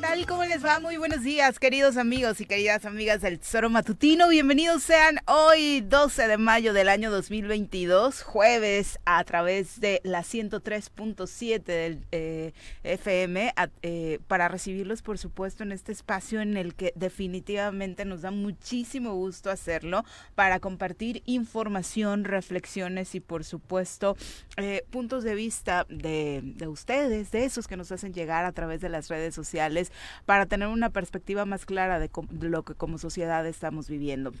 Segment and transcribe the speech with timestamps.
[0.00, 0.26] tal?
[0.26, 0.78] ¿Cómo les va?
[0.78, 4.28] Muy buenos días, queridos amigos y queridas amigas del Tesoro Matutino.
[4.28, 11.62] Bienvenidos sean hoy, 12 de mayo del año 2022, jueves, a través de la 103.7
[11.62, 18.04] del eh, FM, eh, para recibirlos, por supuesto, en este espacio en el que definitivamente
[18.04, 20.04] nos da muchísimo gusto hacerlo,
[20.34, 24.16] para compartir información, reflexiones y, por supuesto,
[24.58, 28.90] eh, puntos de vista de ustedes, de esos que nos hacen llegar a través de
[28.90, 29.85] las redes sociales
[30.24, 34.32] para tener una perspectiva más clara de, de lo que como sociedad estamos viviendo.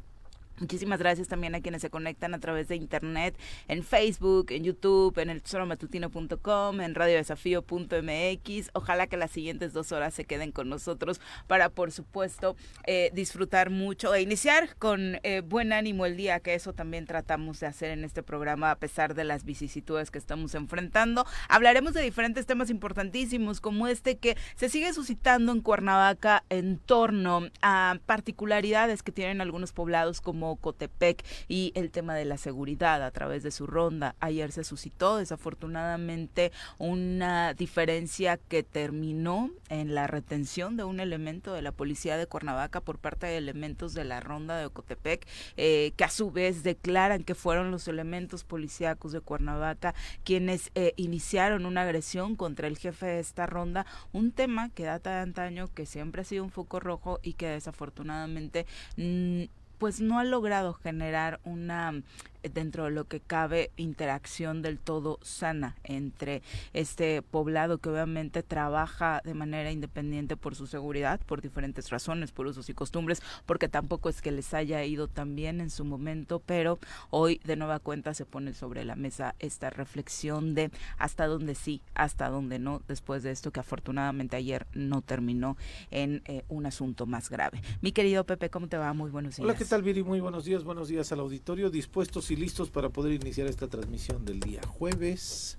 [0.58, 3.38] Muchísimas gracias también a quienes se conectan a través de internet,
[3.68, 8.70] en Facebook, en YouTube, en el tesoromatutino.com, en radiodesafío.mx.
[8.72, 12.56] Ojalá que las siguientes dos horas se queden con nosotros para, por supuesto,
[12.86, 17.60] eh, disfrutar mucho e iniciar con eh, buen ánimo el día, que eso también tratamos
[17.60, 21.26] de hacer en este programa a pesar de las vicisitudes que estamos enfrentando.
[21.50, 27.42] Hablaremos de diferentes temas importantísimos como este que se sigue suscitando en Cuernavaca en torno
[27.60, 33.10] a particularidades que tienen algunos poblados como Cotepec y el tema de la seguridad a
[33.10, 34.14] través de su ronda.
[34.20, 41.62] Ayer se suscitó desafortunadamente una diferencia que terminó en la retención de un elemento de
[41.62, 46.04] la policía de Cuernavaca por parte de elementos de la ronda de Ocotepec, eh, que
[46.04, 51.82] a su vez declaran que fueron los elementos policíacos de Cuernavaca quienes eh, iniciaron una
[51.82, 56.22] agresión contra el jefe de esta ronda, un tema que data de antaño, que siempre
[56.22, 59.44] ha sido un foco rojo y que desafortunadamente mm,
[59.78, 62.02] pues no ha logrado generar una
[62.48, 69.20] dentro de lo que cabe interacción del todo sana entre este poblado que obviamente trabaja
[69.24, 74.08] de manera independiente por su seguridad, por diferentes razones, por usos y costumbres, porque tampoco
[74.08, 76.78] es que les haya ido tan bien en su momento, pero
[77.10, 81.82] hoy de nueva cuenta se pone sobre la mesa esta reflexión de hasta dónde sí,
[81.94, 85.56] hasta dónde no, después de esto que afortunadamente ayer no terminó
[85.90, 87.60] en eh, un asunto más grave.
[87.80, 88.92] Mi querido Pepe, ¿cómo te va?
[88.92, 89.44] Muy buenos días.
[89.44, 90.02] Hola, ¿qué tal, Viri?
[90.02, 94.24] Muy buenos días, buenos días al auditorio, dispuestos y listos para poder iniciar esta transmisión
[94.24, 95.58] del día jueves.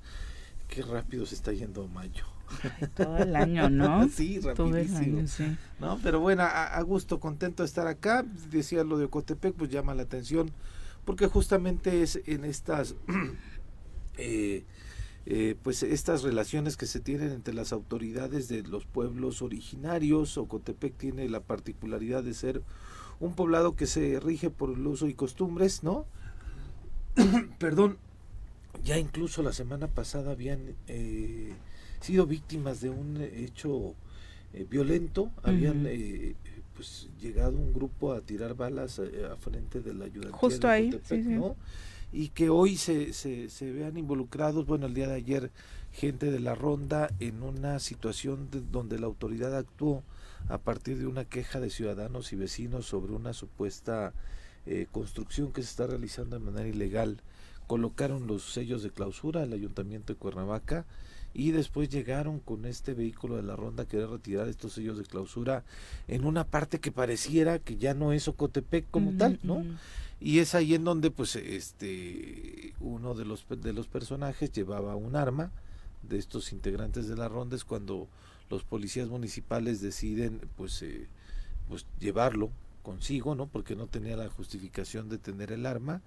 [0.68, 2.26] Qué rápido se está yendo mayo.
[2.96, 4.08] todo el año, ¿no?
[4.14, 5.24] sí, rapidísimo.
[5.80, 8.26] No, pero bueno, a, gusto, contento de estar acá.
[8.50, 10.52] Decía lo de Ocotepec, pues llama la atención,
[11.06, 12.96] porque justamente es en estas,
[14.18, 14.64] eh,
[15.26, 20.38] eh, pues estas relaciones que se tienen entre las autoridades de los pueblos originarios.
[20.38, 22.62] Ocotepec tiene la particularidad de ser
[23.20, 26.06] un poblado que se rige por el uso y costumbres, ¿no?
[27.60, 27.98] perdón,
[28.84, 31.54] ya incluso la semana pasada habían eh,
[32.02, 33.96] sido víctimas de un hecho
[34.54, 36.36] eh, violento, habían eh,
[36.76, 40.92] pues llegado un grupo a tirar balas a, frente de la ayuda Justo ahí,
[42.12, 45.52] Y que hoy se, se, se, vean involucrados, bueno, el día de ayer,
[45.92, 50.04] gente de la ronda en una situación donde la autoridad actuó
[50.48, 54.14] a partir de una queja de ciudadanos y vecinos sobre una supuesta
[54.68, 57.22] eh, construcción que se está realizando de manera ilegal.
[57.68, 60.86] Colocaron los sellos de clausura al ayuntamiento de Cuernavaca
[61.34, 65.06] y después llegaron con este vehículo de la ronda a querer retirar estos sellos de
[65.06, 65.64] clausura
[66.08, 69.64] en una parte que pareciera que ya no es Ocotepec como tal, ¿no?
[70.20, 75.16] Y es ahí en donde pues este uno de los de los personajes llevaba un
[75.16, 75.52] arma
[76.02, 78.08] de estos integrantes de la ronda es cuando
[78.50, 81.08] los policías municipales deciden pues eh,
[81.70, 82.50] pues llevarlo
[82.88, 83.48] consigo, ¿no?
[83.48, 86.00] Porque no tenía la justificación de tener el arma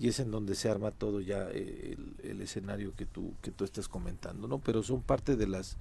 [0.00, 3.62] y es en donde se arma todo ya eh, el, escenario que tú que tú
[3.62, 4.58] estás comentando, ¿no?
[4.58, 5.76] Pero son parte de las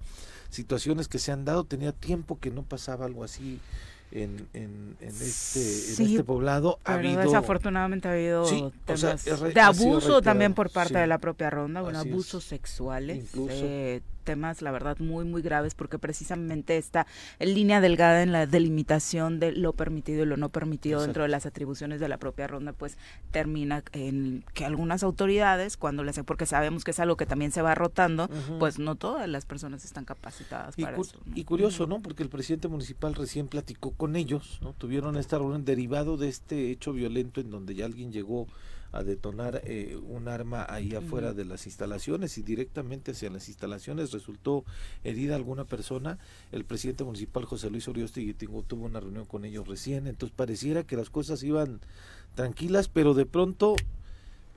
[0.52, 1.64] situaciones que se han dado.
[1.64, 3.60] Tenía tiempo que no pasaba algo así
[4.12, 6.78] en, en, este, en este poblado.
[6.86, 8.46] Ha habido, desafortunadamente ha habido
[8.86, 13.26] temas de abuso también por parte de la propia ronda, bueno, abusos sexuales.
[13.50, 17.06] Eh, temas, la verdad, muy, muy graves, porque precisamente esta
[17.40, 21.46] línea delgada en la delimitación de lo permitido y lo no permitido dentro de las
[21.46, 22.98] atribuciones de la propia ronda, pues
[23.32, 27.62] termina en que algunas autoridades, cuando les porque sabemos que es algo que también se
[27.62, 28.30] va rotando,
[28.60, 31.20] pues no todas las personas están capacitadas para eso.
[31.34, 32.02] Y curioso, ¿no?
[32.02, 34.74] Porque el presidente municipal recién platicó con ellos, ¿no?
[34.74, 38.48] Tuvieron esta reunión derivado de este hecho violento en donde ya alguien llegó
[38.94, 44.12] a detonar eh, un arma ahí afuera de las instalaciones y directamente hacia las instalaciones
[44.12, 44.64] resultó
[45.04, 46.20] herida alguna persona.
[46.52, 50.96] El presidente municipal José Luis Oriosti tuvo una reunión con ellos recién, entonces pareciera que
[50.96, 51.82] las cosas iban
[52.36, 53.76] tranquilas, pero de pronto,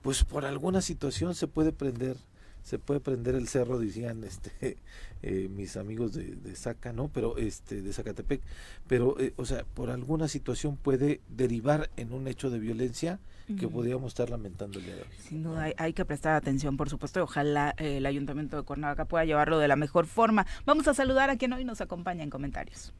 [0.03, 2.17] pues por alguna situación se puede prender
[2.63, 4.77] se puede prender el cerro, decían este
[5.23, 7.09] eh, mis amigos de, de Zaca, ¿no?
[7.09, 8.43] Pero este de Zacatepec,
[8.89, 13.69] pero eh, o sea, por alguna situación puede derivar en un hecho de violencia que
[13.69, 15.09] podríamos estar lamentando el día de hoy.
[15.19, 19.05] Sin duda, hay, que prestar atención, por supuesto, y ojalá eh, el Ayuntamiento de Cuernavaca
[19.05, 20.47] pueda llevarlo de la mejor forma.
[20.65, 22.93] Vamos a saludar a quien hoy nos acompaña en comentarios.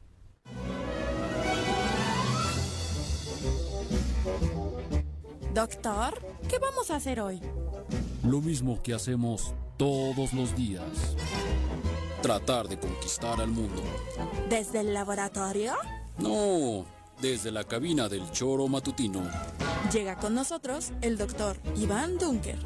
[5.53, 6.13] Doctor,
[6.47, 7.41] ¿qué vamos a hacer hoy?
[8.23, 11.15] Lo mismo que hacemos todos los días.
[12.21, 13.81] Tratar de conquistar al mundo.
[14.49, 15.73] ¿Desde el laboratorio?
[16.19, 16.85] No,
[17.21, 19.21] desde la cabina del choro matutino.
[19.91, 22.57] Llega con nosotros el doctor Iván Dunker.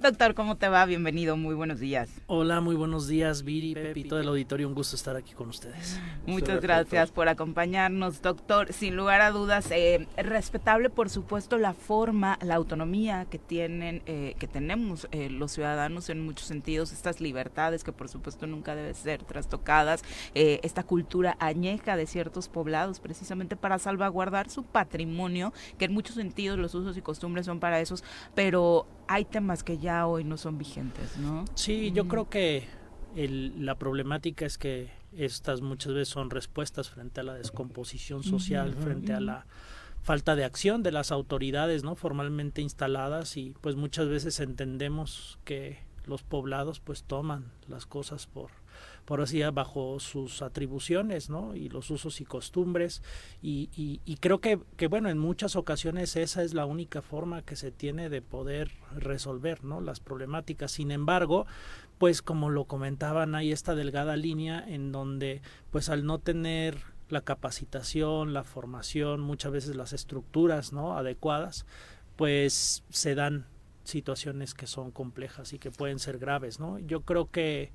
[0.00, 0.86] Doctor, ¿cómo te va?
[0.86, 2.08] Bienvenido, muy buenos días.
[2.26, 6.00] Hola, muy buenos días, Viri, Pepito del auditorio, un gusto estar aquí con ustedes.
[6.24, 8.72] Muchas gracias por acompañarnos, doctor.
[8.72, 14.36] Sin lugar a dudas, eh, respetable, por supuesto, la forma, la autonomía que tienen, eh,
[14.38, 18.94] que tenemos eh, los ciudadanos en muchos sentidos, estas libertades que por supuesto nunca deben
[18.94, 20.02] ser trastocadas,
[20.32, 26.58] esta cultura añeja de ciertos poblados, precisamente para salvaguardar su patrimonio, que en muchos sentidos
[26.58, 28.02] los usos y costumbres son para esos,
[28.34, 31.44] pero hay temas que ya hoy no son vigentes, ¿no?
[31.56, 32.68] Sí, yo creo que
[33.16, 39.12] la problemática es que estas muchas veces son respuestas frente a la descomposición social, frente
[39.12, 39.46] a la
[40.04, 45.80] falta de acción de las autoridades no formalmente instaladas y pues muchas veces entendemos que
[46.06, 48.59] los poblados pues toman las cosas por
[49.04, 51.54] por así bajo sus atribuciones ¿no?
[51.54, 53.02] y los usos y costumbres
[53.42, 57.56] y, y, creo que, que, bueno en muchas ocasiones esa es la única forma que
[57.56, 59.80] se tiene de poder resolver ¿no?
[59.80, 61.46] las problemáticas sin embargo
[61.98, 67.22] pues como lo comentaban hay esta delgada línea en donde pues al no tener la
[67.22, 71.66] capacitación la formación muchas veces las estructuras no adecuadas
[72.16, 73.46] pues se dan
[73.84, 77.72] situaciones que son complejas y que pueden ser graves no yo creo que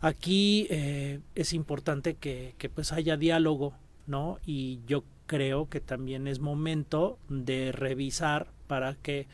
[0.00, 3.74] Aquí eh, es importante que, que, pues haya diálogo,
[4.06, 4.38] ¿no?
[4.44, 9.26] Y yo creo que también es momento de revisar para que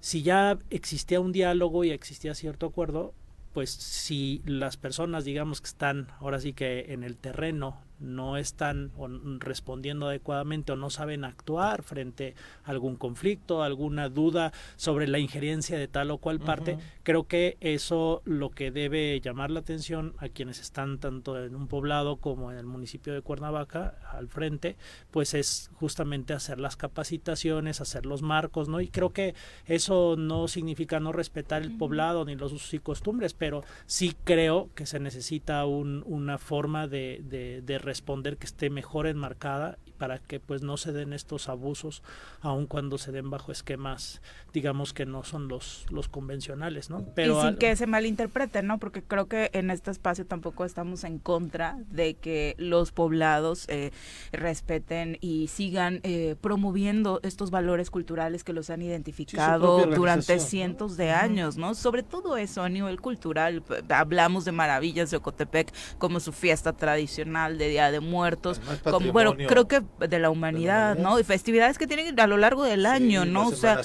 [0.00, 3.14] si ya existía un diálogo y existía cierto acuerdo,
[3.52, 8.92] pues si las personas, digamos, que están ahora sí que en el terreno no están
[9.38, 12.34] respondiendo adecuadamente o no saben actuar frente
[12.64, 17.56] a algún conflicto, alguna duda sobre la injerencia de tal o cual parte, creo que
[17.60, 22.52] eso lo que debe llamar la atención a quienes están tanto en un poblado como
[22.52, 24.76] en el municipio de Cuernavaca al frente,
[25.10, 28.80] pues es justamente hacer las capacitaciones, hacer los marcos, ¿no?
[28.80, 29.34] Y creo que
[29.64, 34.70] eso no significa no respetar el poblado ni los usos y costumbres, pero sí creo
[34.74, 40.18] que se necesita un, una forma de, de, de responder que esté mejor enmarcada para
[40.18, 42.02] que pues no se den estos abusos
[42.40, 44.20] aun cuando se den bajo esquemas
[44.52, 48.78] digamos que no son los los convencionales no pero y sin que se malinterpreten no
[48.78, 53.92] porque creo que en este espacio tampoco estamos en contra de que los poblados eh,
[54.32, 61.10] respeten y sigan eh, promoviendo estos valores culturales que los han identificado durante cientos de
[61.10, 66.32] años no sobre todo eso a nivel cultural hablamos de maravillas de Ocotepec como su
[66.32, 71.20] fiesta tradicional de Día de Muertos, como, bueno, creo que de la, humanidad, ¿no?
[71.20, 73.48] Y festividades que tienen a lo largo del año, ¿no?
[73.48, 73.82] O sea,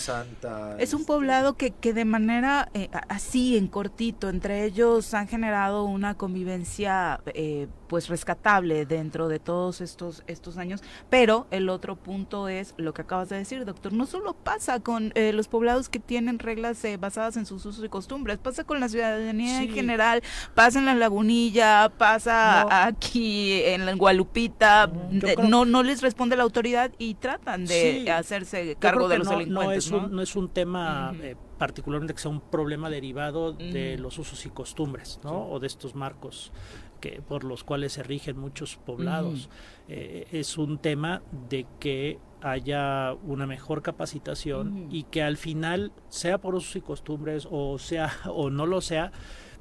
[0.79, 5.83] es un poblado que, que de manera eh, así, en cortito, entre ellos han generado
[5.83, 10.81] una convivencia eh, pues rescatable dentro de todos estos, estos años.
[11.09, 15.11] Pero el otro punto es lo que acabas de decir, doctor, no solo pasa con
[15.13, 18.87] eh, los poblados que tienen reglas basadas en sus usos y costumbres, pasa con la
[18.87, 20.23] ciudadanía en general,
[20.55, 24.89] pasa en la lagunilla, pasa aquí en la Gualupita,
[25.49, 29.91] no, no les responde la autoridad y tratan de hacerse cargo de los no, delincuentes.
[29.91, 33.97] No es, Un, no es un tema eh, particularmente que sea un problema derivado de
[33.97, 35.49] los usos y costumbres, ¿no?
[35.49, 36.53] O de estos marcos
[37.01, 39.49] que por los cuales se rigen muchos poblados.
[39.89, 46.37] Eh, es un tema de que haya una mejor capacitación y que al final, sea
[46.39, 49.11] por usos y costumbres o sea o no lo sea,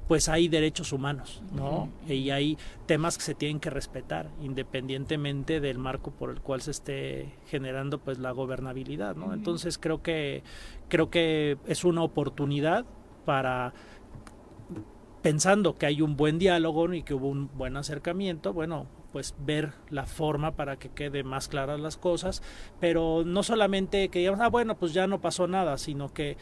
[0.08, 1.88] pues hay derechos humanos, ¿no?
[2.08, 6.72] Y hay temas que se tienen que respetar, independientemente del marco por el cual se
[6.72, 9.32] esté generando pues la gobernabilidad, ¿no?
[9.32, 10.42] Entonces creo que
[10.88, 12.86] creo que es una oportunidad
[13.24, 13.72] para
[15.22, 19.72] pensando que hay un buen diálogo y que hubo un buen acercamiento, bueno, pues ver
[19.90, 22.42] la forma para que quede más claras las cosas,
[22.78, 26.36] pero no solamente que digamos, ah, bueno, pues ya no pasó nada, sino que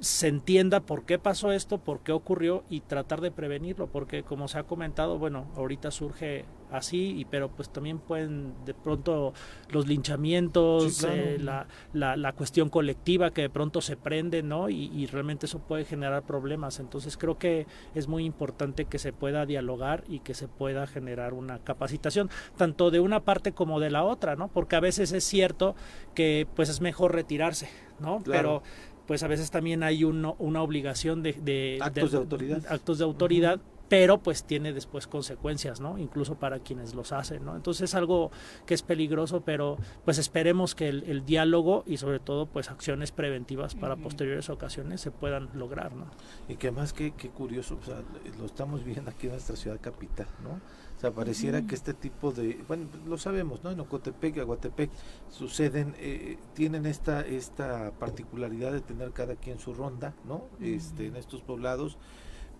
[0.00, 4.48] se entienda por qué pasó esto, por qué ocurrió y tratar de prevenirlo, porque como
[4.48, 9.32] se ha comentado, bueno, ahorita surge así, y, pero pues también pueden de pronto
[9.70, 14.68] los linchamientos, eh, la, la, cuestión colectiva que de pronto se prende, ¿no?
[14.68, 16.80] Y, realmente eso puede generar problemas.
[16.80, 21.32] Entonces creo que es muy importante que se pueda dialogar y que se pueda generar
[21.32, 24.48] una capacitación, tanto de una parte como de la otra, ¿no?
[24.48, 25.76] Porque a veces es cierto
[26.14, 27.68] que pues es mejor retirarse,
[28.00, 28.18] ¿no?
[28.24, 28.62] Pero
[29.06, 34.18] pues a veces también hay una obligación de, actos de, autoridad, actos de autoridad pero
[34.18, 35.98] pues tiene después consecuencias, ¿no?
[35.98, 37.54] Incluso para quienes los hacen, ¿no?
[37.56, 38.30] Entonces es algo
[38.66, 43.74] que es peligroso, pero pues esperemos que el, diálogo y sobre todo pues acciones preventivas
[43.74, 46.06] para posteriores ocasiones se puedan lograr, ¿no?
[46.48, 48.02] Y que más que, curioso, o sea,
[48.38, 50.60] lo estamos viendo aquí en nuestra ciudad capital, ¿no?
[50.96, 53.70] O sea, pareciera que este tipo de, bueno, lo sabemos, ¿no?
[53.70, 54.90] En Ocotepec y Aguatepec
[55.28, 60.44] suceden, eh, tienen esta esta particularidad de tener cada quien su ronda, ¿no?
[60.58, 61.98] Este, en estos poblados,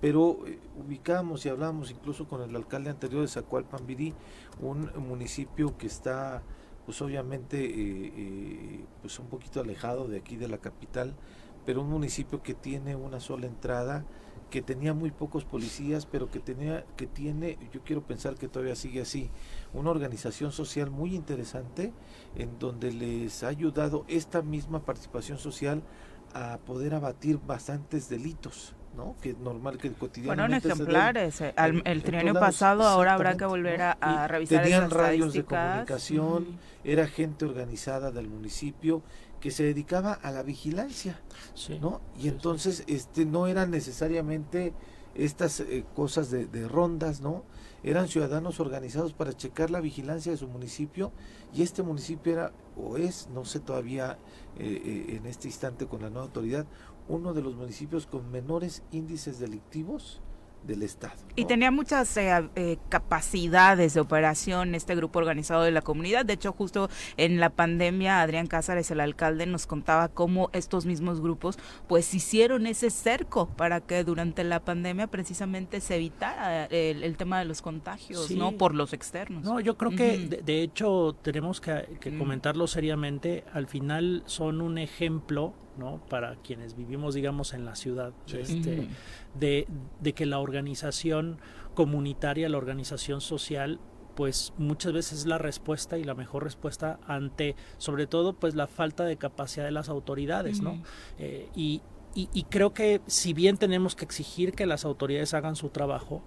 [0.02, 4.12] pero eh, ubicamos y hablamos incluso con el alcalde anterior de Zacualpan Virí,
[4.61, 6.43] un municipio que está,
[6.85, 11.14] pues obviamente, eh, pues un poquito alejado de aquí de la capital,
[11.64, 14.05] pero un municipio que tiene una sola entrada
[14.50, 18.76] que tenía muy pocos policías, pero que tenía, que tiene, yo quiero pensar que todavía
[18.76, 19.31] sigue así,
[19.73, 21.93] una organización social muy interesante
[22.37, 25.83] en donde les ha ayudado esta misma participación social
[26.35, 28.75] a poder abatir bastantes delitos.
[28.97, 29.15] ¿no?
[29.21, 31.41] Que normal que cotidianamente Fueron ejemplares.
[31.43, 37.07] Eh, el trienio pasado ahora habrá que volver a, revisar Tenían radios de comunicación, era
[37.07, 39.03] gente organizada del municipio
[39.40, 41.21] que se dedicaba a la vigilancia,
[41.81, 42.00] ¿no?
[42.19, 44.73] Y entonces este no eran necesariamente
[45.14, 47.45] estas eh, cosas de, rondas, ¿no?
[47.83, 51.12] Eran ciudadanos organizados para checar la vigilancia de su municipio
[51.55, 54.19] y este municipio era o es, no sé todavía
[54.59, 56.66] eh, eh, en este instante con la nueva autoridad,
[57.09, 60.21] uno de los municipios con menores índices delictivos
[60.66, 61.14] del Estado.
[61.35, 66.25] Y tenía muchas eh, eh, capacidades de operación este grupo organizado de la comunidad.
[66.25, 71.20] De hecho, justo en la pandemia, Adrián Cázares, el alcalde, nos contaba cómo estos mismos
[71.20, 71.58] grupos
[71.88, 77.44] pues hicieron ese cerco para que durante la pandemia precisamente se evitara el, tema de
[77.44, 78.52] los contagios, ¿no?
[78.52, 79.44] Por los externos.
[79.44, 82.18] No, yo creo que de, hecho tenemos que, mm.
[82.18, 83.44] comentarlo seriamente.
[83.52, 86.00] Al final son un ejemplo ¿no?
[86.09, 88.88] Para quienes vivimos, digamos, en la ciudad, este,
[89.38, 89.66] de,
[90.00, 91.38] de, que la organización
[91.75, 93.80] comunitaria, la organización social,
[94.14, 98.66] pues muchas veces es la respuesta y la mejor respuesta ante, sobre todo, pues la
[98.66, 100.83] falta de capacidad de las autoridades, ¿no?
[101.18, 101.83] Eh, y,
[102.14, 106.23] y, creo que si bien tenemos que exigir que las autoridades hagan su trabajo,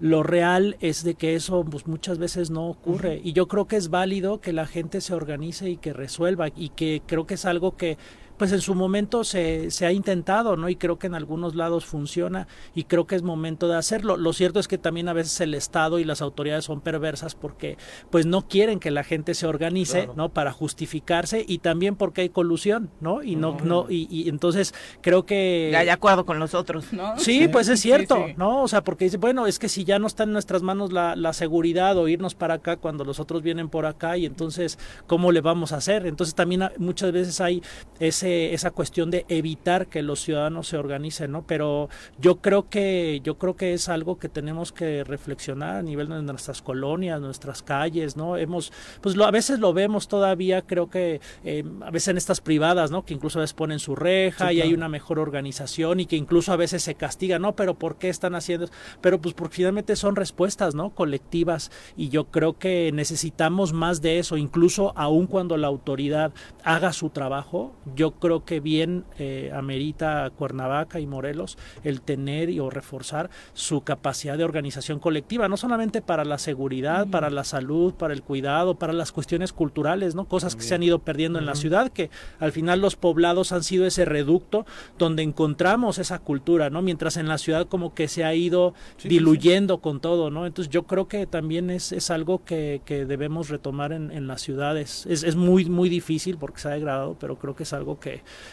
[0.00, 3.20] lo real es de que eso pues, muchas veces no ocurre.
[3.22, 6.70] Y yo creo que es válido que la gente se organice y que resuelva y
[6.70, 7.98] que creo que es algo que
[8.40, 10.70] pues en su momento se, se, ha intentado, ¿no?
[10.70, 14.16] Y creo que en algunos lados funciona y creo que es momento de hacerlo.
[14.16, 17.76] Lo cierto es que también a veces el Estado y las autoridades son perversas porque
[18.08, 20.30] pues no quieren que la gente se organice, ¿no?
[20.30, 23.22] Para justificarse y también porque hay colusión, ¿no?
[23.22, 25.68] Y no, no, y, y, entonces creo que...
[25.70, 27.18] Ya hay acuerdo con los otros, ¿no?
[27.18, 28.62] Sí, pues es cierto, ¿no?
[28.62, 31.14] O sea, porque dice, bueno, es que si ya no está en nuestras manos la,
[31.14, 35.30] la seguridad o irnos para acá cuando los otros vienen por acá y entonces, ¿cómo
[35.30, 36.06] le vamos a hacer?
[36.06, 37.62] Entonces también muchas veces hay
[37.98, 41.44] ese esa cuestión de evitar que los ciudadanos se organicen, ¿no?
[41.46, 46.08] Pero yo creo que yo creo que es algo que tenemos que reflexionar a nivel
[46.08, 48.36] de nuestras colonias, nuestras calles, ¿no?
[48.36, 52.40] Hemos, pues lo, a veces lo vemos todavía, creo que eh, a veces en estas
[52.40, 53.04] privadas, ¿no?
[53.04, 56.52] Que incluso a veces ponen su reja y hay una mejor organización y que incluso
[56.52, 57.56] a veces se castiga, ¿no?
[57.56, 58.68] Pero ¿por qué están haciendo?
[59.00, 60.90] Pero pues porque finalmente son respuestas, ¿no?
[60.90, 66.32] Colectivas y yo creo que necesitamos más de eso, incluso aun cuando la autoridad
[66.64, 72.60] haga su trabajo, yo creo que bien eh, amerita Cuernavaca y Morelos el tener y
[72.60, 77.94] o reforzar su capacidad de organización colectiva, no solamente para la seguridad, para la salud,
[77.94, 80.26] para el cuidado, para las cuestiones culturales, ¿no?
[80.26, 83.62] Cosas que se han ido perdiendo en la ciudad, que al final los poblados han
[83.62, 84.66] sido ese reducto
[84.98, 86.82] donde encontramos esa cultura, ¿no?
[86.82, 90.46] Mientras en la ciudad como que se ha ido diluyendo con todo, ¿no?
[90.46, 94.42] Entonces yo creo que también es, es algo que, que debemos retomar en, en las
[94.42, 95.06] ciudades.
[95.06, 98.09] Es, es muy, muy difícil porque se ha degradado, pero creo que es algo que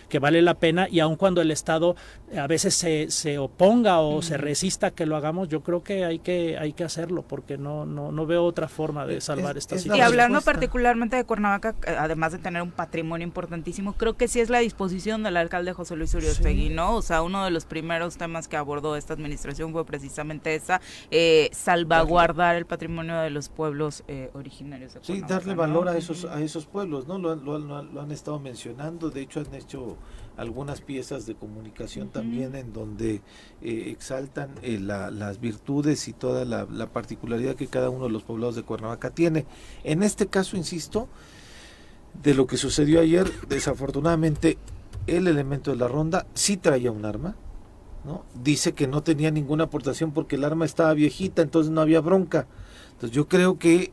[0.10, 1.96] que, vale la pena y aun cuando el Estado
[2.38, 6.20] a veces se, se oponga o se resista que lo hagamos, yo creo que hay
[6.20, 9.98] que, hay que hacerlo porque no, no, no veo otra forma de salvar esta situación.
[9.98, 14.40] Y hablando particularmente de Cuernavaca, eh, además de tener un patrimonio importantísimo, creo que sí
[14.40, 16.96] es la disposición del alcalde José Luis Uriostegui, ¿no?
[16.96, 21.50] O sea, uno de los primeros temas que abordó esta administración fue precisamente esa, eh,
[21.52, 26.42] salvaguardar el patrimonio de los pueblos eh, originarios de Sí, darle valor a esos a
[26.42, 27.18] esos pueblos, ¿no?
[27.18, 29.98] Lo, lo, lo, han estado mencionando, de hecho han hecho
[30.36, 33.22] algunas piezas de comunicación también en donde
[33.62, 38.24] eh, exaltan eh, las virtudes y toda la, la, particularidad que cada uno de los
[38.24, 39.46] poblados de Cuernavaca tiene.
[39.84, 41.08] En este caso, insisto,
[42.22, 44.58] de lo que sucedió ayer, desafortunadamente
[45.08, 47.36] el elemento de la ronda sí traía un arma,
[48.06, 48.24] ¿no?
[48.42, 52.48] Dice que no tenía ninguna aportación porque el arma estaba viejita, entonces no había bronca.
[52.92, 53.92] Entonces yo creo que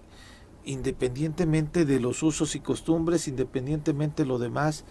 [0.64, 4.84] independientemente de los usos y costumbres, independientemente de lo demás,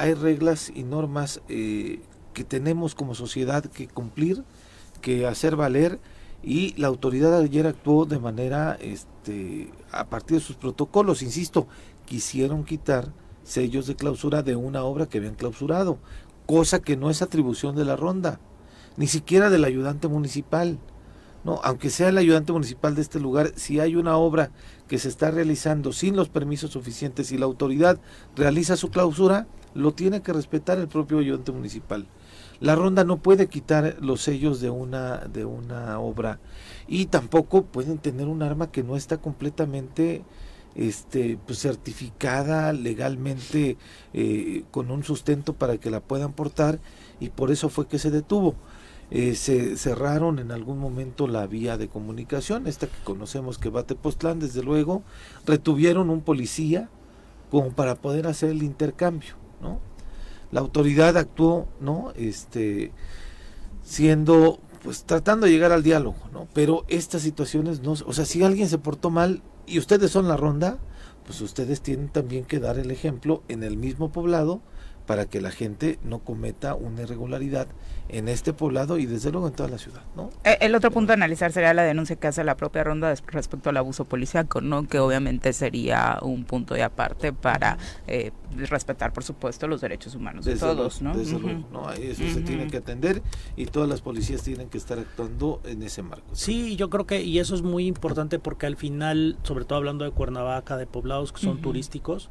[0.00, 2.00] hay reglas y normas eh,
[2.32, 4.44] que tenemos como sociedad que cumplir,
[5.02, 6.00] que hacer valer
[6.42, 11.68] y la autoridad ayer actuó de manera este a partir de sus protocolos, insisto,
[12.06, 13.12] quisieron quitar
[13.44, 15.98] sellos de clausura de una obra que habían clausurado,
[16.46, 18.40] cosa que no es atribución de la ronda,
[18.96, 20.78] ni siquiera del ayudante municipal.
[21.44, 24.50] No, aunque sea el ayudante municipal de este lugar, si hay una obra
[24.88, 27.98] que se está realizando sin los permisos suficientes y la autoridad
[28.36, 32.06] realiza su clausura, lo tiene que respetar el propio ayudante municipal.
[32.60, 36.38] La ronda no puede quitar los sellos de una de una obra
[36.86, 40.22] y tampoco pueden tener un arma que no está completamente
[40.74, 43.76] este, pues, certificada legalmente
[44.12, 46.78] eh, con un sustento para que la puedan portar
[47.18, 48.54] y por eso fue que se detuvo.
[49.10, 53.80] Eh, se cerraron en algún momento la vía de comunicación, esta que conocemos que va
[53.80, 55.02] a desde luego,
[55.46, 56.88] retuvieron un policía
[57.50, 59.80] como para poder hacer el intercambio, ¿no?
[60.52, 62.12] La autoridad actuó, ¿no?
[62.16, 62.92] Este,
[63.82, 66.48] siendo, pues tratando de llegar al diálogo, ¿no?
[66.52, 70.36] Pero estas situaciones no, o sea, si alguien se portó mal, y ustedes son la
[70.36, 70.78] ronda,
[71.24, 74.60] pues ustedes tienen también que dar el ejemplo en el mismo poblado
[75.10, 77.66] para que la gente no cometa una irregularidad
[78.10, 80.30] en este poblado y desde luego en toda la ciudad, ¿no?
[80.44, 83.70] Eh, el otro punto a analizar sería la denuncia que hace la propia ronda respecto
[83.70, 84.86] al abuso policiaco, ¿no?
[84.86, 87.76] Que obviamente sería un punto de aparte para
[88.06, 91.12] eh, respetar, por supuesto, los derechos humanos de todos, ¿no?
[91.12, 91.90] Desde luego, ¿no?
[91.90, 93.20] Eso se tiene que atender
[93.56, 96.36] y todas las policías tienen que estar actuando en ese marco.
[96.36, 100.04] Sí, yo creo que, y eso es muy importante porque al final, sobre todo hablando
[100.04, 102.30] de Cuernavaca, de poblados que son turísticos,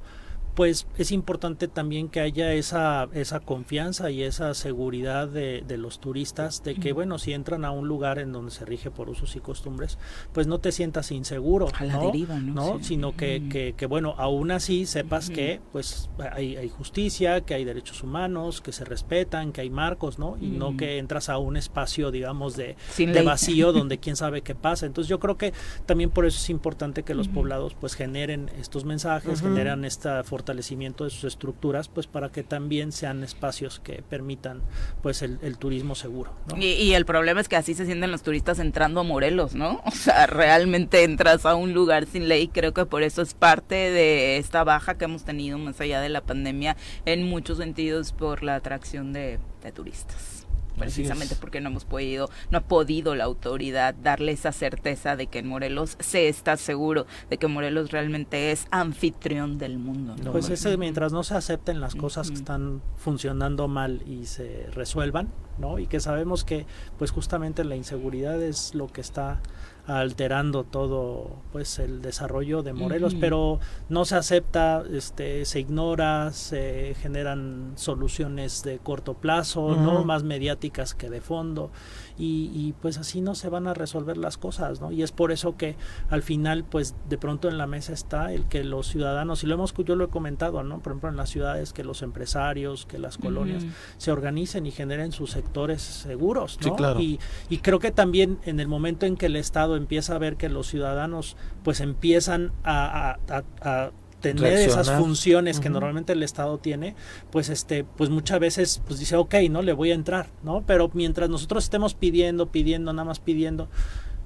[0.56, 6.00] pues es importante también que haya esa, esa confianza y esa seguridad de, de, los
[6.00, 9.36] turistas de que, bueno, si entran a un lugar en donde se rige por usos
[9.36, 9.98] y costumbres,
[10.34, 12.06] pues no te sientas inseguro, a la ¿no?
[12.08, 12.84] Deriva, ¿no?
[12.84, 17.64] Sino que, que, que, bueno, aún así sepas que pues hay, hay, justicia, que hay
[17.64, 20.38] derechos humanos, que se respetan, que hay marcos, ¿no?
[20.42, 24.56] Y no que entras a un espacio, digamos, de, de vacío donde quién sabe qué
[24.56, 24.86] pasa.
[24.86, 25.54] Entonces yo creo que
[25.86, 30.39] también por eso es importante que los poblados pues generen estos mensajes, generan esta fortaleza
[30.40, 34.62] fortalecimiento de sus estructuras, pues para que también sean espacios que permitan
[35.02, 36.32] pues el, turismo seguro.
[36.58, 39.82] Y, el problema es que así se sienten los turistas entrando a Morelos, ¿no?
[39.90, 43.76] O sea, realmente entras a un lugar sin ley, creo que por eso es parte
[43.76, 48.44] de esta baja que hemos tenido más allá de la pandemia en muchos sentidos por
[48.44, 49.40] la atracción de
[49.76, 50.39] turistas
[50.78, 55.40] precisamente porque no hemos podido, no ha podido la autoridad darle esa certeza de que
[55.40, 60.16] en Morelos se está seguro de que Morelos realmente es anfitrión del mundo.
[60.24, 60.32] ¿no?
[60.32, 65.30] Pues ese, mientras no se acepten las cosas que están funcionando mal y se resuelvan,
[65.58, 65.80] ¿no?
[65.80, 66.66] Y que sabemos que
[66.98, 69.42] pues justamente la inseguridad es lo que está
[69.90, 73.20] alterando todo pues el desarrollo de Morelos, uh -huh.
[73.20, 79.82] pero no se acepta, este, se ignora, se generan soluciones de corto plazo, uh -huh.
[79.82, 81.72] no más mediáticas que de fondo
[82.20, 84.92] y, y, pues así no se van a resolver las cosas, ¿no?
[84.92, 85.76] Y es por eso que
[86.10, 89.56] al final pues de pronto en la mesa está el que los ciudadanos, y lo
[89.56, 90.80] hemos yo lo he comentado, ¿no?
[90.80, 93.74] Por ejemplo en las ciudades que los empresarios, que las colonias uh -huh.
[93.98, 96.68] se organicen y generen sus sectores seguros, ¿no?
[96.68, 97.00] Sí, claro.
[97.00, 100.36] y, y creo que también en el momento en que el Estado empieza a ver
[100.36, 104.82] que los ciudadanos pues empiezan a, a, a, a tener Reaccionar.
[104.82, 105.64] esas funciones uh -huh.
[105.64, 106.96] que normalmente el Estado tiene,
[107.32, 110.64] pues este, pues muchas veces pues dice, ok, no le voy a entrar, ¿no?
[110.66, 113.70] Pero mientras nosotros estemos pidiendo, pidiendo, nada más pidiendo,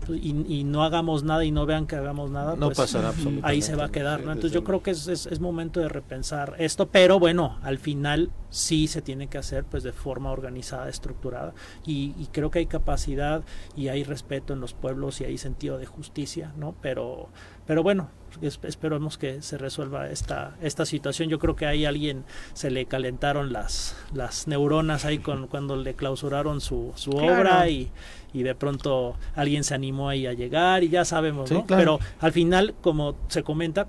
[0.06, 3.10] pues, y, y, no hagamos nada y no vean que hagamos nada, no pues, pasará
[3.10, 3.47] absolutamente.
[3.47, 4.32] Ahí se va a quedar, ¿no?
[4.32, 8.32] Entonces yo creo que es, es, es, momento de repensar esto, pero bueno, al final
[8.49, 11.53] sí se tiene que hacer pues de forma organizada, estructurada,
[11.86, 13.43] y, y creo que hay capacidad
[13.75, 16.75] y hay respeto en los pueblos y hay sentido de justicia, ¿no?
[16.82, 17.29] Pero,
[17.65, 18.10] pero bueno,
[18.41, 21.30] esperemos que se resuelva esta, esta situación.
[21.30, 25.93] Yo creo que ahí alguien se le calentaron las, las neuronas ahí con, cuando le
[25.93, 27.39] clausuraron su, su claro.
[27.39, 27.91] obra y,
[28.34, 31.65] y de pronto alguien se animó ahí a llegar y ya sabemos, sí, ¿no?
[31.65, 32.00] Claro.
[32.00, 33.88] Pero al final, como se comenta,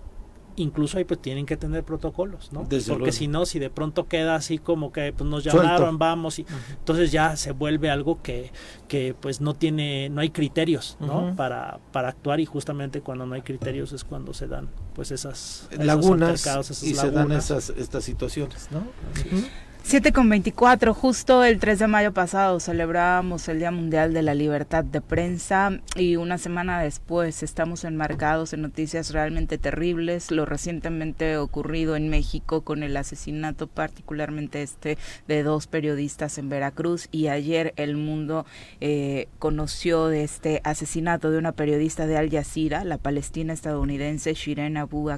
[0.57, 2.65] incluso ahí pues tienen que tener protocolos, ¿no?
[2.69, 5.99] Desde Porque si no, si de pronto queda así como que pues nos llamaron, Suelto.
[5.99, 8.53] vamos, y entonces ya se vuelve algo que,
[8.89, 11.35] que pues no tiene, no hay criterios, ¿no?
[11.37, 15.69] Para, para actuar y justamente cuando no hay criterios es cuando se dan pues esas
[15.79, 18.79] lagunas esas y se dan esas estas situaciones, ¿no?
[18.79, 19.47] Ujú.
[19.87, 24.33] 7 con 24, justo el 3 de mayo pasado celebrábamos el Día Mundial de la
[24.33, 31.37] Libertad de Prensa y una semana después estamos enmarcados en noticias realmente terribles, lo recientemente
[31.37, 34.97] ocurrido en México con el asesinato particularmente este
[35.29, 38.47] de dos periodistas en Veracruz y ayer el mundo
[38.81, 44.79] eh, conoció de este asesinato de una periodista de Al Jazeera, la palestina estadounidense Shirin
[44.79, 45.11] Abu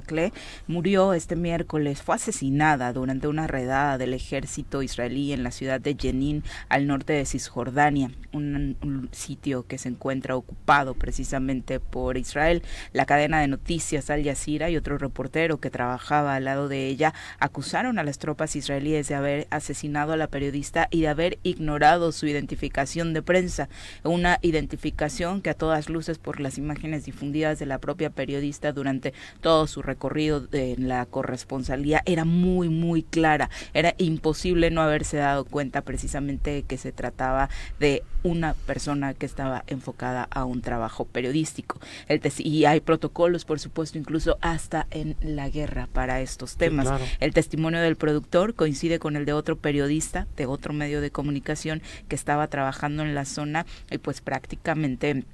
[0.67, 5.95] murió este miércoles, fue asesinada durante una redada del ejército israelí en la ciudad de
[5.99, 12.63] Jenin, al norte de Cisjordania, un, un sitio que se encuentra ocupado precisamente por Israel.
[12.93, 17.13] La cadena de noticias Al Jazeera y otro reportero que trabajaba al lado de ella
[17.39, 22.11] acusaron a las tropas israelíes de haber asesinado a la periodista y de haber ignorado
[22.11, 23.69] su identificación de prensa,
[24.03, 29.13] una identificación que a todas luces por las imágenes difundidas de la propia periodista durante
[29.41, 35.45] todo su recorrido en la corresponsalía era muy muy clara, era imposible no haberse dado
[35.45, 41.79] cuenta precisamente que se trataba de una persona que estaba enfocada a un trabajo periodístico.
[42.07, 46.87] El y hay protocolos, por supuesto, incluso hasta en la guerra para estos temas.
[46.87, 47.05] claro.
[47.19, 51.81] El testimonio del productor coincide con el de otro periodista de otro medio de comunicación
[52.07, 55.25] que estaba trabajando en la zona y pues prácticamente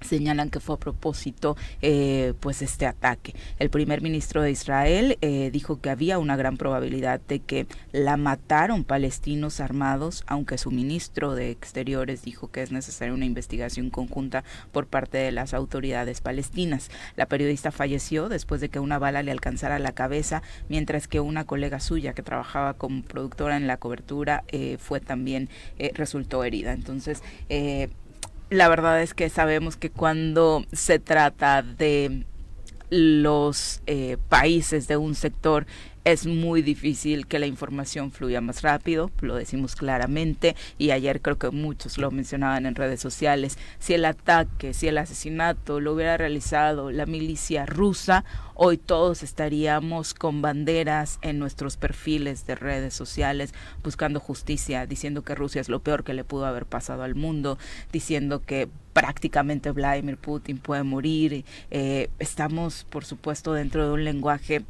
[0.00, 3.34] señalan que fue a propósito eh, pues este ataque.
[3.58, 8.16] El primer ministro de Israel eh, dijo que había una gran probabilidad de que la
[8.16, 14.44] mataron palestinos armados aunque su ministro de exteriores dijo que es necesaria una investigación conjunta
[14.72, 16.90] por parte de las autoridades palestinas.
[17.16, 21.44] La periodista falleció después de que una bala le alcanzara la cabeza mientras que una
[21.44, 26.72] colega suya que trabajaba como productora en la cobertura eh, fue también eh, resultó herida.
[26.72, 27.22] Entonces
[28.50, 32.24] la verdad es que sabemos que cuando se trata de
[32.90, 35.66] los eh, países de un sector
[36.04, 41.38] es muy difícil que la información fluya más rápido, lo decimos claramente, y ayer creo
[41.38, 46.16] que muchos lo mencionaban en redes sociales, si el ataque, si el asesinato lo hubiera
[46.16, 53.54] realizado la milicia rusa, hoy todos estaríamos con banderas en nuestros perfiles de redes sociales
[53.84, 57.58] buscando justicia, diciendo que Rusia es lo peor que le pudo haber pasado al mundo,
[57.92, 61.44] diciendo que prácticamente Vladimir Putin puede morir.
[61.70, 64.64] Eh, estamos, por supuesto, dentro de un lenguaje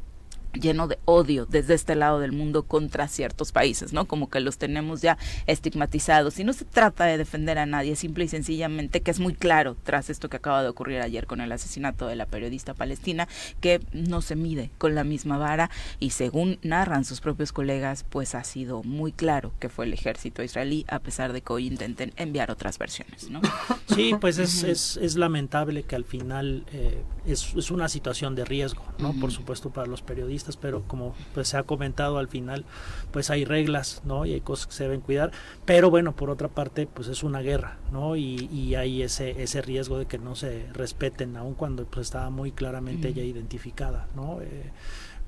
[0.53, 4.05] lleno de odio desde este lado del mundo contra ciertos países, ¿no?
[4.05, 6.39] Como que los tenemos ya estigmatizados.
[6.39, 9.75] Y no se trata de defender a nadie, simple y sencillamente que es muy claro
[9.83, 13.27] tras esto que acaba de ocurrir ayer con el asesinato de la periodista palestina,
[13.61, 18.35] que no se mide con la misma vara y según narran sus propios colegas, pues
[18.35, 22.13] ha sido muy claro que fue el ejército israelí, a pesar de que hoy intenten
[22.15, 23.41] enviar otras versiones, ¿no?
[23.95, 28.45] Sí, pues es, es, es lamentable que al final eh, es, es, una situación de
[28.45, 29.13] riesgo, ¿no?
[29.13, 32.65] Por supuesto para los periodistas pero como pues se ha comentado al final,
[33.11, 34.25] pues hay reglas, ¿no?
[34.25, 35.31] Y hay cosas que se deben cuidar,
[35.65, 38.15] pero bueno, por otra parte, pues es una guerra, ¿no?
[38.15, 42.29] Y, y hay ese, ese riesgo de que no se respeten, aun cuando pues estaba
[42.29, 44.41] muy claramente ya identificada, ¿no?
[44.41, 44.71] Eh,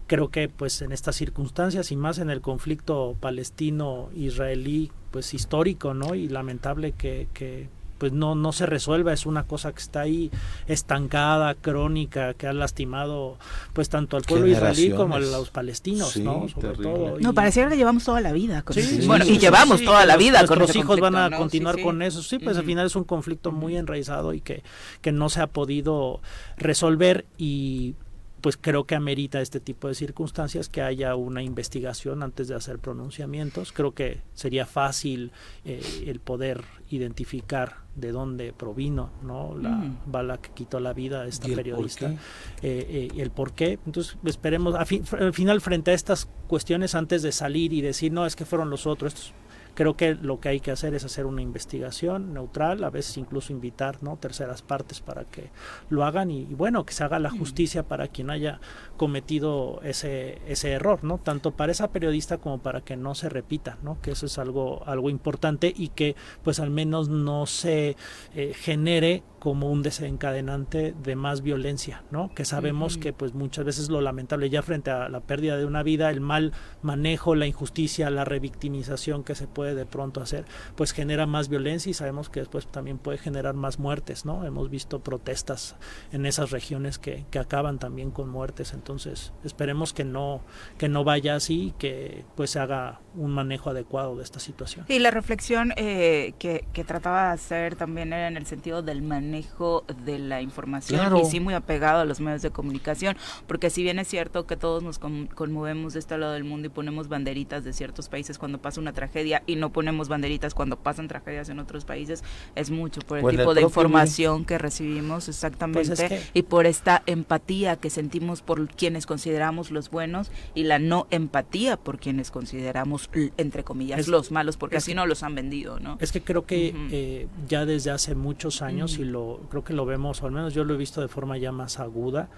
[0.08, 6.16] creo que pues en estas circunstancias y más en el conflicto palestino-israelí, pues histórico, ¿no?
[6.16, 7.70] Y lamentable que, que
[8.02, 10.32] pues no, no se resuelva, es una cosa que está ahí
[10.66, 13.38] estancada, crónica, que ha lastimado
[13.74, 16.48] pues tanto al pueblo israelí como a los palestinos, sí, ¿no?
[16.50, 16.92] Sobre terrible.
[16.92, 17.20] todo.
[17.20, 19.80] No, pareciera que llevamos toda la vida con Sí, sí, Bueno, sí, y sí, llevamos
[19.82, 21.86] sí, toda la vida los- con Nuestros ese hijos van a continuar Sí, sí.
[21.86, 22.24] con eso.
[22.24, 24.64] Sí, pues al final es un conflicto muy enraizado y que,
[25.02, 26.22] que no se ha podido
[26.58, 27.94] resolver y
[28.42, 32.80] pues creo que amerita este tipo de circunstancias que haya una investigación antes de hacer
[32.80, 33.72] pronunciamientos.
[33.72, 35.32] Creo que sería fácil
[35.64, 39.98] eh, el poder identificar de dónde provino no la Mm.
[40.08, 42.18] bala que quitó la vida a esta ¿Y el periodista por eh,
[42.64, 43.80] eh, el por qué.
[43.86, 48.12] Entonces esperemos, a fin- al final frente a estas cuestiones, antes de salir y decir,
[48.12, 49.34] no, es que fueron los otros, estos,
[49.74, 53.54] creo que lo que hay que hacer es hacer una investigación neutral, a veces incluso
[53.54, 55.50] invitar no terceras partes para que
[55.90, 58.60] lo hagan y, y bueno, que se haga la justicia para quien haya
[58.98, 61.18] cometido ese, ese error, ¿no?
[61.18, 64.00] Tanto para esa periodista como para que no se repita, ¿no?
[64.02, 67.96] Que eso es algo, algo importante y que pues al menos no se
[68.36, 72.32] eh, genere como un desencadenante de más violencia, ¿no?
[72.36, 75.82] Que sabemos que pues muchas veces lo lamentable ya frente a la pérdida de una
[75.82, 80.92] vida, el mal manejo, la injusticia, la revictimización que se puede de pronto hacer, pues
[80.92, 84.46] genera más violencia y sabemos que después también puede generar más muertes, ¿no?
[84.46, 85.76] Hemos visto protestas
[86.12, 90.42] en esas regiones que, que acaban también con muertes, entonces esperemos que no
[90.78, 94.86] que no vaya así, que pues se haga un manejo adecuado de esta situación.
[94.88, 99.02] Y la reflexión eh, que, que trataba de hacer también era en el sentido del
[99.02, 103.16] manejo manejo de la información y sí muy apegado a los medios de comunicación,
[103.48, 106.70] porque si bien es cierto que todos nos conmovemos de este lado del mundo y
[106.70, 111.08] ponemos banderitas de ciertos países cuando pasa una tragedia y no ponemos banderitas cuando pasan
[111.08, 112.24] tragedias en otros países,
[112.56, 117.78] es mucho por el tipo de información que recibimos exactamente pues y por esta empatía
[117.78, 123.64] que sentimos por quienes consideramos los buenos y la no empatía por quienes consideramos entre
[123.64, 125.98] comillas los malos, porque así no los han vendido, ¿no?
[126.02, 129.86] Es que creo que eh, ya desde hace muchos años y lo creo que lo
[129.86, 132.30] vemos, o al menos yo lo he visto de forma ya más aguda.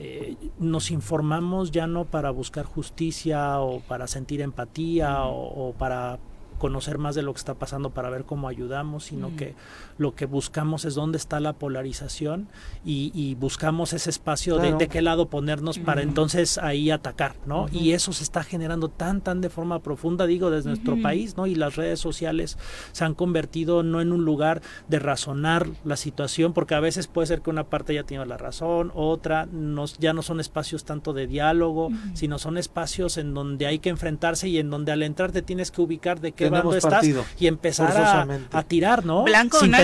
[0.00, 6.20] Eh, nos informamos ya no para buscar justicia o para sentir empatía o, para
[6.58, 9.54] conocer más de lo que está pasando para ver cómo ayudamos, sino que
[9.98, 12.48] lo que buscamos es dónde está la polarización
[12.84, 17.66] y, buscamos ese espacio de, qué lado ponernos para entonces ahí atacar, ¿no?
[17.72, 21.46] Y eso se está generando tan, tan de forma profunda, digo, desde nuestro país, ¿no?
[21.46, 22.56] Y las redes sociales
[22.92, 27.26] se han convertido no en un lugar de razonar la situación, porque a veces puede
[27.26, 31.12] ser que una parte ya tiene la razón, otra nos, ya no son espacios tanto
[31.12, 35.32] de diálogo, sino son espacios en donde hay que enfrentarse y en donde al entrar
[35.32, 37.06] te tienes que ubicar de qué bando estás
[37.38, 39.24] y empezar a, tirar, ¿no?
[39.24, 39.74] Blanco sin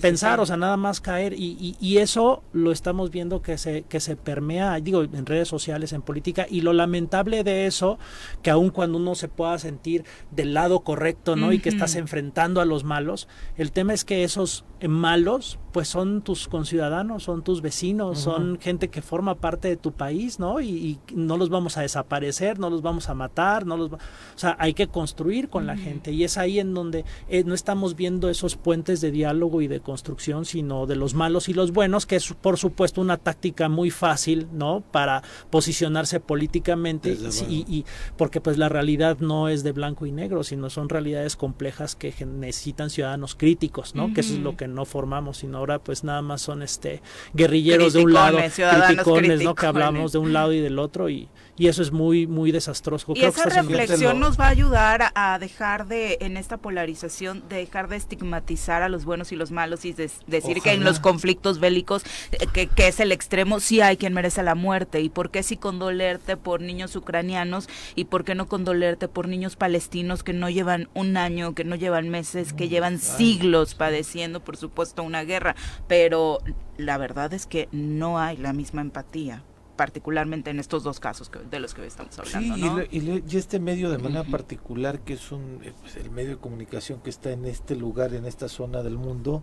[0.00, 1.34] pensar, o sea, nada más caer.
[1.34, 5.92] Y, y, eso lo estamos viendo que se, que se permea, digo, en redes sociales,
[5.92, 6.46] en política.
[6.48, 7.98] Y lo lamentable de eso,
[8.42, 11.52] que aun cuando uno se pueda sentir del lado correcto, ¿no?
[11.52, 16.22] Y que estás enfrentando a los malos, el tema es que esos malos, pues son
[16.22, 20.60] tus conciudadanos, son tus vecinos, son gente que forma parte de tu país, ¿no?
[20.60, 23.98] Y, no los vamos a desaparecer, no los vamos a matar, no los, o
[24.36, 27.96] sea, hay que construir con la gente y es ahí en donde eh, no estamos
[27.96, 32.06] viendo esos puentes de diálogo y de construcción, sino de los malos y los buenos,
[32.06, 34.82] que es por supuesto una táctica muy fácil, ¿no?
[34.90, 37.16] Para posicionarse políticamente
[37.48, 37.84] y, y,
[38.16, 42.14] porque pues la realidad no es de blanco y negro, sino son realidades complejas que
[42.24, 44.14] necesitan ciudadanos críticos, ¿no?
[44.14, 47.02] Que eso es lo que no formamos, sino ahora pues nada más son este
[47.34, 49.54] guerrilleros de un lado, criticones, ¿no?
[49.54, 51.28] Que hablamos de un lado y del otro y
[51.60, 53.12] y eso es muy muy desastroso.
[53.14, 57.88] Y esa reflexión nos va a ayudar a, dejar de en esta polarización de dejar
[57.88, 62.02] de estigmatizar a los buenos y los malos y decir que en los conflictos bélicos
[62.32, 65.02] eh, que, que, es el extremo sí hay quien merece la muerte.
[65.02, 69.56] Y por qué si condolerte por niños ucranianos y por qué no condolerte por niños
[69.56, 74.56] palestinos que no llevan un año, que no llevan meses, que llevan siglos padeciendo por
[74.56, 75.56] supuesto una guerra,
[75.88, 76.38] pero
[76.78, 79.44] la verdad es que no hay la misma empatía
[79.80, 82.82] particularmente en estos dos casos de los que estamos hablando.
[82.90, 86.36] Sí, y, este medio de manera particular, que es un, eh, pues, el medio de
[86.36, 89.42] comunicación que está en este lugar, en esta zona del mundo,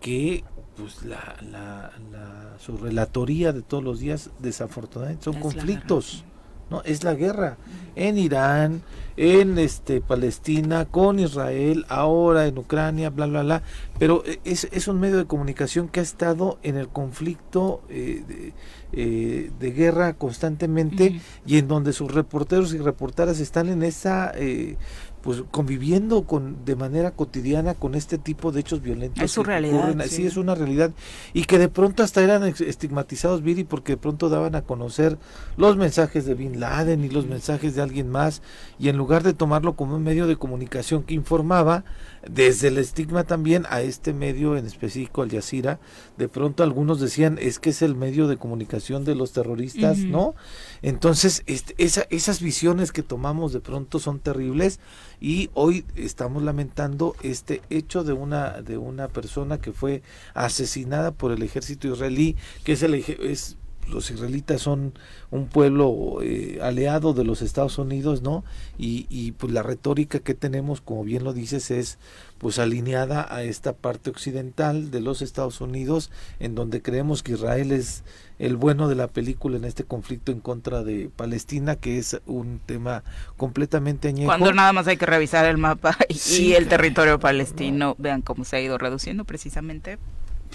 [0.00, 0.44] que
[0.76, 1.90] pues la, la,
[2.60, 6.24] su relatoría de todos los días desafortunadamente son conflictos.
[6.70, 6.82] ¿no?
[6.82, 7.56] Es la guerra
[7.96, 8.82] en Irán,
[9.16, 13.62] en este Palestina, con Israel, ahora en Ucrania, bla, bla, bla.
[13.98, 18.52] Pero eh, es, es un medio de comunicación que ha estado en el conflicto eh,
[18.96, 24.76] eh, de guerra constantemente y en donde sus reporteros y reporteras están en esa eh,
[25.24, 29.24] pues conviviendo con de manera cotidiana con este tipo de hechos violentos.
[29.24, 29.96] Es su realidad.
[30.06, 30.26] Sí.
[30.26, 30.90] es una realidad.
[31.32, 35.16] Y que de pronto hasta eran estigmatizados, Viri, porque de pronto daban a conocer
[35.56, 38.42] los mensajes de Bin Laden y los mensajes de alguien más,
[38.78, 41.84] y en lugar de tomarlo como un medio de comunicación que informaba,
[42.28, 45.78] desde el estigma también a este medio en específico, Al Jazeera,
[46.18, 50.34] de pronto algunos decían, es que es el medio de comunicación de los terroristas, ¿no?
[50.86, 54.80] Entonces, este, esa, esas visiones que tomamos de pronto son terribles
[55.18, 60.02] y hoy estamos lamentando este hecho de una de una persona que fue
[60.34, 63.56] asesinada por el ejército israelí que es el es
[63.88, 64.94] los israelitas son
[65.30, 68.44] un pueblo eh, aliado de los Estados Unidos, ¿no?
[68.78, 71.98] Y, y, pues la retórica que tenemos, como bien lo dices, es
[72.38, 77.72] pues alineada a esta parte occidental de los Estados Unidos, en donde creemos que Israel
[77.72, 78.04] es
[78.38, 82.60] el bueno de la película en este conflicto en contra de Palestina, que es un
[82.64, 83.04] tema
[83.36, 84.26] completamente añejo.
[84.26, 88.56] Cuando nada más hay que revisar el mapa y, el territorio palestino, vean cómo se
[88.56, 89.98] ha ido reduciendo precisamente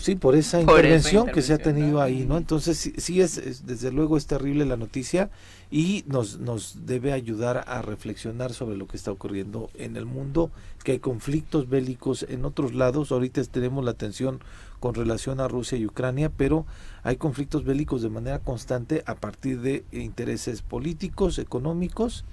[0.01, 2.37] sí, por esa intervención que se ha tenido ahí, ¿no?
[2.37, 5.29] Entonces sí, sí es, desde luego es terrible la noticia
[5.71, 10.51] y nos, nos debe ayudar a reflexionar sobre lo que está ocurriendo en el mundo,
[10.83, 14.39] que hay conflictos bélicos en otros lados, ahorita tenemos la atención
[14.79, 16.65] con relación a Rusia y Ucrania, pero
[17.03, 22.25] hay conflictos bélicos de manera constante a partir de intereses políticos, económicos,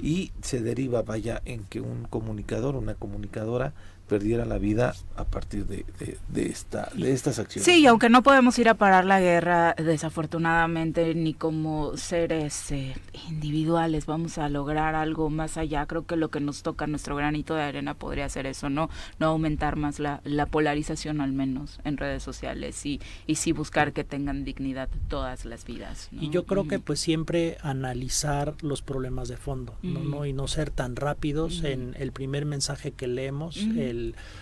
[0.00, 3.74] y se deriva, vaya, en que un comunicador, una comunicadora
[4.08, 5.84] perdiera la vida a partir de,
[6.28, 7.64] de, esta, de estas acciones.
[7.64, 12.94] Sí, aunque no podemos ir a parar la guerra, desafortunadamente, ni como seres eh,
[13.28, 15.86] individuales, vamos a lograr algo más allá.
[15.86, 19.26] Creo que lo que nos toca, nuestro granito de arena, podría ser eso, no, no
[19.26, 24.04] aumentar más la, la polarización, al menos en redes sociales, y, y sí buscar que
[24.04, 26.08] tengan dignidad todas las vidas.
[26.12, 30.24] Y yo creo que pues siempre analizar los problemas de fondo, ¿no?
[30.24, 33.97] Y no ser tan rápidos en el primer mensaje que leemos, el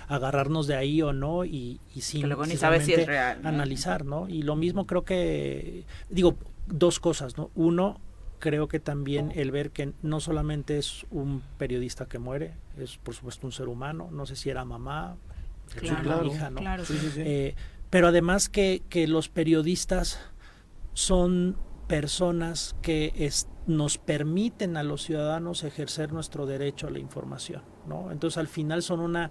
[0.09, 2.33] agarrarnos de ahí o no y, y sin
[3.45, 4.29] analizar, ¿no?
[4.29, 7.51] Y lo mismo creo que, digo, dos cosas, ¿no?
[7.55, 8.01] Uno,
[8.39, 13.15] creo que también el ver que no solamente es un periodista que muere, es por
[13.15, 15.17] supuesto un ser humano, no sé si era mamá,
[16.25, 16.61] hija, ¿no?
[17.17, 17.55] Eh,
[17.91, 20.21] pero además que, que los periodistas
[20.93, 23.13] son personas que
[23.67, 27.63] nos permiten a los ciudadanos ejercer nuestro derecho a la información.
[27.87, 28.11] ¿no?
[28.13, 29.31] Entonces al final son una,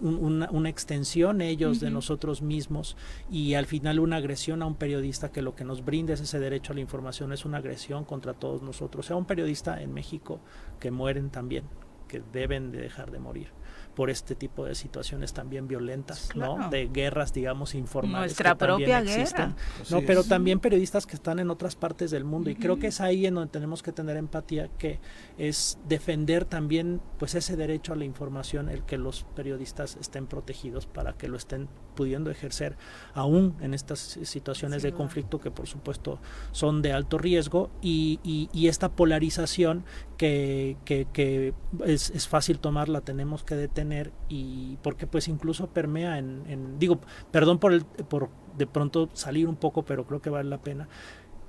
[0.00, 2.96] una, una extensión ellos de nosotros mismos
[3.30, 6.38] y al final una agresión a un periodista que lo que nos brinda es ese
[6.38, 9.06] derecho a la información es una agresión contra todos nosotros.
[9.06, 10.40] O sea, un periodista en México
[10.80, 11.64] que mueren también,
[12.08, 13.48] que deben de dejar de morir
[13.94, 16.68] por este tipo de situaciones también violentas, ¿no?
[16.68, 18.32] De guerras, digamos, informales.
[18.32, 19.54] Nuestra propia guerra.
[19.90, 22.50] No, pero también periodistas que están en otras partes del mundo.
[22.50, 25.00] Y creo que es ahí en donde tenemos que tener empatía, que
[25.38, 30.86] es defender también pues ese derecho a la información, el que los periodistas estén protegidos
[30.86, 32.76] para que lo estén pudiendo ejercer
[33.14, 36.18] aún en estas situaciones de conflicto que por supuesto
[36.52, 39.84] son de alto riesgo y, y, esta polarización
[40.16, 41.54] que, que, que
[41.84, 46.78] es, es, fácil tomar la tenemos que detener y porque pues incluso permea en, en
[46.78, 50.58] digo perdón por el por de pronto salir un poco pero creo que vale la
[50.58, 50.88] pena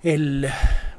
[0.06, 0.48] el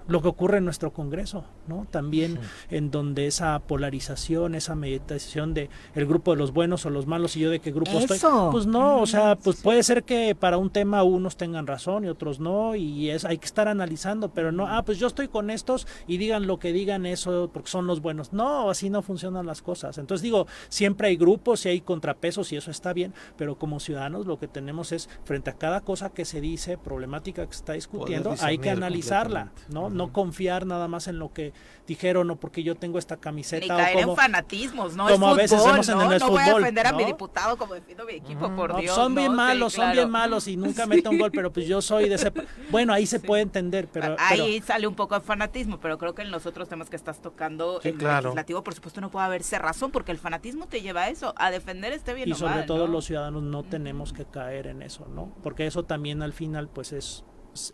[0.09, 1.87] lo que ocurre en nuestro Congreso, ¿no?
[1.91, 2.39] También
[2.71, 7.37] en donde esa polarización, esa meditación de el grupo de los buenos o los malos
[7.37, 8.19] y yo de qué grupo estoy,
[8.53, 12.09] pues no, o sea, pues puede ser que para un tema unos tengan razón y
[12.09, 15.51] otros no y es hay que estar analizando, pero no, ah, pues yo estoy con
[15.51, 18.33] estos y digan lo que digan eso porque son los buenos.
[18.33, 19.99] No, así no funcionan las cosas.
[19.99, 24.27] Entonces digo, siempre hay grupos y hay contrapesos y eso está bien, pero como ciudadanos
[24.27, 27.73] lo que tenemos es frente a cada cosa que se dice, problemática que se está
[27.73, 29.91] discutiendo, hay que analizarla, ¿no?
[29.91, 31.53] no confiar nada más en lo que
[31.87, 33.63] dijeron o porque yo tengo esta camiseta.
[33.63, 35.09] Ni caer o como, en fanatismos, ¿no?
[35.09, 38.05] Como a veces hacemos en el no voy a ofender a mi diputado como defiendo
[38.05, 38.95] mi equipo, por Dios.
[38.95, 42.09] Son bien malos, son bien malos y nunca meten un gol, pero pues yo soy
[42.09, 42.33] de ese...
[42.71, 44.17] Bueno, ahí se puede entender, pero...
[44.19, 47.21] Ahí sale un poco de fanatismo, pero creo que en los otros temas que estás
[47.21, 51.09] tocando, el legislativo, por supuesto, no puede haber razón, porque el fanatismo te lleva a
[51.09, 54.83] eso, a defender este bien Y sobre todo los ciudadanos no tenemos que caer en
[54.83, 55.33] eso, ¿no?
[55.43, 57.25] Porque eso también al final, pues es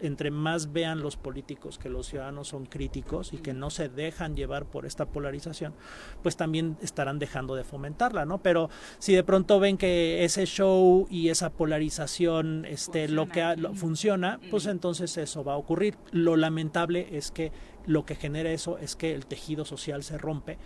[0.01, 4.37] entre más vean los políticos que los ciudadanos son críticos y que no se dejan
[4.37, 5.75] llevar por esta polarización,
[6.23, 8.42] pues también estarán dejando de fomentarla, ¿no?
[8.42, 13.42] Pero si de pronto ven que ese show y esa polarización este lo que
[13.75, 15.97] funciona, pues entonces eso va a ocurrir.
[16.11, 17.53] Lo lamentable es que
[17.87, 20.59] lo que genera eso es que el tejido social se rompe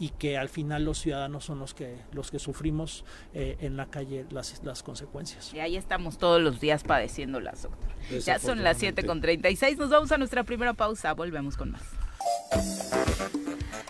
[0.00, 3.86] y que al final los ciudadanos son los que los que sufrimos eh, en la
[3.86, 5.52] calle las, las consecuencias.
[5.52, 7.90] Y ahí estamos todos los días padeciéndolas, doctor.
[8.24, 11.82] Ya son las 7 con 36, nos vamos a nuestra primera pausa, volvemos con más.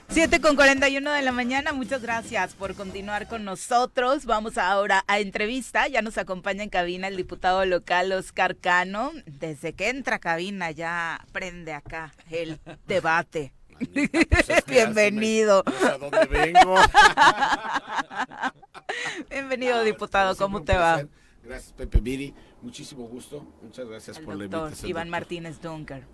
[0.09, 4.27] 7 con 41 de la mañana, muchas gracias por continuar con nosotros.
[4.27, 5.87] Vamos ahora a entrevista.
[5.87, 9.13] Ya nos acompaña en cabina el diputado local Oscar Cano.
[9.27, 13.53] Desde que entra a cabina ya prende acá el debate.
[13.81, 15.65] Pues Bienvenido.
[15.67, 16.77] a dónde vengo.
[19.31, 20.37] Bienvenido, diputado.
[20.37, 21.05] ¿Cómo te va?
[21.43, 22.35] Gracias, Pepe Miri.
[22.63, 23.45] Muchísimo gusto.
[23.63, 24.91] Muchas gracias por la invitación.
[24.91, 26.05] Iván Martínez Dunker.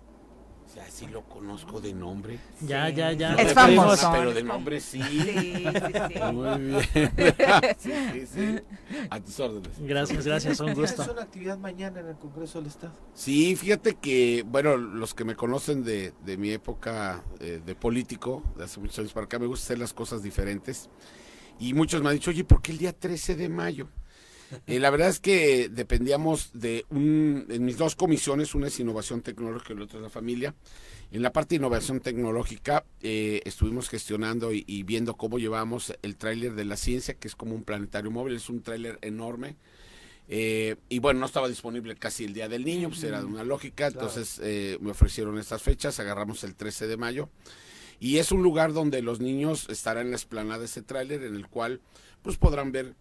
[0.77, 2.37] Sea, sí lo conozco de nombre.
[2.61, 3.33] Ya, ya, ya.
[3.33, 4.11] Es famoso.
[4.11, 5.01] Pero de nombre sí.
[5.01, 6.81] Sí, sí, Muy bien.
[7.79, 8.59] sí, sí, sí.
[9.09, 9.71] A tus órdenes.
[9.79, 10.59] Gracias, gracias.
[10.59, 11.01] Un gusto.
[11.01, 12.93] ¿Es una actividad mañana en el Congreso del Estado?
[13.15, 18.43] Sí, fíjate que, bueno, los que me conocen de, de mi época eh, de político,
[18.55, 20.91] de hace muchos años para acá, me gusta hacer las cosas diferentes.
[21.57, 23.89] Y muchos me han dicho, oye, ¿por qué el día 13 de mayo?
[24.65, 29.21] Eh, la verdad es que dependíamos de un, en mis dos comisiones, una es innovación
[29.21, 30.55] tecnológica y la otra es la familia.
[31.11, 36.53] En la parte de innovación tecnológica eh, estuvimos gestionando y, viendo cómo llevamos el tráiler
[36.53, 39.55] de la ciencia, que es como un planetario móvil, es un tráiler enorme.
[40.27, 43.45] Eh, y bueno, no estaba disponible casi el Día del Niño, pues era de una
[43.45, 47.29] lógica, entonces eh, me ofrecieron estas fechas, agarramos el 13 de mayo.
[47.99, 51.35] Y es un lugar donde los niños estarán en la esplanada de ese tráiler, en
[51.35, 51.79] el cual
[52.21, 52.95] pues podrán ver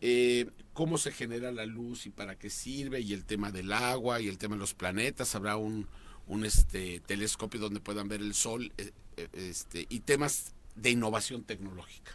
[0.00, 0.46] eh,
[0.80, 4.28] cómo se genera la luz y para qué sirve, y el tema del agua y
[4.28, 5.34] el tema de los planetas.
[5.34, 5.86] Habrá un,
[6.26, 11.44] un este, telescopio donde puedan ver el sol eh, eh, este, y temas de innovación
[11.44, 12.12] tecnológica.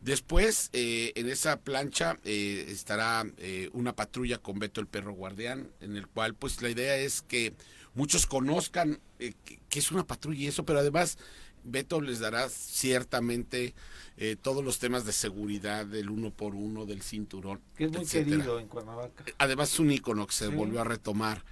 [0.00, 3.26] Después, eh, en esa plancha estará
[3.74, 7.52] una patrulla con Beto el perro guardián, en el cual, pues, la idea es que
[7.92, 11.18] muchos conozcan que es una patrulla y eso, pero además
[11.62, 13.74] Beto les dará ciertamente
[14.18, 18.02] eh, todos los temas de seguridad del uno por uno, del cinturón, Que es muy
[18.02, 18.36] etcétera.
[18.38, 19.24] querido en Cuernavaca.
[19.38, 20.54] Además es un ícono que se Sí.
[20.54, 21.44] volvió a retomar.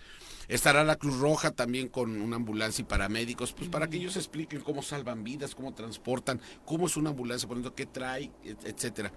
[0.48, 4.60] Estará la Cruz Roja también con una ambulancia y paramédicos, pues para que ellos expliquen
[4.60, 9.10] cómo salvan vidas, cómo transportan, cómo es una ambulancia, por ejemplo, qué trae, et- etcétera.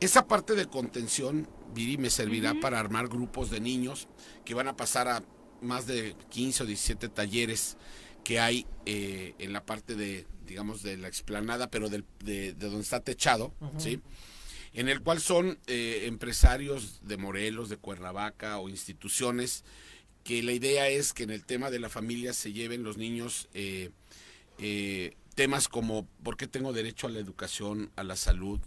[0.00, 4.08] Esa parte de contención, Viri, me servirá para armar grupos de niños
[4.44, 5.22] que van a pasar a
[5.62, 7.76] más de 15 o 17 talleres
[8.26, 12.66] que hay eh, en la parte de, digamos, de la explanada, pero del- de, de
[12.66, 14.00] donde está techado, ¿sí?
[14.72, 19.62] En el cual son eh, empresarios de Morelos, de Cuernavaca o instituciones
[20.24, 23.48] que la idea es que en el tema de la familia se lleven los niños
[23.54, 23.90] eh,
[24.58, 28.58] eh, temas como por qué tengo derecho a la educación, a la salud,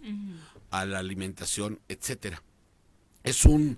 [0.71, 2.41] a la alimentación, etcétera.
[3.25, 3.77] Es un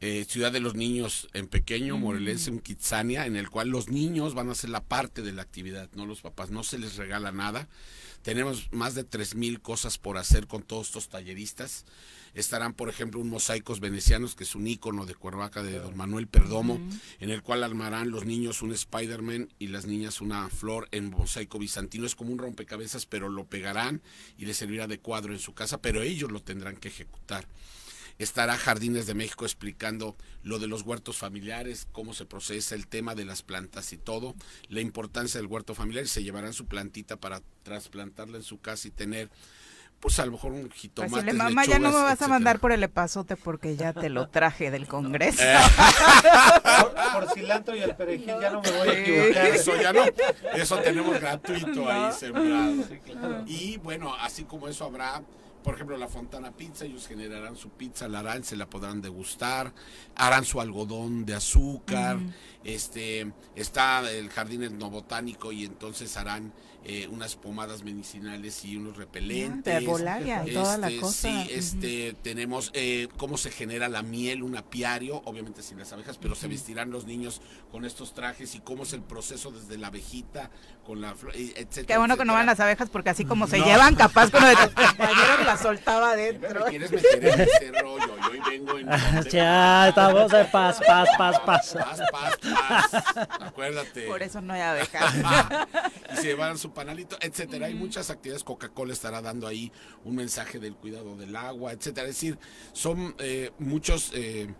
[0.00, 4.34] eh, Ciudad de los Niños en pequeño, morelense, un Kitsania, en el cual los niños
[4.34, 7.32] van a ser la parte de la actividad, no los papás, no se les regala
[7.32, 7.68] nada.
[8.22, 11.84] Tenemos más de 3.000 cosas por hacer con todos estos talleristas.
[12.32, 16.28] Estarán, por ejemplo, un mosaicos venecianos, que es un ícono de Cuernavaca de don Manuel
[16.28, 16.80] Perdomo,
[17.18, 21.58] en el cual armarán los niños un Spider-Man y las niñas una flor en mosaico
[21.58, 22.06] bizantino.
[22.06, 24.00] Es como un rompecabezas, pero lo pegarán
[24.38, 27.46] y les servirá de cuadro en su casa, pero ellos lo tendrán que ejecutar.
[28.20, 33.14] Estará Jardines de México explicando lo de los huertos familiares, cómo se procesa el tema
[33.14, 34.34] de las plantas y todo,
[34.68, 38.88] la importancia del huerto familiar y se llevarán su plantita para trasplantarla en su casa
[38.88, 39.30] y tener,
[40.00, 41.14] pues a lo mejor un jitomate.
[41.14, 44.28] Decirle, mamá, ya no me vas a mandar por el epazote porque ya te lo
[44.28, 45.42] traje del Congreso.
[45.42, 45.56] Eh.
[46.82, 49.46] Por, por cilantro y el perejil ya no me voy a equivocar.
[49.46, 50.04] Eso ya no,
[50.54, 52.84] eso tenemos gratuito ahí sembrado.
[52.86, 53.44] Sí, claro.
[53.46, 55.22] Y bueno, así como eso habrá,
[55.62, 59.72] por ejemplo, la Fontana Pizza, ellos generarán su pizza, la harán, se la podrán degustar,
[60.16, 62.18] harán su algodón de azúcar,
[62.64, 66.52] este, está el jardín etnobotánico y entonces harán
[66.82, 69.64] eh, unas pomadas medicinales y unos repelentes.
[69.74, 71.44] De herbolaria y toda la Este, cosa.
[71.44, 76.16] Sí, este, tenemos eh, cómo se genera la miel, un apiario, obviamente sin las abejas,
[76.16, 79.88] pero se vestirán los niños con estos trajes y cómo es el proceso desde la
[79.88, 80.50] abejita
[80.90, 81.86] con la flor, y etcétera.
[81.86, 83.64] Qué bueno que no van las abejas porque así como se No.
[83.64, 86.64] llevan, capaz que uno de tus compañeros la soltaba Me adentro.
[86.64, 88.88] quieres meter en ese rollo y hoy vengo en
[89.30, 91.74] Ya, estamos de paz, paz, paz, paz.
[91.74, 92.38] paz, paz,
[92.92, 93.28] paz.
[93.40, 94.08] Acuérdate.
[94.08, 95.14] Por eso no hay abejas.
[96.12, 97.66] y se llevarán su panalito, etcétera.
[97.66, 98.42] Hay muchas actividades.
[98.42, 99.70] Coca-Cola estará dando ahí
[100.04, 102.08] un mensaje del cuidado del agua, etcétera.
[102.08, 102.36] Es decir,
[102.72, 104.52] son eh, muchos eh,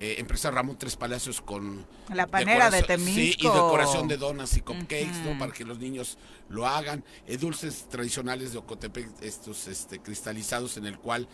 [0.00, 3.52] eh, empresas Ramón Tres Palacios con La panera de decoración- Sí, y Temisco.
[3.54, 5.22] decoración de donas y cupcakes.
[5.24, 5.38] ¿no?
[5.38, 6.18] Para que los niños
[6.48, 7.04] lo hagan.
[7.26, 11.28] Eh, dulces tradicionales de Ocotepec, estos este, cristalizados en el cual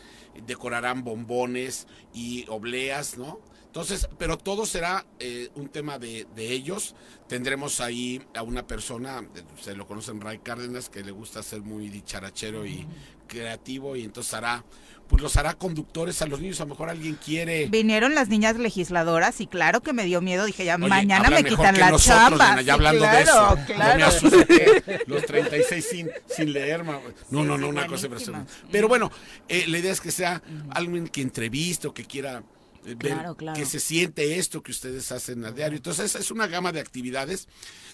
[0.47, 3.39] decorarán bombones y obleas, ¿no?
[3.67, 6.95] Entonces, pero todo será eh, un tema de, de ellos.
[7.27, 11.63] Tendremos ahí a una persona, eh, se lo conocen Ray Cárdenas, que le gusta ser
[11.63, 12.87] muy dicharachero y
[13.27, 14.65] creativo, y entonces hará,
[15.15, 16.61] pues los hará conductores a los niños.
[16.61, 17.67] A lo mejor alguien quiere.
[17.67, 20.45] Vinieron las niñas legisladoras y claro que me dio miedo.
[20.45, 23.49] Dije, ya Oye, mañana me quitan la nosotros, ya Sí, hablando claro, de eso.
[23.57, 24.07] Yo me claro.
[24.07, 24.83] asusté.
[25.07, 26.85] Los 36 sin, sin leer.
[26.85, 27.01] ma-
[27.31, 28.53] No, no, no, una cosa impresionante.
[28.71, 29.11] Pero bueno,
[29.49, 32.43] eh, la idea es que sea alguien que entreviste o que quiera
[32.85, 33.59] eh, ver Claro, claro.
[33.59, 35.77] que se siente esto que ustedes hacen a diario.
[35.77, 37.49] Entonces es una gama de actividades.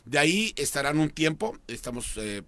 [0.04, 1.58] De ahí estarán un tiempo.
[1.68, 2.42] Estamos eh,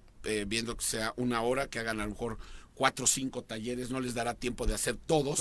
[0.46, 2.38] viendo que sea una hora, que hagan a lo mejor
[2.82, 5.40] cuatro o cinco talleres, no les dará tiempo de hacer todos.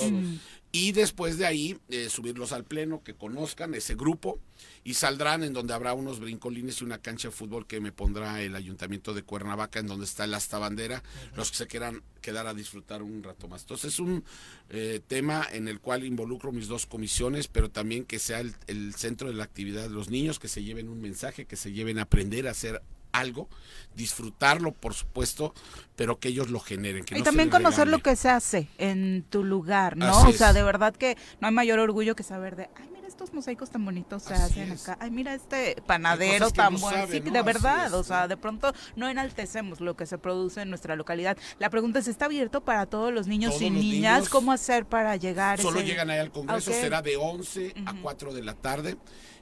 [0.71, 4.39] Y después de ahí, eh, subirlos al pleno, que conozcan ese grupo
[4.83, 8.43] y saldrán en donde habrá unos brincolines y una cancha de fútbol que me pondrá
[8.43, 11.01] el ayuntamiento de Cuernavaca, en donde está el asta bandera,
[11.35, 13.61] los que se quieran quedar a disfrutar un rato más.
[13.61, 14.23] Entonces es un
[14.69, 18.93] eh, tema en el cual involucro mis dos comisiones, pero también que sea el, el
[18.93, 21.97] centro de la actividad de los niños, que se lleven un mensaje, que se lleven
[21.97, 23.49] a aprender a hacer algo,
[23.95, 25.53] disfrutarlo, por supuesto,
[25.95, 27.03] pero que ellos lo generen.
[27.03, 30.07] Que y no también conocer lo que se hace en tu lugar, ¿no?
[30.07, 30.55] Así o sea, es.
[30.55, 33.83] de verdad que no hay mayor orgullo que saber de, ay, mira estos mosaicos tan
[33.83, 34.87] bonitos se Así hacen es.
[34.87, 34.97] acá.
[35.03, 37.07] Ay, mira este panadero tan no bueno.
[37.11, 37.31] sí, ¿no?
[37.31, 40.95] de verdad, es, o sea, de pronto no enaltecemos lo que se produce en nuestra
[40.95, 41.37] localidad.
[41.59, 44.13] La pregunta es, ¿está abierto para todos los niños Todos y los niñas?
[44.15, 44.29] niños.
[44.29, 45.59] ¿Cómo hacer para llegar?
[45.61, 48.01] Solo ese- llegan ahí al Congreso, será de 11 a Ujú.
[48.01, 48.97] 4 de la tarde.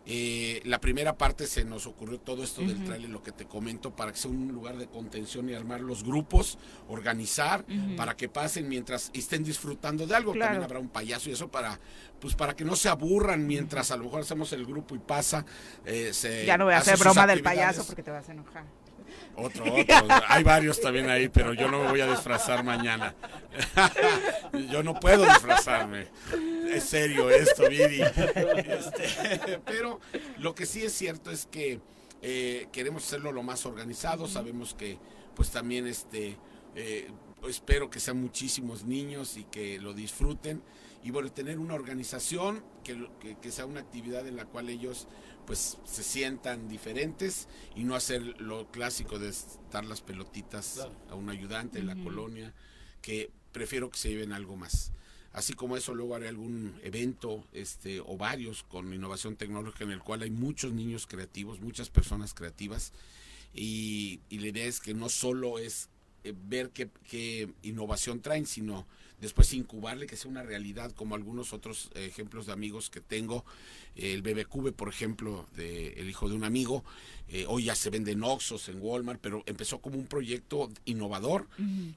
[0.05, 3.91] Eh, la primera parte se nos ocurrió todo esto del trailer, lo que te comento,
[3.95, 7.63] para que sea un lugar de contención y armar los grupos, organizar,
[7.95, 10.31] para que pasen mientras estén disfrutando de algo.
[10.31, 10.47] Claro.
[10.53, 11.79] También habrá un payaso y eso para,
[12.19, 15.45] pues para que no se aburran mientras a lo mejor hacemos el grupo y pasa.
[15.85, 18.31] eh, se Ya no voy a hace hacer broma del payaso porque te vas a
[18.31, 18.63] enojar.
[19.35, 20.07] Otro, otro.
[20.27, 23.15] Hay varios también ahí, pero yo no me voy a disfrazar mañana.
[24.71, 26.07] yo no puedo disfrazarme.
[26.69, 28.01] Es serio esto, Viri.
[28.01, 29.99] Este, pero
[30.37, 31.79] lo que sí es cierto es que
[32.21, 34.27] eh, queremos hacerlo lo más organizado.
[34.27, 34.97] Sabemos que,
[35.35, 36.37] pues también, este,
[36.75, 37.09] eh,
[37.47, 40.61] espero que sean muchísimos niños y que lo disfruten.
[41.03, 45.07] Y bueno, tener una organización que, que, que sea una actividad en la cual ellos
[45.49, 49.33] pues se sientan diferentes y no hacer lo clásico de
[49.71, 52.53] dar las pelotitas a un ayudante en la colonia,
[53.01, 54.91] que prefiero que se lleven algo más.
[55.33, 60.01] Así como eso, luego haré algún evento este, o varios con innovación tecnológica en el
[60.01, 62.93] cual hay muchos niños creativos, muchas personas creativas
[63.51, 65.89] y, y la idea es que no solo es
[66.25, 68.85] eh, ver qué, qué innovación traen, sino
[69.21, 73.45] después incubarle que sea una realidad, como algunos otros ejemplos de amigos que tengo.
[73.95, 76.83] El Cube, por ejemplo, de el hijo de un amigo,
[77.27, 81.47] eh, hoy ya se vende en Oxxos, en Walmart, pero empezó como un proyecto innovador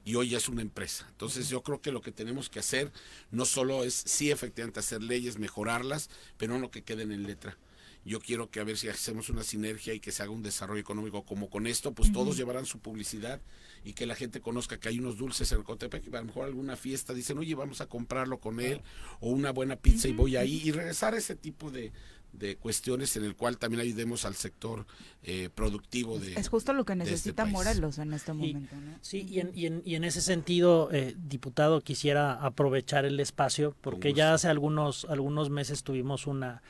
[0.05, 1.07] y hoy ya es una empresa.
[1.09, 2.91] Entonces yo creo que lo que tenemos que hacer
[3.31, 7.57] no solo es, sí, efectivamente, hacer leyes, mejorarlas, pero no que queden en letra.
[8.05, 10.81] Yo quiero que a ver si hacemos una sinergia y que se haga un desarrollo
[10.81, 13.39] económico como con esto, pues todos llevarán su publicidad
[13.85, 16.45] y que la gente conozca que hay unos dulces en Cotepec y a lo mejor
[16.45, 18.81] alguna fiesta dicen, oye, vamos a comprarlo con él,
[19.21, 21.91] o una buena pizza y voy ahí, y regresar a ese tipo de,
[22.33, 24.85] de cuestiones en el cual también ayudemos al sector
[25.23, 26.33] eh, productivo de...
[26.33, 27.53] Es justo lo que este necesita país.
[27.53, 28.97] Morelos en este Y- momento, ¿no?
[29.01, 33.75] Sí, y en, y en, y en ese sentido, eh, diputado, quisiera aprovechar el espacio
[33.81, 36.61] porque ya hace algunos, algunos meses tuvimos una,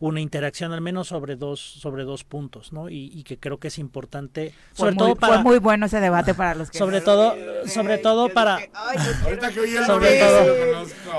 [0.00, 2.88] una interacción al menos sobre dos, sobre dos puntos, ¿no?
[2.88, 5.34] Y, y que creo que es importante, Fue sobre muy, todo para...
[5.34, 7.34] fue muy bueno ese debate para los que Sobre todo-
[7.66, 11.10] sobre todo yo para- dije, "Ay, yo quiero Ahorita que Sobre todo- lo conozco.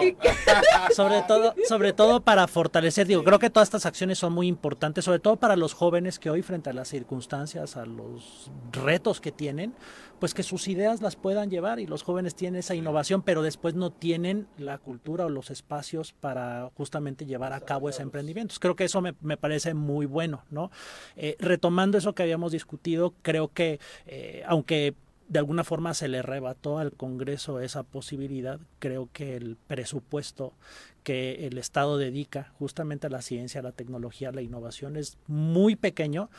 [0.95, 5.05] sobre todo sobre todo para fortalecer digo creo que todas estas acciones son muy importantes
[5.05, 9.32] sobre todo para los jóvenes que hoy frente a las circunstancias a los retos que
[9.32, 9.73] tienen
[10.22, 13.74] pues que sus ideas las puedan llevar y los jóvenes tienen esa innovación pero después
[13.74, 18.53] no tienen la cultura o los espacios para justamente llevar a cabo ese emprendimiento.
[18.59, 20.69] Creo que eso me, me parece muy bueno no
[21.15, 24.93] Eh, retomando eso que habíamos discutido creo que eh, aunque
[25.32, 28.59] de alguna forma se le arrebató al Congreso esa posibilidad.
[28.80, 30.51] Creo que el presupuesto
[31.03, 35.17] que el Estado dedica justamente a la ciencia, a la tecnología, a la innovación es
[35.28, 36.30] muy pequeño,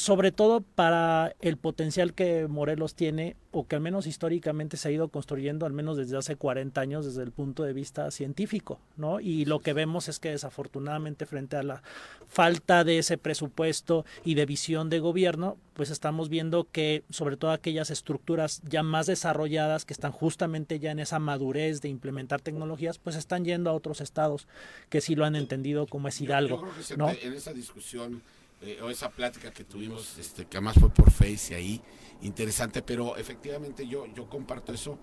[0.00, 4.92] sobre todo para el potencial que Morelos tiene o que al menos históricamente se ha
[4.92, 9.20] ido construyendo, al menos desde hace 40 años desde el punto de vista científico, ¿no?
[9.20, 11.82] Y lo que vemos es que desafortunadamente frente a la
[12.28, 17.50] falta de ese presupuesto y de visión de gobierno, pues estamos viendo que sobre todo
[17.50, 22.98] aquellas estructuras ya más desarrolladas que están justamente ya en esa madurez de implementar tecnologías,
[22.98, 24.46] pues están yendo a otros estados
[24.88, 27.10] que sí lo han entendido como es Yo- Hidalgo, Yo, creo que se- ¿no?
[27.10, 28.22] en esa discusión
[28.62, 31.82] eh, o esa plática que tuvimos, este, que además fue por Face y ahí,
[32.20, 34.98] interesante, pero efectivamente yo, yo comparto eso.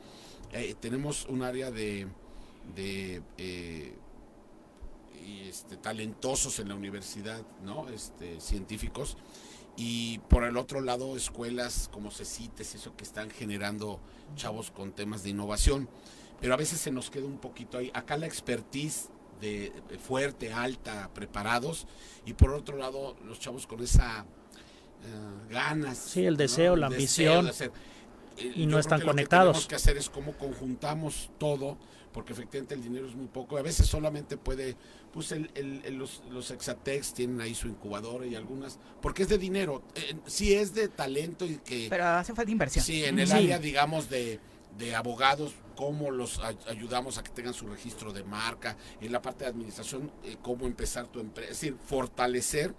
[0.52, 2.08] Eh, tenemos un área de,
[2.76, 3.98] de eh,
[5.26, 7.90] y, este, talentosos en la universidad, ¿no?
[7.90, 9.18] Este, científicos.
[9.76, 14.00] Y por el otro lado, escuelas como CECITES, eso que están generando
[14.36, 15.90] chavos con temas de innovación.
[16.40, 17.92] Pero a veces se nos queda un poquito ahí.
[17.94, 19.10] Acá la expertise
[19.42, 21.88] de de fuerte, alta, preparados.
[22.26, 24.26] Y por otro lado, los chavos con esa
[25.06, 25.98] eh, ganas.
[25.98, 27.46] Sí, el deseo, la El ambición.
[27.46, 27.72] de hacer.
[28.38, 29.52] Eh, Y yo no creo están que lo que conectados.
[29.54, 31.78] tenemos que hacer es cómo conjuntamos todo,
[32.14, 33.58] porque efectivamente el dinero es muy poco.
[33.58, 34.76] A veces solamente puede,
[35.14, 39.30] pues el, el- el- los, los Exatex tienen ahí su incubadora y algunas, porque es
[39.30, 39.84] de dinero.
[39.96, 41.88] Eh, sí es de talento y que...
[41.90, 42.84] Pero hace falta inversión.
[42.84, 43.34] Sí, en el Sí.
[43.34, 44.40] área, digamos, de,
[44.78, 49.22] de abogados, cómo los ay- ayudamos a que tengan su registro de marca, en la
[49.22, 52.74] parte de administración, eh, cómo empezar tu empresa, es decir, fortalecer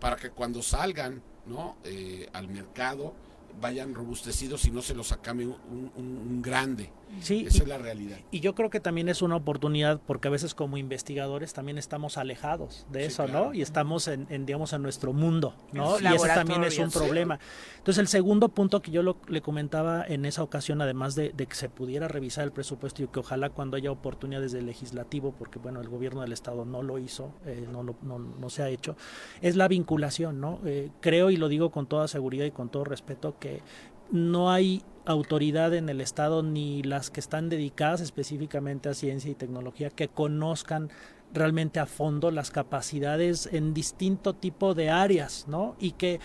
[0.00, 1.76] para que cuando salgan ¿no?
[1.84, 3.14] Eh, al mercado
[3.60, 6.92] vayan robustecidos y no se los acame un, un- un grande.
[7.20, 8.18] Sí, Esa y- es la realidad.
[8.30, 12.16] Y yo creo que también es una oportunidad porque a veces como investigadores también estamos
[12.16, 13.46] alejados de Sí, eso, claro.
[13.46, 13.54] ¿no?
[13.54, 15.98] Y estamos en, en, digamos, en nuestro mundo, ¿no?
[16.00, 17.38] Y ese también es un problema.
[17.78, 21.46] Entonces, el segundo punto que yo lo- le comentaba en esa ocasión, además de, de
[21.46, 25.58] que se pudiera revisar el presupuesto y que ojalá cuando haya oportunidades del legislativo, porque
[25.58, 28.68] bueno, el gobierno del Estado no lo hizo, eh, no, lo- no, no se ha
[28.68, 28.96] hecho,
[29.42, 30.60] es la vinculación, ¿no?
[30.64, 33.62] Eh, creo y lo digo con toda seguridad y con todo respeto que
[34.12, 39.34] no hay autoridad en el Estado ni las que están dedicadas específicamente a ciencia y
[39.34, 40.90] tecnología que conozcan
[41.32, 45.76] realmente a fondo las capacidades en distinto tipo de áreas, ¿no?
[45.78, 46.20] Y que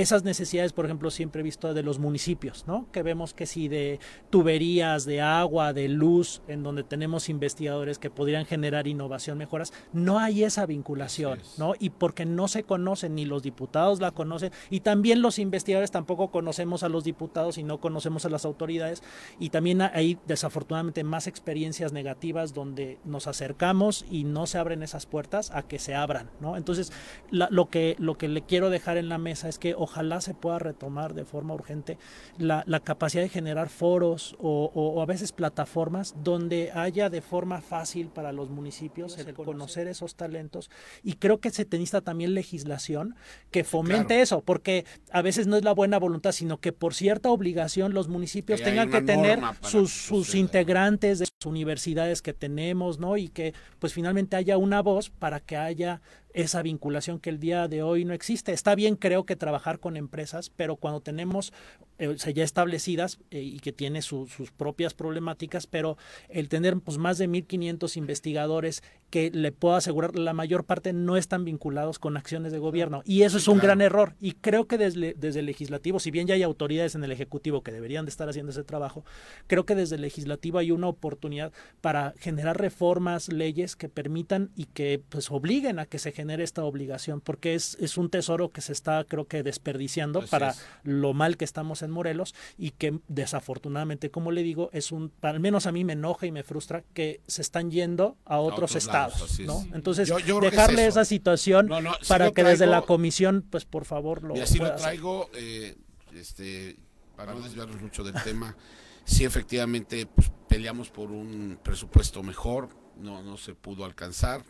[0.00, 2.86] esas necesidades, por ejemplo, siempre he visto de los municipios, ¿no?
[2.92, 3.98] Que vemos que si de
[4.30, 10.18] tuberías, de agua, de luz, en donde tenemos investigadores que podrían generar innovación, mejoras, no
[10.18, 11.40] hay esa vinculación.
[11.58, 11.74] ¿no?
[11.78, 16.30] Y porque no se conocen, ni los diputados la conocen, y también los investigadores tampoco
[16.30, 19.02] conocemos a los diputados y no conocemos a las autoridades,
[19.38, 25.06] y también hay desafortunadamente más experiencias negativas donde nos acercamos y no se abren esas
[25.06, 26.56] puertas a que se abran, ¿no?
[26.56, 26.92] Entonces,
[27.30, 29.89] la- lo, que, lo que le quiero dejar en la mesa es que ojalá
[30.20, 31.98] se pueda retomar de forma urgente
[32.38, 37.20] la, la capacidad de generar foros o, o- o a veces plataformas donde haya de
[37.20, 40.70] forma fácil para los municipios el conocer esos talentos
[41.02, 43.14] y creo que se necesita también legislación
[43.50, 44.22] que fomente claro.
[44.22, 48.08] eso, porque a veces no es la buena voluntad, sino que por cierta obligación los
[48.08, 53.16] municipios Que tengan que tener sus, sus integrantes de las universidades que tenemos, ¿no?
[53.16, 56.00] Y que pues finalmente haya una voz para que haya
[56.34, 58.52] esa vinculación que el día de hoy no existe.
[58.52, 61.52] Está bien, creo que trabajar con empresas, pero cuando tenemos
[61.98, 65.96] eh, ya establecidas eh, y que tiene su- sus propias problemáticas, pero
[66.28, 71.16] el tener pues más de 1.500 investigadores que le puedo asegurar la mayor parte no
[71.16, 73.66] están vinculados con acciones de gobierno y eso es un claro.
[73.66, 77.04] gran error y creo que desde, desde el legislativo, si bien ya hay autoridades en
[77.04, 79.04] el ejecutivo que deberían de estar haciendo ese trabajo,
[79.46, 84.66] creo que desde el legislativo hay una oportunidad para generar reformas, leyes que permitan y
[84.66, 88.60] que pues obliguen a que se genere esta obligación, porque es, es un tesoro que
[88.60, 90.64] se está creo que desperdiciando Así para es.
[90.84, 95.40] lo mal que estamos en Morelos y que desafortunadamente, como le digo, es un, al
[95.40, 98.76] menos a mí me enoja y me frustra que se están yendo a otros, otros
[98.76, 99.48] estados, lados, así es.
[99.48, 99.66] ¿no?
[99.72, 102.66] Entonces, Yo- yo creo que es dejarle esa situación No, no, sí para que desde
[102.66, 105.76] la comisión, pues por favor lo Y así lo traigo, eh,
[106.14, 106.76] este,
[107.16, 108.56] para no desviarnos mucho del tema.
[109.04, 114.44] Sí, efectivamente, pues, peleamos por un presupuesto mejor, no, no se pudo alcanzar,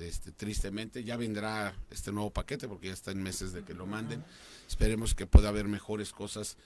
[0.00, 1.04] este, tristemente.
[1.04, 4.24] Ya vendrá este nuevo paquete porque ya está en meses de que lo manden.
[4.68, 6.56] Esperemos que pueda haber mejores cosas.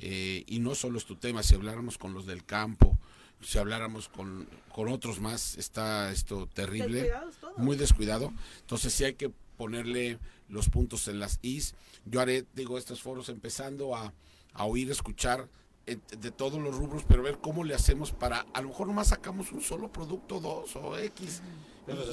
[0.00, 2.98] eh, y no solo es tu tema, si habláramos con los del campo,
[3.44, 8.32] si habláramos con, con otros más, está esto terrible Descuidados muy descuidado.
[8.60, 10.18] Entonces sí hay que ponerle
[10.48, 11.74] los puntos en las is.
[12.04, 14.12] Yo haré, digo, estos foros empezando a,
[14.52, 15.48] a oír, escuchar
[15.86, 19.08] eh, de todos los rubros, pero ver cómo le hacemos para, a lo mejor nomás
[19.08, 21.42] sacamos un solo producto, dos o X.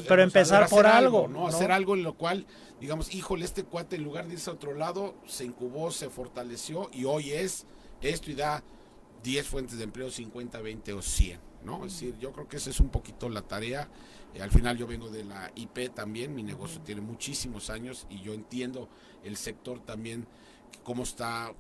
[0.08, 1.42] Pero empezar por algo, ¿no?
[1.42, 1.48] ¿no?
[1.48, 2.46] Hacer algo en lo cual,
[2.82, 6.90] digamos, híjole, este cuate en lugar de irse a otro lado, se incubó, se fortaleció
[6.92, 7.66] y hoy es
[8.02, 8.64] esto y da
[9.24, 11.86] 10 fuentes de empleo, 50, 20 o 100, ¿no?
[11.86, 13.88] Es decir, yo creo que esa es un poquito la tarea.
[14.34, 18.22] Eh, al final yo vengo de la IP también, mi negocio tiene muchísimos años y
[18.22, 18.90] yo entiendo
[19.24, 20.26] el sector también,
[20.84, 21.54] cómo está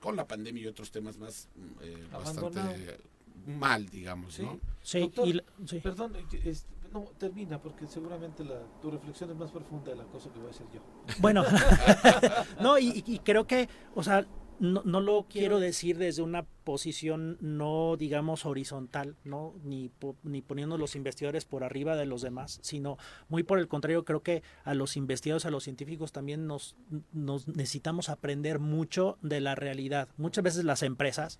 [0.00, 2.98] con la pandemia y otros temas más mm, eh, bastante
[3.46, 4.42] mal, digamos, Sí.
[4.42, 4.60] ¿no?
[4.82, 5.80] Sí, Doctor, y la- sí.
[5.80, 10.04] Perdón, eh, es- no, termina, porque seguramente la, tu reflexión es más profunda de la
[10.04, 10.80] cosa que voy a decir yo.
[11.20, 11.44] Bueno,
[12.60, 14.26] no, y, y creo que, o sea,
[14.60, 19.54] no, no lo quiero decir desde una posición no, digamos, horizontal, ¿no?
[19.64, 22.98] Ni, po- ni poniendo los investigadores por arriba de los demás, sino
[23.28, 26.76] muy por el contrario, creo que a los investigadores, a los científicos también nos,
[27.12, 30.08] nos necesitamos aprender mucho de la realidad.
[30.16, 31.38] Muchas veces las empresas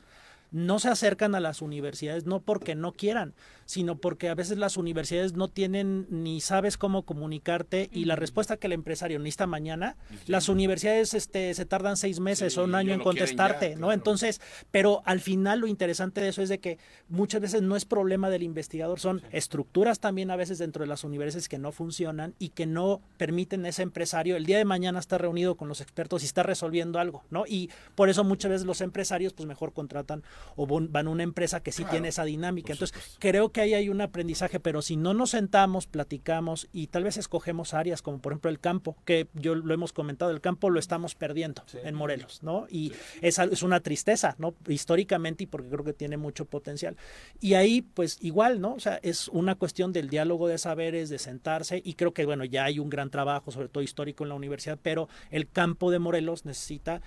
[0.51, 3.35] no se acercan a las universidades no porque no quieran,
[3.67, 8.57] sino porque a veces las universidades no tienen ni sabes cómo comunicarte y la respuesta
[8.57, 9.97] que el empresario necesita mañana,
[10.27, 13.89] las universidades este, se tardan seis meses Sí, o un año en contestarte, ya, ¿no?
[13.89, 13.93] claro.
[13.93, 14.41] Entonces,
[14.71, 16.79] pero al final lo interesante de eso es de que
[17.09, 21.05] muchas veces no es problema del investigador, son estructuras también a veces dentro de las
[21.05, 24.99] universidades que no funcionan y que no permiten a ese empresario el día de mañana
[24.99, 27.45] estar reunido con los expertos y está resolviendo algo, ¿no?
[27.47, 30.23] Y por eso muchas veces los empresarios pues mejor contratan
[30.57, 32.73] o van a una empresa que sí Claro, tiene esa dinámica.
[32.73, 33.19] Entonces, supuesto.
[33.21, 37.17] creo que ahí hay un aprendizaje, pero si no nos sentamos, platicamos y tal vez
[37.17, 40.79] escogemos áreas como por ejemplo el campo, que yo lo hemos comentado, el campo lo
[40.81, 41.79] estamos perdiendo Sí.
[41.83, 42.67] en Morelos, ¿no?
[42.71, 44.55] Y es, es una tristeza, ¿no?
[44.69, 46.97] Históricamente y porque creo que tiene mucho potencial.
[47.41, 48.75] Y ahí, pues igual, ¿no?
[48.75, 52.45] O sea, es una cuestión del diálogo de saberes, de sentarse y creo que, bueno,
[52.45, 55.99] ya hay un gran trabajo, sobre todo histórico en la universidad, pero el campo de
[55.99, 57.01] Morelos necesita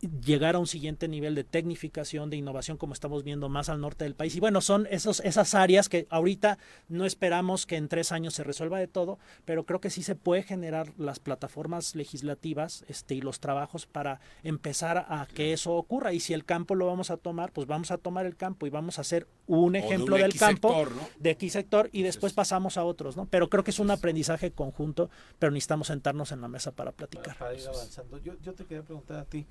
[0.00, 4.04] llegar a un siguiente nivel de tecnificación, de innovación, como estamos viendo más al norte
[4.04, 4.36] del país.
[4.36, 8.44] Y bueno, son esos, esas áreas que ahorita no esperamos que en tres años se
[8.44, 13.20] resuelva de todo, pero creo que sí se puede generar las plataformas legislativas este, y
[13.20, 16.12] los trabajos para empezar a que eso ocurra.
[16.12, 18.70] Y si el campo lo vamos a tomar, pues vamos a tomar el campo y
[18.70, 21.08] vamos a hacer un ejemplo de un del X campo, sector, ¿no?
[21.18, 23.26] de X sector, y después pasamos a otros, ¿no?
[23.26, 27.36] Pero creo que es un aprendizaje conjunto, pero necesitamos sentarnos en la mesa para platicar.
[27.36, 28.18] Para ir avanzando.
[28.18, 29.46] Yo, yo te quería preguntar a ti,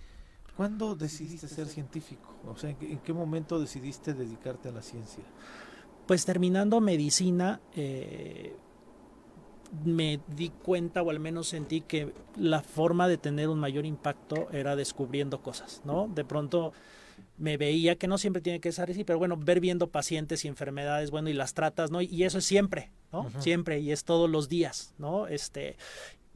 [0.58, 2.34] ¿cuándo decidiste ser científico?
[2.48, 5.24] O sea, ¿en qué, en qué momento decidiste dedicarte a la ciencia?
[6.08, 8.56] Pues terminando medicina, eh,
[9.86, 14.50] me di cuenta o al menos sentí que la forma de tener un mayor impacto
[14.52, 16.10] era descubriendo cosas, ¿no?
[16.14, 16.74] De pronto
[17.38, 20.48] me veía que no siempre tiene que ser así, pero bueno, ver viendo pacientes y
[20.48, 22.02] enfermedades, bueno, y las tratas, ¿no?
[22.02, 23.30] Y eso es siempre, ¿no?
[23.40, 25.28] Siempre y es todos los días, ¿no?
[25.28, 25.78] Este,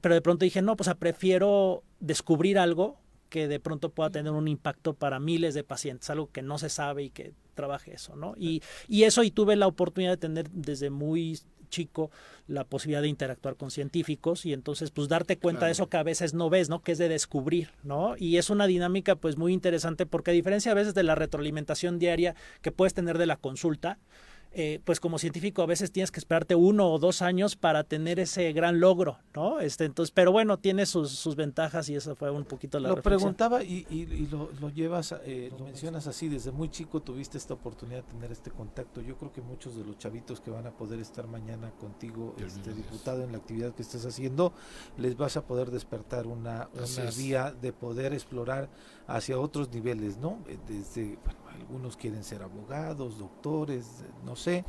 [0.01, 3.00] pero de pronto dije, no, pues o sea, prefiero descubrir algo
[3.31, 6.69] que de pronto pueda tener un impacto para miles de pacientes, algo que no se
[6.69, 8.35] sabe y que trabaje eso, ¿no?
[8.37, 12.11] Y, y eso, y tuve la oportunidad de tener desde muy chico
[12.47, 15.67] la posibilidad de interactuar con científicos y entonces pues darte cuenta Claro.
[15.67, 16.81] de eso que a veces no ves, ¿no?
[16.81, 18.15] Que es de descubrir, ¿no?
[18.17, 21.97] Y es una dinámica pues muy interesante porque a diferencia a veces de la retroalimentación
[21.97, 23.97] diaria que puedes tener de la consulta,
[24.53, 28.19] eh, pues como científico a veces tienes que esperarte uno o dos años para tener
[28.19, 29.59] ese gran logro, ¿no?
[29.61, 32.95] Este, entonces, pero bueno, tiene sus, sus ventajas y eso fue un poquito la Lo
[32.95, 33.35] reflexión.
[33.35, 37.37] preguntaba y, y- y lo, lo llevas, eh, lo mencionas así, desde muy chico tuviste
[37.37, 39.01] esta oportunidad de tener este contacto.
[39.01, 42.53] Yo creo que muchos de los chavitos que van a poder estar mañana contigo, Dios
[42.53, 42.77] este, Dios.
[42.77, 44.53] diputado, en la actividad que estás haciendo,
[44.97, 46.69] les vas a poder despertar una,
[47.17, 48.69] vía de poder explorar
[49.15, 50.39] hacia otros niveles, ¿no?
[50.47, 54.65] Eh, Desde, bueno, algunos quieren ser abogados, doctores, eh, no sé,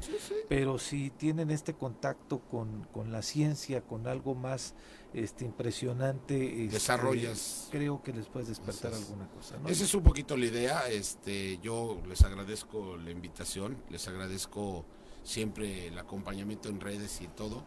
[0.49, 4.75] pero si tienen este contacto con, con la ciencia, con algo más
[5.15, 7.69] este impresionante, este, Desarrollas.
[7.71, 9.69] creo que les puedes despertar alguna cosa, ¿no?
[9.69, 10.89] Esa es un poquito la idea.
[10.89, 14.85] Este, yo les agradezco la invitación, les agradezco
[15.23, 17.65] siempre el acompañamiento en redes y todo,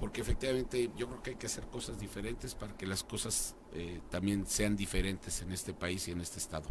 [0.00, 4.00] porque efectivamente yo creo que hay que hacer cosas diferentes para que las cosas eh,
[4.08, 6.66] también sean diferentes en este país y en este estado.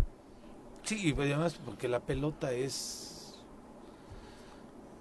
[0.82, 3.19] Sí, y además porque la pelota es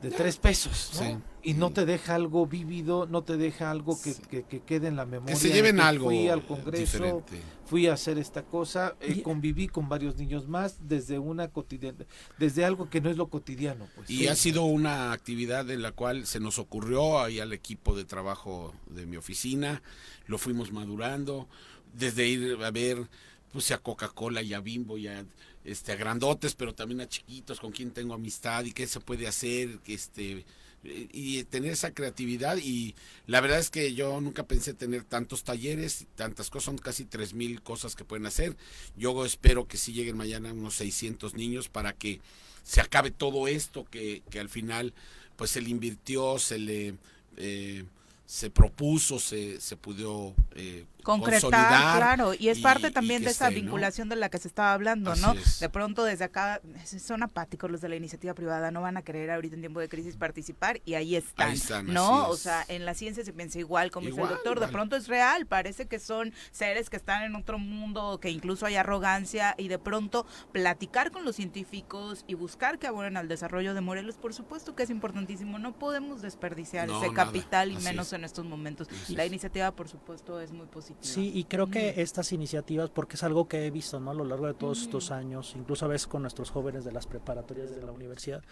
[0.03, 1.01] de tres pesos, ¿no?
[1.01, 4.23] Sí, y no te deja algo vívido, no te deja algo que, Sí.
[4.31, 5.35] que- que quede en la memoria.
[5.35, 7.41] Que se lleven que algo Fui al Congreso, diferente.
[7.67, 12.05] fui a hacer esta cosa, eh, Y- conviví con varios niños más desde una cotidiana,
[12.39, 14.09] desde algo que no es lo cotidiano, pues.
[14.09, 18.05] Y ha sido una actividad en la cual se nos ocurrió ahí al equipo de
[18.05, 19.83] trabajo de mi oficina,
[20.27, 21.49] lo fuimos madurando,
[21.93, 23.09] desde ir a ver
[23.51, 25.25] pues a Coca-Cola y a Bimbo y a,
[25.71, 29.27] este, a grandotes, pero también a chiquitos con quien tengo amistad y qué se puede
[29.27, 30.45] hacer, este
[30.85, 32.95] y tener esa creatividad y
[33.27, 37.61] la verdad es que yo nunca pensé tener tantos talleres, tantas cosas, son casi 3.000
[37.63, 38.57] cosas que pueden hacer.
[38.97, 42.21] Yo espero que sí lleguen mañana unos 600 niños para que
[42.63, 44.95] se acabe todo esto que, que al final
[45.37, 46.95] pues se le invirtió, se le
[47.37, 47.85] eh,
[48.29, 53.49] se propuso, se, se pudió eh, concretar, claro, y es y- parte también de esa
[53.51, 55.33] vinculación de la que se estaba hablando, Así ¿no?
[55.33, 55.61] es.
[55.61, 59.03] De pronto desde acá es- son apáticos los de la iniciativa privada, no van a
[59.03, 62.29] querer ahorita en tiempo de crisis participar y ahí están, Ahí están, ¿no?
[62.29, 65.09] O sea, en la ciencia se piensa igual, como dice el doctor, de pronto es
[65.09, 69.69] real, parece que son seres que están en otro mundo, que incluso hay arrogancia y
[69.69, 74.35] de pronto platicar con los científicos y buscar que abonen al desarrollo de Morelos, por
[74.35, 78.13] supuesto que es importantísimo, no podemos desperdiciar No, ese nada, capital y así menos es.
[78.15, 78.89] en estos momentos.
[79.03, 79.29] Así La es.
[79.31, 80.88] iniciativa, por supuesto, es muy positiva.
[81.01, 84.11] Sí, y creo que estas iniciativas, porque es algo que he visto ¿no?
[84.11, 87.07] a lo largo de todos estos años, incluso a veces con nuestros jóvenes de las
[87.07, 88.43] preparatorias de la universidad,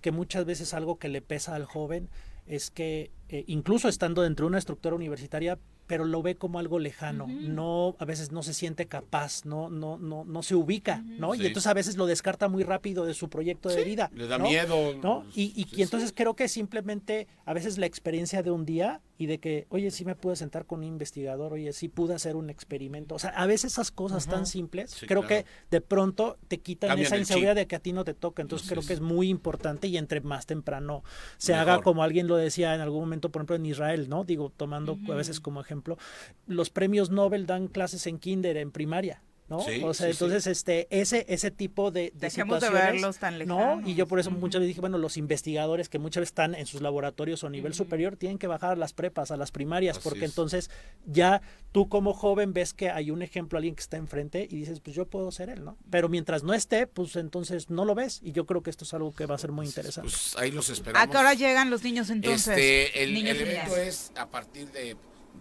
[0.00, 2.08] que muchas veces algo que le pesa al joven
[2.46, 6.78] es que eh, incluso estando dentro de una estructura universitaria, pero lo ve como algo
[6.78, 7.32] lejano, Ujú.
[7.40, 11.14] no a veces no se siente capaz, no no no no se ubica, Ujú.
[11.20, 11.34] ¿no?
[11.34, 11.42] Sí.
[11.42, 14.38] Y entonces a veces lo descarta muy rápido de su proyecto de vida, le da
[14.38, 14.44] ¿no?
[14.48, 15.24] miedo ¿no?
[15.34, 16.14] Y, y, Sí, y entonces sí.
[16.14, 20.04] creo que simplemente a veces la experiencia de un día y de que, oye, sí
[20.04, 23.14] me pude sentar con un investigador, oye, sí pude hacer un experimento.
[23.14, 25.44] O sea, a veces esas cosas tan simples, Sí, creo claro.
[25.44, 28.42] que de pronto te quitan Cambian esa inseguridad de que a ti no te toca.
[28.42, 31.04] Entonces creo que es muy importante y entre más temprano
[31.38, 31.70] se Mejor.
[31.70, 34.24] haga como alguien lo decía en algún momento, por ejemplo, en Israel, ¿no?
[34.24, 35.96] Digo, tomando a veces como ejemplo,
[36.48, 39.22] los premios Nobel dan clases en kinder, en primaria.
[39.48, 39.60] ¿No?
[39.60, 40.24] Sí, o sea, sí, sí.
[40.24, 43.38] entonces este ese ese tipo de, de Dejemos de situaciones, verlos tan ¿no?
[43.58, 43.88] lejanos.
[43.88, 46.66] Y yo por eso muchas veces dije, bueno, los investigadores que muchas veces están en
[46.66, 47.84] sus laboratorios o nivel Ujú.
[47.84, 50.30] superior tienen que bajar a las prepas, a las primarias, Así porque es.
[50.30, 50.70] entonces
[51.06, 51.42] ya
[51.72, 54.96] tú como joven ves que hay un ejemplo, alguien que está enfrente y dices, pues
[54.96, 55.76] yo puedo ser él, ¿no?
[55.90, 58.94] Pero mientras no esté, pues entonces no lo ves y yo creo que esto es
[58.94, 60.08] algo que va a ser muy interesante.
[60.10, 61.06] Pues ahí los esperamos.
[61.06, 62.48] ¿A qué hora llegan los niños entonces?
[62.48, 64.96] Este, el, Niños el evento es a partir de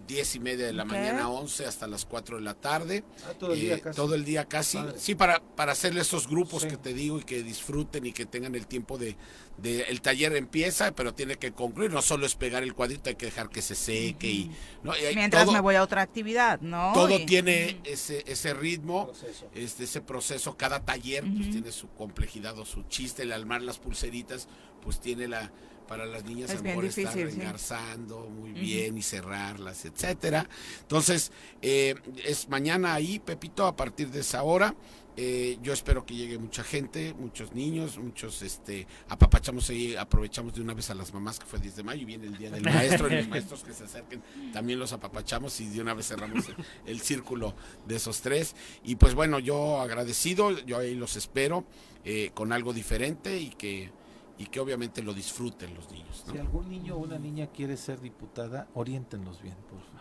[0.07, 3.03] 10 y media de la mañana, 11 hasta las 4 de la tarde.
[3.25, 3.95] Ah, todo el día Eh, casi.
[3.95, 4.77] todo el día casi.
[4.97, 6.67] Sí, para, para hacerle esos grupos Sí.
[6.69, 9.15] que te digo y que disfruten y que tengan el tiempo de,
[9.57, 11.91] de- El taller empieza, pero tiene que concluir.
[11.91, 14.27] No solo es pegar el cuadrito, hay que dejar que se seque.
[14.27, 14.51] y,
[14.83, 14.93] ¿no?
[14.97, 16.91] Y hay Mientras todo, me voy a otra actividad, ¿no?
[16.93, 19.05] todo Y- tiene ese, ese ritmo.
[19.07, 19.49] Proceso.
[19.55, 23.77] Este, ese proceso, cada taller pues tiene su complejidad o su chiste, el armar las
[23.79, 24.47] pulseritas,
[24.81, 25.49] pues tiene la,
[25.87, 27.19] para las niñas Es a lo bien mejor estar sí.
[27.21, 30.47] engarzando muy bien y cerrarlas, etcétera.
[30.81, 31.31] Entonces,
[31.61, 34.75] eh, es mañana ahí, Pepito, a partir de esa hora.
[35.15, 40.61] Eh, yo espero que llegue mucha gente, muchos niños, muchos, este, apapachamos ahí, aprovechamos de
[40.61, 42.49] una vez a las mamás que fue el 10 de mayo y viene el día
[42.49, 46.07] del maestro y los maestros que se acerquen también los apapachamos y de una vez
[46.07, 46.55] cerramos el,
[46.87, 47.53] el círculo
[47.85, 48.55] de esos tres.
[48.83, 51.63] Y pues bueno, yo agradecido, yo ahí los espero
[52.05, 53.91] eh, con algo diferente y que,
[54.37, 56.23] y que obviamente lo disfruten los niños.
[56.29, 59.92] Si algún niño o una niña quiere ser diputada, oriéntenlos bien, por.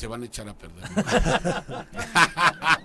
[0.00, 0.82] Se van a echar a perder.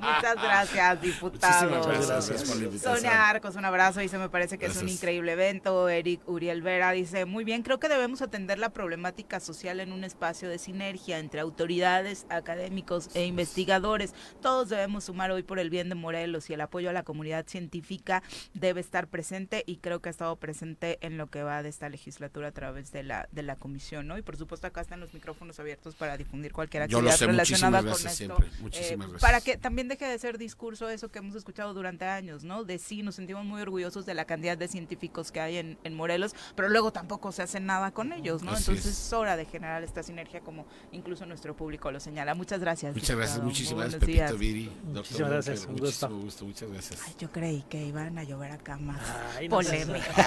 [0.06, 1.70] Muchas gracias, diputado.
[1.70, 2.96] Muchísimas gracias por la invitación.
[2.98, 4.02] Sonia Arcos, un abrazo.
[4.02, 5.88] Dice, me parece que es un increíble evento.
[5.88, 10.04] Eric Uriel Vera dice, muy bien, creo que debemos atender la problemática social en un
[10.04, 14.14] espacio de sinergia entre autoridades, académicos e investigadores.
[14.42, 17.46] Todos debemos sumar hoy por el bien de Morelos y el apoyo a la comunidad
[17.48, 21.70] científica debe estar presente y creo que ha estado presente en lo que va de
[21.70, 24.18] esta legislatura a través de la, de la comisión, ¿no?
[24.18, 27.82] Y por supuesto acá están los micrófonos abiertos para difundir cualquier Yo lo sé, relacionada
[27.82, 28.18] muchísimas con esto.
[28.18, 28.48] siempre.
[28.48, 29.22] Eh, Muchísimas gracias.
[29.22, 32.64] Para que también deje de ser discurso eso que hemos escuchado durante años, ¿no?
[32.64, 35.94] De sí, nos sentimos muy orgullosos de la cantidad de científicos que hay en, en
[35.96, 38.52] Morelos, pero luego tampoco se hace nada con ellos, ¿no?
[38.52, 39.06] Así Entonces es.
[39.08, 42.36] es hora de generar esta sinergia como incluso nuestro público lo señala.
[42.36, 42.94] Muchas gracias.
[42.96, 44.38] Muchas gracias, muchísimas gracias, Pepito días.
[44.38, 44.66] Viri.
[44.66, 46.10] doctor Muchísimas gracias, Monker, un gusto.
[46.10, 47.02] Muchísimo gusto, muchas gracias.
[47.08, 49.00] Ay, yo creí que iban a llover acá más
[49.38, 50.26] Ay, no seas- polémica.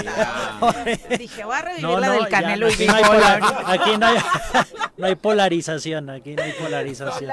[1.18, 3.10] Dije, voy a revivir No, la no, del ya, Canelo y aquí no hay, Big
[3.12, 3.64] polar- Ball.
[3.66, 4.18] aquí no hay,
[4.98, 7.30] no hay polarización, aquí no polarización.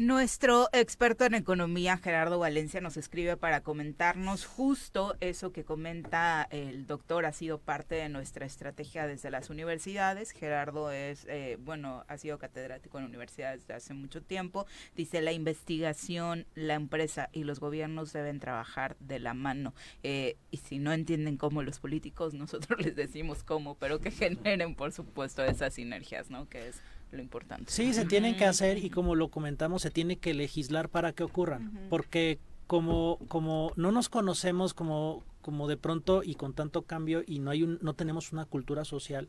[0.00, 6.86] Nuestro experto en economía, Gerardo Valencia, nos escribe para comentarnos justo eso que comenta el
[6.86, 7.26] doctor.
[7.26, 10.30] Ha sido parte de nuestra estrategia desde las universidades.
[10.30, 14.64] Gerardo es, eh, bueno, ha sido catedrático en universidades desde hace mucho tiempo.
[14.96, 19.74] Dice, la investigación, la empresa y los gobiernos deben trabajar de la mano.
[20.02, 24.76] Eh, y si no entienden cómo los políticos, nosotros les decimos cómo, pero que generen,
[24.76, 26.48] por supuesto, esas sinergias, ¿no?
[26.48, 26.80] Que es
[27.12, 27.70] lo importante.
[27.70, 31.22] Sí, se tienen que hacer y como lo comentamos, se tiene que legislar para que
[31.22, 37.24] ocurran, porque como como no nos conocemos como como de pronto y con tanto cambio
[37.26, 39.28] y no hay un no tenemos una cultura social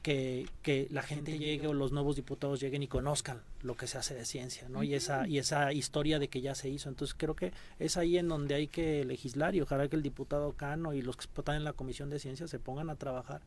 [0.00, 3.98] que, que la gente llegue o los nuevos diputados lleguen y conozcan lo que se
[3.98, 4.82] hace de ciencia, ¿no?
[4.82, 6.88] Y esa y esa historia de que ya se hizo.
[6.88, 10.52] Entonces creo que es ahí en donde hay que legislar y ojalá que el diputado
[10.52, 13.42] Cano y los que están en la Comisión de Ciencia se pongan a trabajar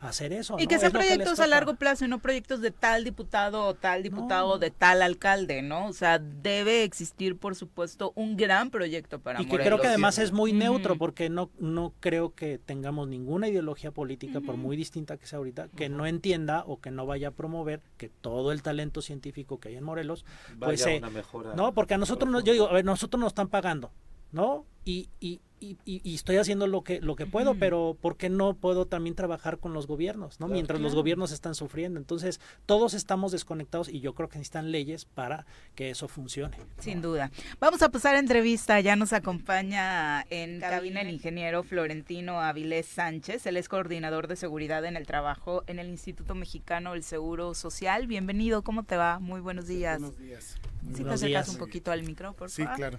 [0.00, 0.56] hacer eso.
[0.58, 0.68] Y ¿no?
[0.68, 4.48] que sean proyectos a largo plazo y no proyectos de tal diputado o tal diputado
[4.54, 4.58] No.
[4.58, 5.86] de tal alcalde, ¿no?
[5.86, 9.66] O sea, debe existir, por supuesto, un gran proyecto para y que Morelos.
[9.66, 14.40] creo que además es muy neutro porque no no creo que tengamos ninguna ideología política
[14.40, 17.82] por muy distinta que sea ahorita que no entienda o que no vaya a promover
[17.96, 20.24] que todo el talento científico que hay en Morelos
[20.58, 23.20] pues Vaya eh, una mejora no porque a nosotros nos, yo digo a ver nosotros
[23.20, 23.90] nos están pagando
[24.32, 28.16] no y, y, y, y- y estoy haciendo lo que lo que puedo pero por
[28.16, 30.52] qué no puedo también trabajar con los gobiernos no Claro.
[30.54, 35.04] mientras los gobiernos están sufriendo entonces todos estamos desconectados y yo creo que necesitan leyes
[35.04, 37.30] para que eso funcione Sin duda.
[37.60, 38.80] Vamos a pasar a entrevista.
[38.80, 43.46] Ya nos acompaña en cabina el ingeniero Florentino Avilés Sánchez.
[43.46, 48.06] Él es coordinador de seguridad en el trabajo en el Instituto Mexicano del Seguro Social.
[48.06, 48.62] Bienvenido.
[48.62, 49.18] ¿Cómo te va?
[49.18, 50.00] Muy buenos días.
[50.00, 50.56] Buenos días.
[50.94, 51.48] Si te acercas días.
[51.48, 52.76] un poquito al micro, por Sí, favor.
[52.76, 52.98] claro.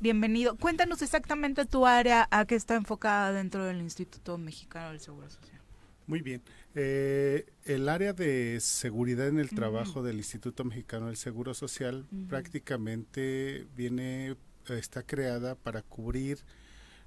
[0.00, 0.56] Bienvenido.
[0.56, 5.60] Cuéntanos exactamente tu área, a qué está enfocada dentro del Instituto Mexicano del Seguro Social.
[6.06, 6.40] Muy bien.
[6.76, 13.66] Eh, el área de seguridad en el trabajo del Instituto Mexicano del Seguro Social prácticamente
[13.76, 14.36] viene,
[14.68, 16.38] está creada para cubrir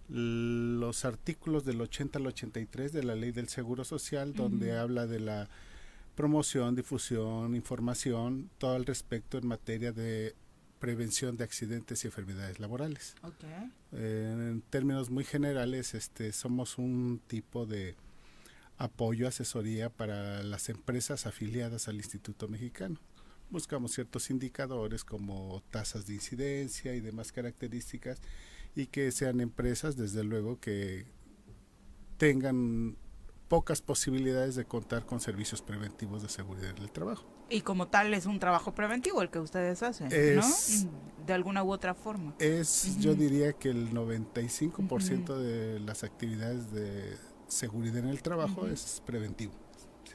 [0.09, 5.21] los artículos del 80 al 83 de la Ley del Seguro Social, donde habla de
[5.21, 5.47] la
[6.15, 10.35] promoción, difusión, información, todo al respecto en materia de
[10.81, 13.15] prevención de accidentes y enfermedades laborales.
[13.93, 17.95] Eh, en términos muy generales, este, somos un tipo de
[18.77, 22.99] apoyo, asesoría para las empresas afiliadas al Instituto Mexicano.
[23.51, 28.19] Buscamos ciertos indicadores como tasas de incidencia y demás características
[28.75, 31.05] y que sean empresas, desde luego, que
[32.17, 32.97] tengan
[33.51, 37.25] pocas posibilidades de contar con servicios preventivos de seguridad en el trabajo.
[37.49, 40.91] Y como tal es un trabajo preventivo el que ustedes hacen, Es- ¿no?
[41.27, 42.33] De alguna u otra forma.
[42.39, 47.17] Es, yo diría que el 95% de las actividades de
[47.49, 49.51] seguridad en el trabajo es preventivo.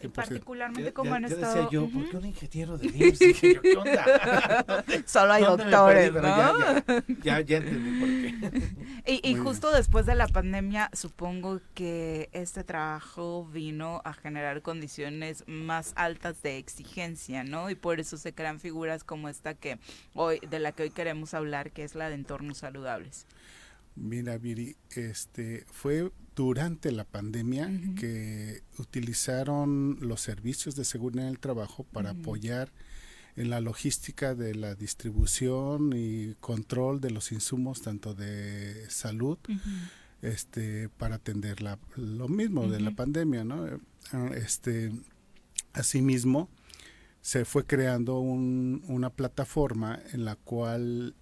[0.01, 0.11] 100%.
[0.13, 1.55] particularmente como ya- han ya estado...
[1.55, 1.89] decía yo.
[1.91, 3.19] ¿por qué un ingeniero de IMSS?
[3.19, 4.85] Dije yo, ¿qué onda?
[5.07, 6.23] Solo hay ¿Dónde me doctores, ¿no?
[6.23, 9.13] Ya, ya, ya, ya entendí por qué.
[9.23, 15.45] Y, y justo después de la pandemia, supongo que este trabajo vino a generar condiciones
[15.47, 17.71] más altas de exigencia, ¿no?
[17.71, 19.79] Y por eso se crean figuras como esta que
[20.15, 23.27] hoy, de la que hoy queremos hablar, que es la de entornos saludables.
[23.95, 27.67] Mira, Viri, este, fue durante la pandemia
[27.97, 32.71] que utilizaron los servicios de seguridad en el trabajo para apoyar
[33.37, 39.39] en la logística de la distribución y control de los insumos tanto de salud
[40.23, 43.79] este para atender la, lo mismo de la pandemia no Eh,
[44.37, 44.93] este
[45.73, 46.49] asimismo
[47.23, 51.15] se fue creando un- una plataforma en la cual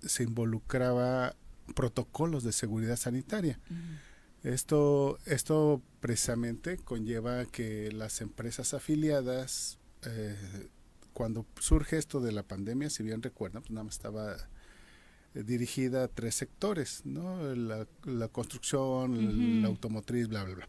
[0.00, 1.34] se involucraba
[1.74, 3.58] protocolos de seguridad sanitaria
[4.42, 10.36] esto esto precisamente conlleva que las empresas afiliadas eh,
[11.12, 14.36] cuando surge esto de la pandemia si bien recuerdan pues nada más estaba
[15.34, 17.54] eh, dirigida a tres sectores, ¿no?
[17.54, 20.68] La, la construcción, la automotriz, bla, bla, bla.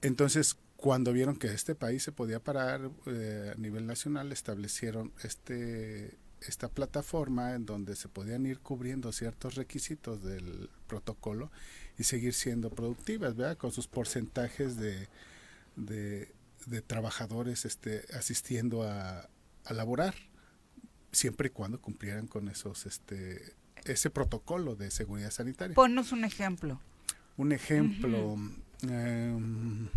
[0.00, 6.18] Entonces, cuando vieron que este país se podía parar eh, a nivel nacional, establecieron este
[6.40, 11.52] esta plataforma en donde se podían ir cubriendo ciertos requisitos del protocolo
[12.02, 13.56] y seguir siendo productivas, ¿verdad?
[13.56, 15.08] Con sus porcentajes de,
[15.76, 16.32] de,
[16.66, 19.28] de trabajadores este, asistiendo a,
[19.64, 20.14] a laborar
[21.12, 25.74] siempre y cuando cumplieran con esos este ese protocolo de seguridad sanitaria.
[25.74, 26.80] Ponnos un ejemplo,
[27.36, 28.36] Un ejemplo,
[28.82, 29.88] em,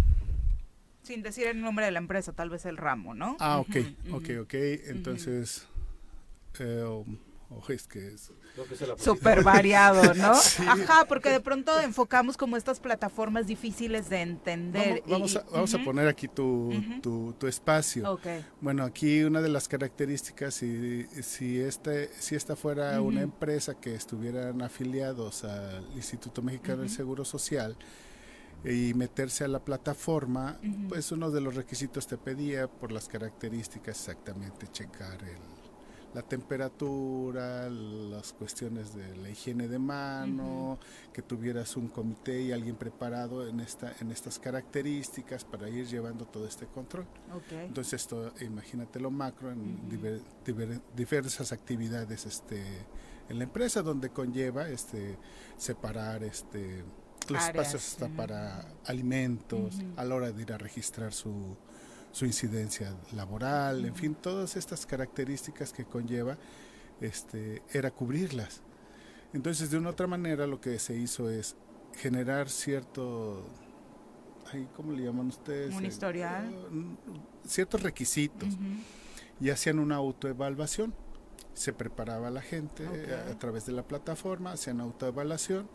[1.04, 3.36] sin decir el nombre de la empresa, tal vez el ramo, ¿no?
[3.40, 4.42] ah, ok, Ujú, ok, ujú.
[4.42, 4.54] ok,
[4.90, 5.68] entonces,
[7.70, 10.34] es que es, Creo que esa es la Súper variado, ¿no?
[10.42, 10.64] Sí.
[10.68, 15.04] Ajá, porque de pronto enfocamos como estas plataformas difíciles de entender.
[15.08, 15.86] vamos, y- vamos, a, vamos a ujú.
[15.86, 16.72] poner aquí tu,
[17.02, 18.12] tu, tu espacio.
[18.14, 18.28] Ok.
[18.62, 23.96] Bueno, aquí una de las características, si, si, este, si esta fuera una empresa que
[23.96, 26.90] estuvieran afiliados al Instituto Mexicano del.
[26.90, 27.78] Seguro Social
[28.64, 34.00] y meterse a la plataforma, pues uno de los requisitos te pedía por las características
[34.00, 35.38] exactamente checar el,
[36.16, 40.80] la temperatura, las cuestiones de la higiene de mano,
[41.12, 46.26] que tuvieras un comité y alguien preparado en, esta, en estas características para ir llevando
[46.26, 47.06] todo este control.
[47.52, 49.90] Entonces esto, imagínate lo macro en Ujú.
[49.90, 52.64] diver- diver- diversas actividades este,
[53.28, 55.18] en la empresa donde conlleva este,
[55.58, 56.86] separar este,
[57.28, 61.58] los Áreas, espacios hasta para alimentos, a la hora de ir a registrar su,
[62.16, 66.38] su incidencia laboral, en fin, todas estas características que conlleva
[67.02, 68.62] este, era cubrirlas.
[69.34, 71.58] Entonces, de una otra manera, lo que se hizo es
[71.98, 73.46] generar cierto,
[74.54, 75.76] ay, ¿cómo le llaman ustedes?
[75.76, 76.54] Un Eh, historial.
[76.54, 76.96] eh,
[77.46, 78.48] ciertos requisitos
[79.42, 80.94] y hacían una autoevaluación.
[81.54, 85.68] Se preparaba la gente eh, a, través de la plataforma, hacían autoevaluación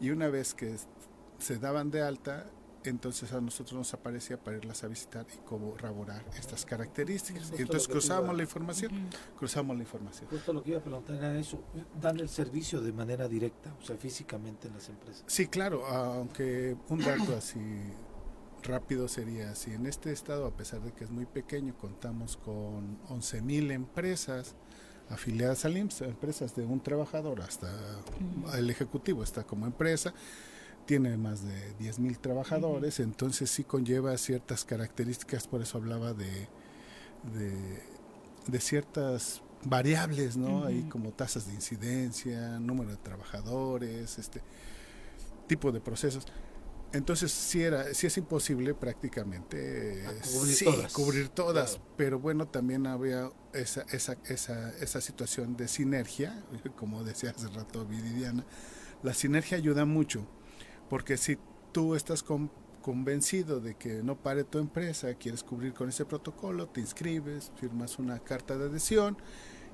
[0.00, 0.74] y una vez que
[1.38, 2.46] se daban de alta,
[2.88, 7.52] entonces a nosotros nos aparecía para irlas a visitar y corroborar estas características.
[7.58, 9.36] Y entonces iba- la información, Ujú.
[9.38, 10.28] cruzamos la información.
[10.30, 11.62] Justo lo que iba a preguntar era eso,
[12.00, 15.24] dan el servicio de manera directa, o sea, físicamente en las empresas.
[15.26, 17.60] Sí, claro, aunque un dato así
[18.64, 19.72] rápido sería así.
[19.72, 24.54] En este estado, a pesar de que es muy pequeño, contamos con 11.000 empresas
[25.08, 27.72] afiliadas al IMSS, empresas de un trabajador hasta
[28.58, 30.12] el ejecutivo está como empresa,
[30.88, 36.48] tiene más de 10.000 trabajadores, entonces sí conlleva ciertas características, por eso hablaba de,
[37.22, 37.82] de,
[38.46, 40.64] de ciertas variables, ¿no?
[40.64, 40.88] Ahí Ujú.
[40.88, 44.42] como tasas de incidencia, número de trabajadores, este
[45.46, 46.24] tipo de procesos.
[46.92, 50.92] Entonces sí era, sí es imposible prácticamente A eh, cubrir sí, todas.
[50.94, 51.84] cubrir todas, Claro.
[51.96, 56.42] pero bueno también había esa, esa, esa, esa situación de sinergia,
[56.76, 58.46] como decía hace rato Viridiana,
[59.02, 60.26] la sinergia ayuda mucho,
[60.88, 61.38] porque si
[61.72, 62.50] tú estás con-
[62.82, 67.98] convencido de que no pare tu empresa, quieres cubrir con ese protocolo, te inscribes, firmas
[67.98, 69.18] una carta de adhesión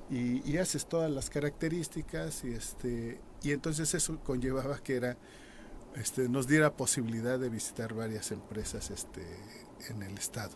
[0.09, 5.17] y, y haces todas las características y este y entonces eso conllevaba que era
[5.95, 9.21] este nos diera posibilidad de visitar varias empresas este
[9.89, 10.51] en el estado.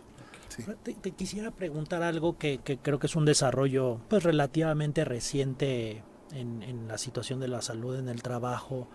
[0.49, 0.64] Sí.
[0.84, 6.03] Te, te quisiera preguntar algo que, que creo que es un desarrollo pues relativamente reciente
[6.32, 8.88] en, en la situación de la salud en el trabajo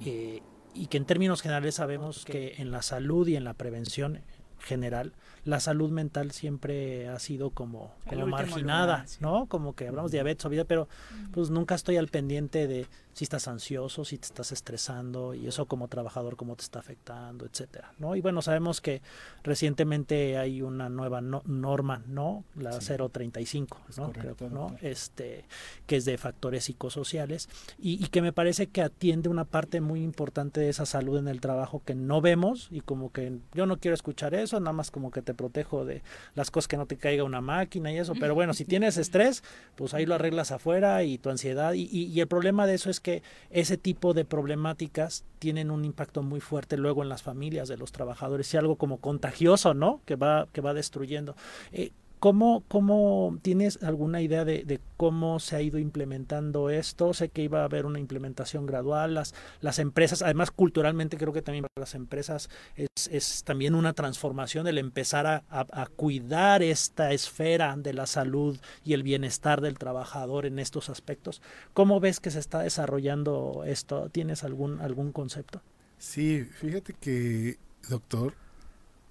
[0.00, 0.42] eh,
[0.76, 4.20] y que en términos generales sabemos que en la salud y en la prevención
[4.60, 5.12] general,
[5.44, 9.18] la salud mental siempre ha sido como, como marginada, lugar, sí.
[9.20, 9.46] ¿no?
[9.46, 10.88] Como que hablamos de diabetes, obesidad, pero
[11.32, 15.64] pues nunca estoy al pendiente de si estás ansioso, si te estás estresando y eso
[15.64, 18.14] como trabajador cómo te está afectando, etcétera, ¿no?
[18.14, 19.00] Y bueno, sabemos que
[19.42, 22.44] recientemente hay una nueva no- norma, ¿no?
[22.56, 22.92] La Sí.
[23.10, 24.06] 035, Es ¿no?
[24.08, 24.76] correcto, Creo, ¿no?
[24.82, 25.46] Este,
[25.86, 27.48] que es de factores psicosociales
[27.78, 31.28] y, y que me parece que atiende una parte muy importante de esa salud en
[31.28, 34.90] el trabajo que no vemos y como que yo no quiero escuchar eso, nada más
[34.90, 36.02] como que te protejo de
[36.34, 39.42] las cosas que no te caiga una máquina y eso, pero bueno, si tienes estrés,
[39.74, 42.90] pues ahí lo arreglas afuera y tu ansiedad y, y- y el problema de eso
[42.90, 43.05] es que
[43.50, 47.92] ese tipo de problemáticas tienen un impacto muy fuerte luego en las familias de los
[47.92, 50.00] trabajadores y algo como contagioso, ¿no?
[50.04, 51.36] Que va, que va destruyendo.
[51.72, 51.92] Eh,
[52.26, 57.14] ¿Cómo, ¿Cómo tienes alguna idea de, cómo se ha ido implementando esto?
[57.14, 61.40] Sé que iba a haber una implementación gradual, las, las empresas, además culturalmente creo que
[61.40, 66.64] también para las empresas es, es también una transformación el empezar a, a- a cuidar
[66.64, 71.40] esta esfera de la salud y el bienestar del trabajador en estos aspectos.
[71.74, 74.08] ¿Cómo ves que se está desarrollando esto?
[74.10, 75.62] ¿Tienes algún, algún concepto?
[75.98, 77.56] Sí, fíjate que,
[77.88, 78.34] doctor,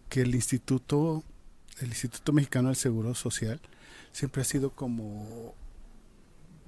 [0.10, 1.24] que el instituto,
[1.80, 3.60] el Instituto Mexicano del Seguro Social,
[4.12, 5.54] siempre ha sido como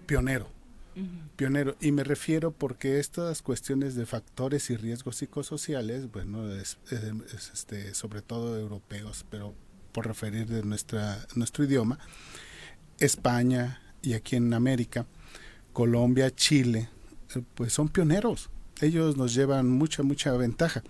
[0.05, 0.49] pionero,
[1.35, 1.75] pionero.
[1.79, 7.51] Y me refiero porque estas cuestiones de factores y riesgos psicosociales, bueno, es, es- es,
[7.53, 9.53] este, sobre todo europeos, pero
[9.91, 11.99] por referir de nuestra, nuestro idioma,
[12.99, 15.05] España y aquí en América,
[15.73, 16.89] Colombia, Chile,
[17.55, 18.49] pues son pioneros.
[18.81, 20.83] Ellos nos llevan mucha, mucha ventaja.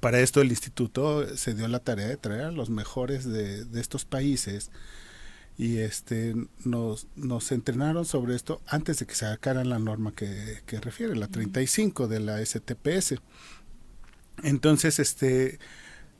[0.00, 3.80] Para esto el instituto se dio la tarea de traer a los mejores de, de
[3.80, 4.70] estos países
[5.58, 6.34] y este
[6.64, 11.28] nos, nos entrenaron sobre esto antes de que sacaran la norma que, que refiere, la
[11.28, 13.14] 35 de la STPS.
[14.42, 15.58] Entonces, este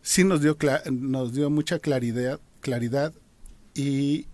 [0.00, 0.56] sí nos dio
[0.90, 3.12] nos dio mucha claridad, claridad
[3.74, 4.26] y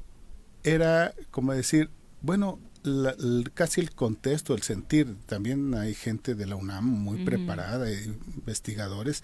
[0.63, 3.15] era como decir, bueno, la-
[3.55, 8.05] casi el contexto, el sentir, también hay gente de la UNAM muy preparada, eh,
[8.35, 9.23] investigadores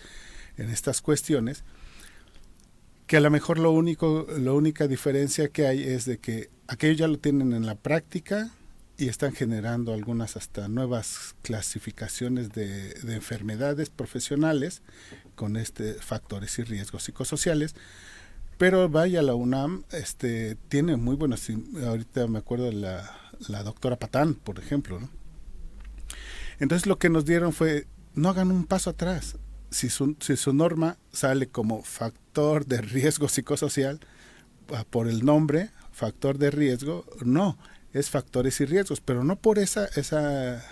[0.57, 1.65] en estas cuestiones,
[3.07, 6.99] que a lo mejor lo único, la única diferencia que hay es de que aquellos
[6.99, 8.51] ya lo tienen en la práctica
[8.99, 14.83] y están generando algunas hasta nuevas clasificaciones de, de enfermedades profesionales
[15.37, 17.75] con este factores y riesgos psicosociales.
[18.59, 21.49] Pero vaya, la UNAM este, tiene muy buenas,
[21.87, 25.01] ahorita me acuerdo de la, la doctora Patán, por ejemplo.
[25.01, 25.09] ¿no?
[26.59, 29.37] Entonces lo que nos dieron fue, no hagan un paso atrás.
[29.71, 34.01] Si su, si su norma sale como factor de riesgo psicosocial,
[34.75, 37.59] ah, por el nombre, factor de riesgo, no,
[37.93, 40.63] es factores y riesgos, pero no por esa, esa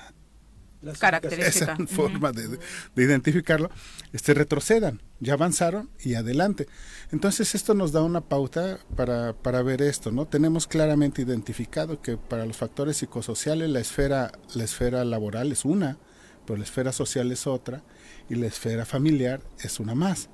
[0.98, 1.72] Característica.
[1.74, 2.48] esa forma de,
[2.94, 3.70] de identificarlo,
[4.12, 6.66] este, retrocedan, ya avanzaron y adelante.
[7.10, 10.26] Entonces esto nos da una pauta para, para ver esto, ¿no?
[10.26, 15.98] Tenemos claramente identificado que para los factores psicosociales la esfera, la esfera laboral es una,
[16.46, 17.82] pero la esfera social es otra
[18.28, 20.28] y la esfera familiar es una más.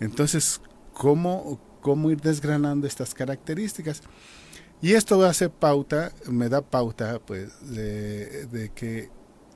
[0.00, 0.60] Entonces,
[0.92, 4.02] ¿cómo, cómo ir desgranando estas características?
[4.82, 9.08] Y esto hace pauta, me da pauta, pues, de, de que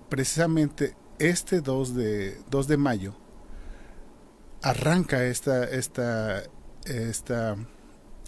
[0.09, 3.15] precisamente este 2 de, 2 de mayo
[4.63, 6.43] arranca esta, esta,
[6.85, 7.57] esta,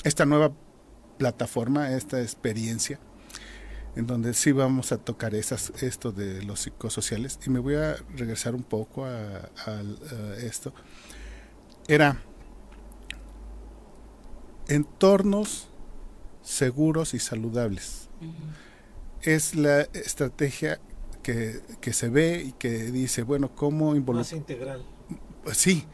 [0.04, 0.52] esta nueva
[1.18, 2.98] plataforma, esta experiencia,
[3.96, 7.38] en donde sí vamos a tocar esas, esto de los psicosociales.
[7.46, 10.72] Y me voy a regresar un poco a, a- a esto.
[11.88, 12.16] Era
[14.68, 15.68] entornos
[16.42, 18.08] seguros y saludables.
[19.22, 20.80] Es la estrategia
[21.22, 24.36] que, que se ve y que dice, bueno, ¿cómo involucrar?
[24.36, 24.84] integral.
[25.44, 25.84] Pues sí.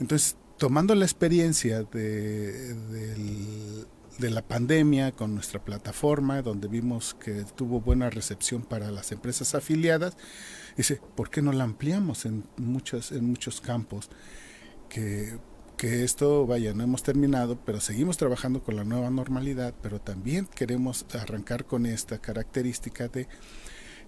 [0.00, 3.86] Entonces, tomando la experiencia de, del-
[4.18, 9.54] de la pandemia con nuestra plataforma, donde vimos que tuvo buena recepción para las empresas
[9.54, 10.16] afiliadas,
[10.76, 14.10] dice, ¿por qué no la ampliamos en muchos, en muchos campos?
[14.88, 15.38] Que,
[15.76, 20.46] que esto, vaya, no hemos terminado, pero seguimos trabajando con la nueva normalidad, pero también
[20.46, 23.28] queremos arrancar con esta característica de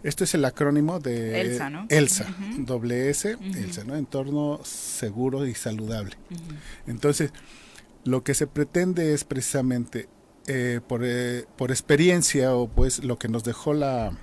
[0.03, 1.87] esto es el acrónimo de ELSA, ¿no?
[1.89, 2.65] ELSA, Ujú.
[2.65, 3.37] doble S.
[3.41, 3.97] ELSA, ¿no?
[3.97, 6.17] Entorno seguro y saludable.
[6.87, 7.33] Entonces,
[8.05, 10.09] lo que se pretende es precisamente
[10.47, 14.17] eh, por, eh, por experiencia o pues lo que nos dejó la,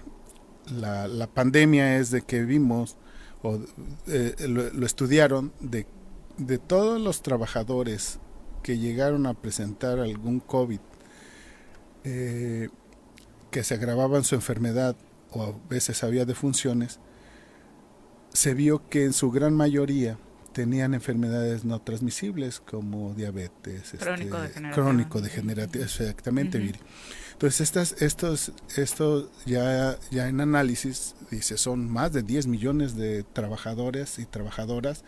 [0.76, 2.98] la, la pandemia es de que vimos
[3.44, 3.60] o
[4.08, 5.86] eh, lo, lo estudiaron de,
[6.38, 8.20] de todos los trabajadores
[8.64, 10.80] que llegaron a presentar algún COVID,
[12.04, 12.70] eh,
[13.52, 14.96] que se agravaban su enfermedad
[15.38, 17.00] o a veces había defunciones,
[18.34, 20.18] se vio que en su gran mayoría
[20.54, 26.80] tenían enfermedades no transmisibles como diabetes, crónico este, degenerativo, crónico degenerativo exactamente, Viri.
[27.34, 33.24] Entonces, estas, estos, esto ya, ya en análisis, dice, son más de 10 millones de
[33.24, 35.04] trabajadores y trabajadoras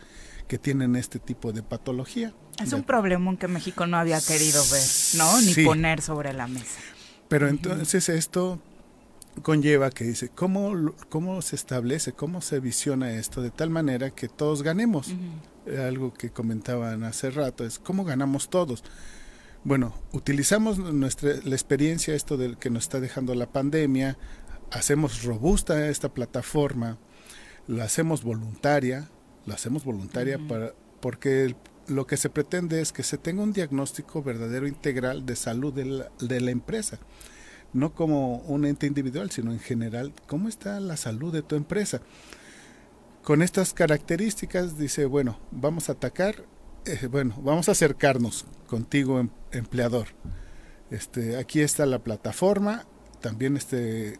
[0.47, 2.31] que tienen este tipo de patología.
[2.61, 4.83] Es un problema que México no había querido ver,
[5.17, 5.41] ¿no?
[5.41, 5.65] Ni Sí.
[5.65, 6.79] poner sobre la mesa.
[7.27, 8.59] Pero entonces esto
[9.41, 14.27] conlleva que dice, ¿cómo, ¿cómo se establece, cómo se visiona esto de tal manera que
[14.29, 15.13] todos ganemos?
[15.65, 18.83] Eh, Algo que comentaban hace rato es, ¿cómo ganamos todos?
[19.63, 24.17] Bueno, utilizamos nuestra, la experiencia, esto del que nos está dejando la pandemia,
[24.71, 26.97] hacemos robusta esta plataforma,
[27.67, 29.09] la hacemos voluntaria,
[29.45, 31.55] la hacemos voluntaria para, porque el-
[31.87, 35.85] lo que se pretende es que se tenga un diagnóstico verdadero integral de salud de
[35.85, 36.99] la, de la empresa.
[37.73, 42.01] No como un ente individual, sino en general, ¿cómo está la salud de tu empresa?
[43.23, 46.45] Con estas características dice, bueno, vamos a atacar,
[46.85, 50.07] eh, bueno, vamos a acercarnos contigo, em- empleador.
[50.89, 52.85] Este, aquí está la plataforma,
[53.21, 54.19] también este,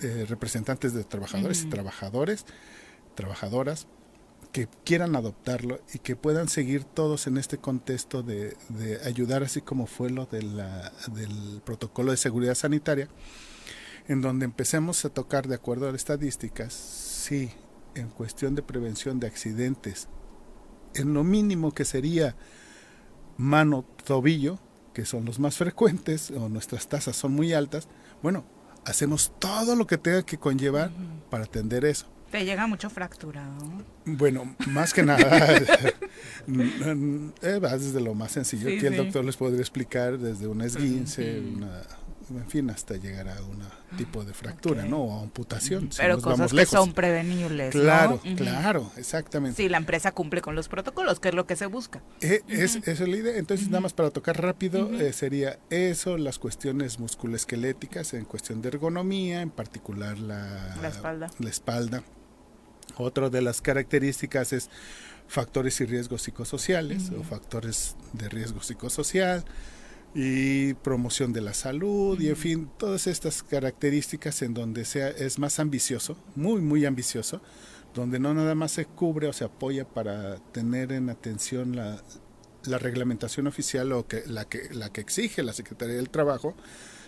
[0.00, 2.46] eh, representantes de trabajadores y trabajadores,
[3.14, 3.86] trabajadoras,
[4.52, 9.60] que quieran adoptarlo y que puedan seguir todos en este contexto de, de ayudar, así
[9.60, 13.08] como fue lo de la- del protocolo de seguridad sanitaria,
[14.08, 17.50] en donde empecemos a tocar de acuerdo a las estadísticas, sí,
[17.94, 20.08] en cuestión de prevención de accidentes,
[20.94, 22.34] en lo mínimo que sería
[23.36, 24.58] mano, tobillo,
[24.94, 27.86] que son los más frecuentes, o nuestras tasas son muy altas,
[28.22, 28.44] bueno,
[28.86, 30.90] hacemos todo lo que tenga que conllevar
[31.30, 32.06] para atender eso.
[32.30, 33.56] Te llega mucho fracturado.
[34.04, 35.24] Bueno, más que nada,
[36.46, 38.98] va desde lo más sencillo, Sí, que el sí.
[38.98, 41.82] doctor les podría explicar desde un esguince, una,
[42.30, 43.62] en fin, hasta llegar a un
[43.96, 44.84] tipo de fractura.
[44.84, 44.98] ¿no?
[45.00, 45.90] O amputación.
[45.92, 46.78] si Pero cosas que lejos.
[46.78, 47.70] son prevenibles.
[47.72, 49.56] Claro, claro, exactamente.
[49.62, 52.02] Sí, la empresa cumple con los protocolos, que es lo que se busca.
[52.20, 53.36] Eh, es, esa es la idea.
[53.36, 58.68] Entonces, nada más para tocar rápido, eh, sería eso, las cuestiones musculoesqueléticas en cuestión de
[58.68, 61.30] ergonomía, en particular la, La espalda.
[61.38, 62.02] la espalda.
[62.98, 64.70] Otra de las características es
[65.28, 69.44] factores y riesgos psicosociales o factores de riesgo psicosocial
[70.14, 75.38] y promoción de la salud y en fin, todas estas características en donde sea es
[75.38, 77.42] más ambicioso, muy muy ambicioso,
[77.94, 82.02] donde no nada más se cubre o se apoya para tener en atención la,
[82.64, 86.56] la reglamentación oficial o que la que la que exige la Secretaría del Trabajo,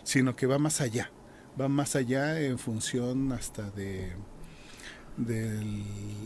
[0.05, 1.11] sino que va más allá,
[1.59, 4.13] va más allá en función hasta de
[5.17, 5.61] de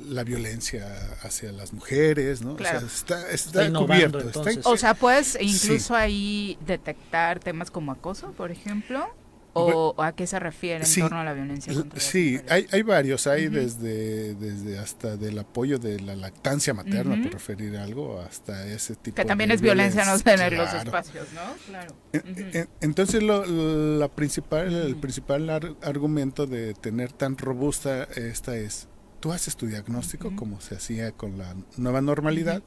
[0.08, 0.86] la violencia
[1.22, 2.56] hacia las mujeres, ¿no?
[2.56, 2.78] Claro.
[2.78, 4.18] O sea, está, está, Está cubierto.
[4.20, 4.68] está-.
[4.68, 6.00] O sea, puedes incluso Sí.
[6.00, 9.06] ahí detectar temas como acoso, por ejemplo.
[9.56, 11.00] ¿O a qué se refiere en Sí.
[11.00, 12.50] torno a la violencia contra las Sí, mujeres?
[12.52, 13.56] hay, hay varios, hay Ujú.
[13.56, 17.22] desde, desde hasta del apoyo de la lactancia materna, Ujú.
[17.24, 20.84] por referir algo, hasta ese tipo Que también de es violencia no tener los Claro.
[20.84, 21.40] espacios, ¿no?
[21.68, 21.94] Claro.
[22.12, 22.58] En- Ujú.
[22.58, 28.88] en- Entonces lo, la principal, el principal ar- argumento de tener tan robusta esta es,
[29.20, 32.62] tú haces tu diagnóstico como se hacía con la nueva normalidad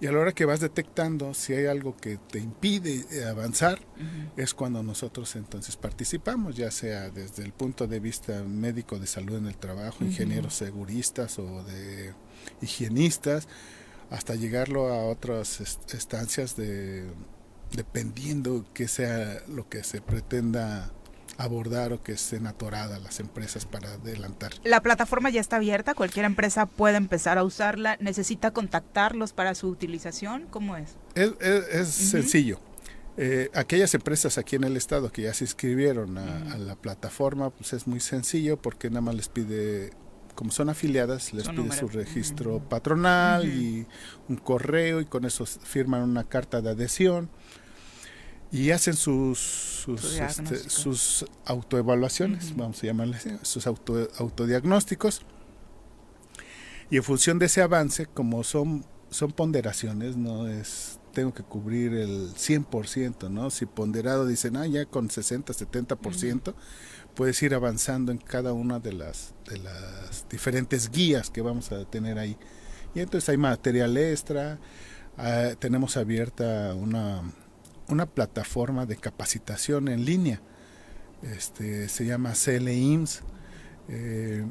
[0.00, 3.78] y a la hora que vas detectando si hay algo que te impide eh, avanzar,
[4.36, 9.36] es cuando nosotros entonces participamos, ya sea desde el punto de vista médico de salud
[9.36, 12.14] en el trabajo, ingenieros seguristas o de
[12.62, 13.46] higienistas,
[14.10, 17.04] hasta llegarlo a otras est- estancias de
[17.72, 20.90] dependiendo que sea lo que se pretenda
[21.42, 24.52] abordar o que estén atoradas las empresas para adelantar.
[24.64, 27.96] La plataforma ya está abierta, cualquier empresa puede empezar a usarla.
[28.00, 30.46] ¿Necesita contactarlos para su utilización?
[30.50, 30.96] ¿Cómo es?
[31.14, 32.60] Es, es- es sencillo.
[33.16, 37.72] Eh, aquellas empresas aquí en el estado que ya se inscribieron a, la plataforma, pues
[37.72, 39.90] es muy sencillo porque nada más les pide,
[40.34, 41.78] como son afiliadas, les Su pide número.
[41.80, 43.86] su registro patronal y
[44.28, 47.28] un correo y con eso firman una carta de adhesión
[48.52, 49.38] y hacen sus
[49.80, 52.60] sus, Su este, sus autoevaluaciones, Ujú.
[52.60, 55.22] vamos a llamarle así, sus auto, autodiagnósticos.
[56.90, 61.94] Y en función de ese avance, como son, son ponderaciones, no es tengo que cubrir
[61.94, 63.50] el 100%, ¿no?
[63.50, 66.54] Si ponderado dicen, ah, ya con 60, 70%,
[67.14, 71.84] puedes ir avanzando en cada una de las, de las diferentes guías que vamos a
[71.84, 72.36] tener ahí.
[72.94, 74.58] Y entonces hay material extra,
[75.16, 77.22] ah, tenemos abierta una,
[77.90, 80.40] una plataforma de capacitación en línea,
[81.22, 83.22] este, se llama CLIMS,
[83.88, 84.46] eh,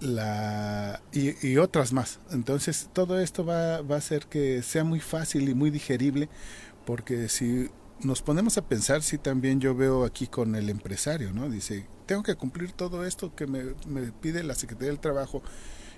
[0.00, 2.20] la, y, y otras más.
[2.30, 6.28] Entonces todo esto va, va a hacer que sea muy fácil y muy digerible,
[6.84, 11.48] porque si nos ponemos a pensar, si también yo veo aquí con el empresario, ¿no?
[11.48, 15.42] Dice, tengo que cumplir todo esto que me, me pide la Secretaría del Trabajo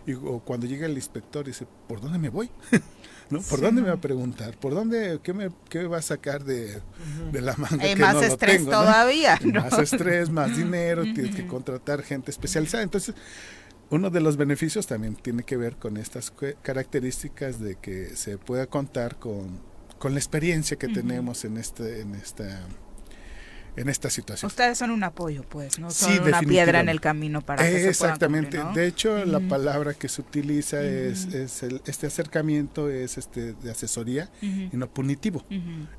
[0.06, 2.50] Y o cuando llega el inspector dice, ¿por dónde me voy?
[3.30, 3.40] ¿No?
[3.40, 4.56] ¿Por dónde me va a preguntar?
[4.58, 6.80] ¿Por dónde, qué me, qué va a sacar de,
[7.32, 7.82] de la manga?
[7.82, 8.80] Hay que más no lo estrés tengo, ¿no?
[8.80, 9.40] todavía.
[9.44, 12.82] Más estrés, más dinero, tienes que contratar gente especializada.
[12.82, 13.14] Entonces,
[13.90, 16.32] uno de los beneficios también tiene que ver con estas
[16.62, 19.60] características de que se pueda contar con,
[19.98, 22.66] con la experiencia que tenemos en este, en esta
[23.76, 24.46] en esta situación.
[24.46, 27.72] Ustedes son un apoyo, pues, no Sí, son una piedra en el camino para que
[27.72, 28.58] se Exactamente.
[28.58, 28.72] cumplir, ¿no?
[28.74, 33.70] De hecho, la palabra que se utiliza es, es el- este acercamiento es este de
[33.70, 35.44] asesoría y no punitivo.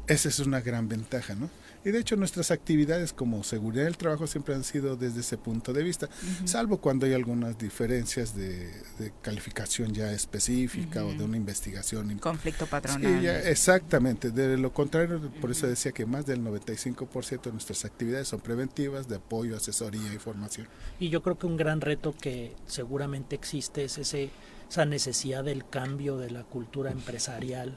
[0.07, 1.49] Esa es una gran ventaja, ¿no?
[1.85, 5.71] Y de hecho nuestras actividades como seguridad del trabajo siempre han sido desde ese punto
[5.71, 6.09] de vista,
[6.43, 12.17] salvo cuando hay algunas diferencias de, de calificación ya específica o de una investigación.
[12.17, 13.21] Conflicto Sí, patronal.
[13.21, 14.31] ya, exactamente.
[14.31, 19.07] De lo contrario, por eso decía que más del 95% de nuestras actividades son preventivas,
[19.07, 20.67] de apoyo, asesoría y formación.
[20.99, 24.31] Y yo creo que un gran reto que seguramente existe es ese,
[24.69, 27.75] esa necesidad del cambio de la cultura empresarial,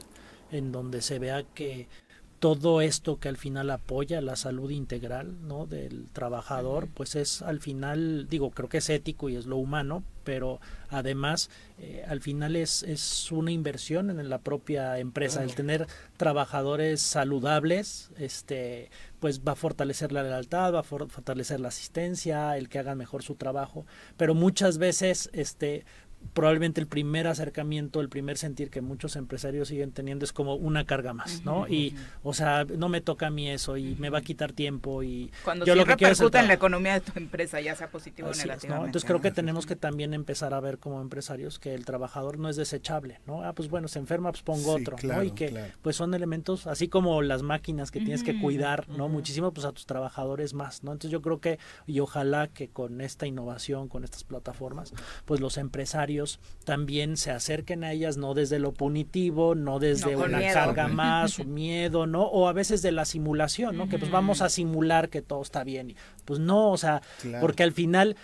[0.51, 1.87] en donde se vea que
[2.39, 5.65] todo esto que al final apoya la salud integral ¿no?
[5.65, 10.03] del trabajador, pues es al final, digo, creo que es ético y es lo humano,
[10.23, 11.49] pero además
[11.79, 15.43] eh, al final es, es una inversión en la propia empresa.
[15.43, 15.87] El tener
[16.17, 18.89] trabajadores saludables, este,
[19.19, 22.97] pues va a fortalecer la lealtad, va a for- fortalecer la asistencia, el que hagan
[22.97, 23.85] mejor su trabajo,
[24.17, 25.83] pero muchas veces este
[26.33, 30.85] probablemente el primer acercamiento, el primer sentir que muchos empresarios siguen teniendo es como una
[30.85, 31.67] carga más, ¿no?
[31.67, 35.01] Y, o sea, no me toca a mí eso y me va a quitar tiempo
[35.03, 37.17] y Cuando yo sí lo que quiero es el repercuta en la economía de tu
[37.17, 38.37] empresa, ya sea positivo o ¿no?
[38.37, 38.85] negativamente.
[38.87, 39.35] Entonces creo que ¿no?
[39.35, 43.43] tenemos que también empezar a ver como empresarios que el trabajador no es desechable, ¿no?
[43.43, 45.01] Ah, pues bueno, se enferma, pues pongo Sí, otro, ¿no?
[45.01, 45.73] claro, Y que claro.
[45.81, 49.07] pues son elementos, así como las máquinas que tienes que cuidar, ¿no?
[49.09, 50.91] Muchísimo, pues a tus trabajadores más, ¿no?
[50.91, 54.93] Entonces yo creo que, y ojalá que con esta innovación, con estas plataformas,
[55.25, 56.08] pues los empresarios
[56.65, 60.53] también se acerquen a ellas, no desde lo punitivo, no desde una miedo.
[60.53, 62.23] carga más, o miedo, ¿no?
[62.23, 63.87] O a veces de la simulación, ¿no?
[63.89, 65.91] Que pues vamos a simular que todo está bien.
[65.91, 65.95] Y,
[66.25, 67.41] pues no, o sea, Claro.
[67.41, 68.15] porque al final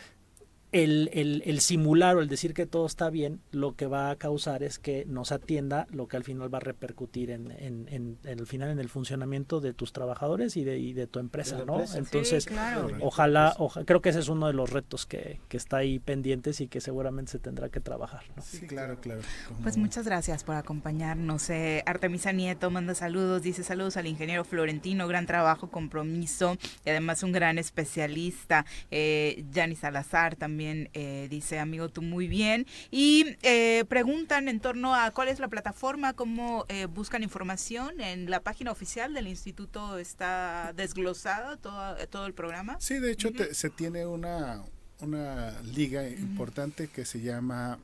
[0.84, 4.16] el, el, el simular o el decir que todo está bien, lo que va a
[4.18, 7.88] causar es que no se atienda, lo que al final va a repercutir en, en,
[7.90, 11.20] en, en el final en el funcionamiento de tus trabajadores y de, y de tu
[11.20, 11.74] empresa, De ¿no?
[11.76, 11.98] empresa.
[11.98, 12.90] Entonces, Sí, claro.
[13.00, 16.60] ojalá, oja- creo que ese es uno de los retos que, que está ahí pendientes
[16.60, 18.42] y que seguramente se tendrá que trabajar, ¿no?
[18.44, 19.22] Sí, claro, claro.
[19.64, 21.50] Pues muchas gracias por acompañarnos.
[21.52, 27.24] Eh, Artemisa Nieto manda saludos, dice saludos al ingeniero Florentino, gran trabajo, compromiso y además
[27.24, 28.66] un gran especialista.
[28.92, 32.66] Eh, Yanni Salazar también eh, dice, amigo, tú muy bien.
[32.92, 38.00] Y eh, preguntan en torno a cuál es la plataforma, cómo eh, buscan información.
[38.02, 42.78] En la página oficial del instituto está desglosado todo, todo el programa.
[42.80, 44.64] Sí, de hecho te- se tiene una,
[45.00, 47.78] una liga importante que se llama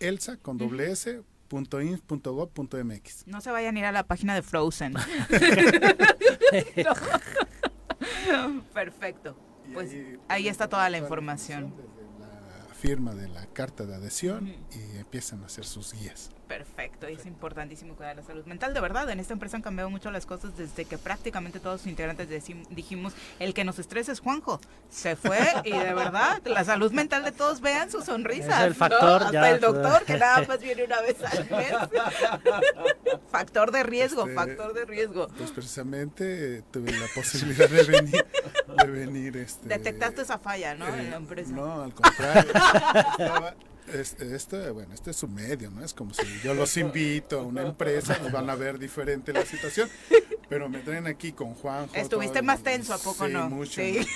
[0.00, 3.26] elsa con doble s punto in punto gov punto mx.
[3.26, 4.94] No se vayan a ir a la página de Frozen.
[8.32, 8.62] No.
[8.74, 9.36] Perfecto.
[9.72, 11.72] Pues ahí ahí está toda la información.
[11.76, 16.30] desde la firma de la carta de adhesión y empiezan a hacer sus guías.
[16.48, 18.74] Perfecto, y es importantísimo cuidar la salud mental.
[18.74, 21.88] De verdad, en esta empresa han cambiado mucho las cosas desde que prácticamente todos sus
[21.90, 22.28] integrantes
[22.70, 24.60] dijimos, el que nos estresa es Juanjo.
[24.90, 28.58] Se fue y de verdad, la salud mental de todos, vean sus sonrisas.
[28.60, 28.74] Es el ¿no?
[28.74, 29.50] factor, Hasta ya.
[29.50, 31.72] el doctor, que nada más viene una vez al mes.
[33.30, 35.28] factor de riesgo, Este, factor de riesgo.
[35.36, 38.26] Pues precisamente eh, tuve la posibilidad de venir,
[38.76, 40.86] de venir este, Detectaste esa falla, ¿no?
[40.86, 41.52] eh, en la empresa.
[41.52, 42.52] No, al contrario.
[43.18, 43.54] Estaba-
[43.94, 45.84] es- esto, bueno, este es su medio, ¿no?
[45.84, 49.44] Es como si yo los invito a una empresa, nos van a ver diferente la
[49.46, 49.88] situación,
[50.48, 51.94] pero me traen aquí con Juanjo.
[51.94, 53.48] Estuviste todo- más tenso, ¿a poco sí, no?
[53.50, 53.80] mucho.
[53.80, 54.06] Sí.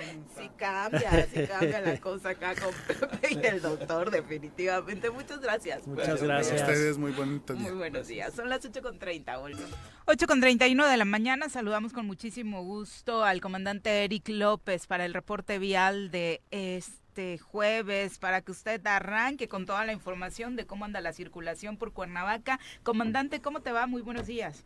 [0.00, 5.10] Un Sí cambia, sí cambia la cosa acá con Pepe y el doctor, definitivamente.
[5.10, 5.86] Muchas gracias.
[5.86, 6.60] Muchas gracias.
[6.62, 7.62] ustedes muy bonito día.
[7.62, 8.32] Muy buenos días.
[8.34, 9.60] Son las 8.30, Olga.
[10.06, 11.48] 8.31 de la mañana.
[11.48, 16.98] Saludamos con muchísimo gusto al comandante Eric López para el reporte vial de este
[17.40, 21.92] jueves, para que usted arranque con toda la información de cómo anda la circulación por
[21.92, 22.60] Cuernavaca.
[22.82, 23.86] Comandante, ¿cómo te va?
[23.86, 24.64] Muy buenos días.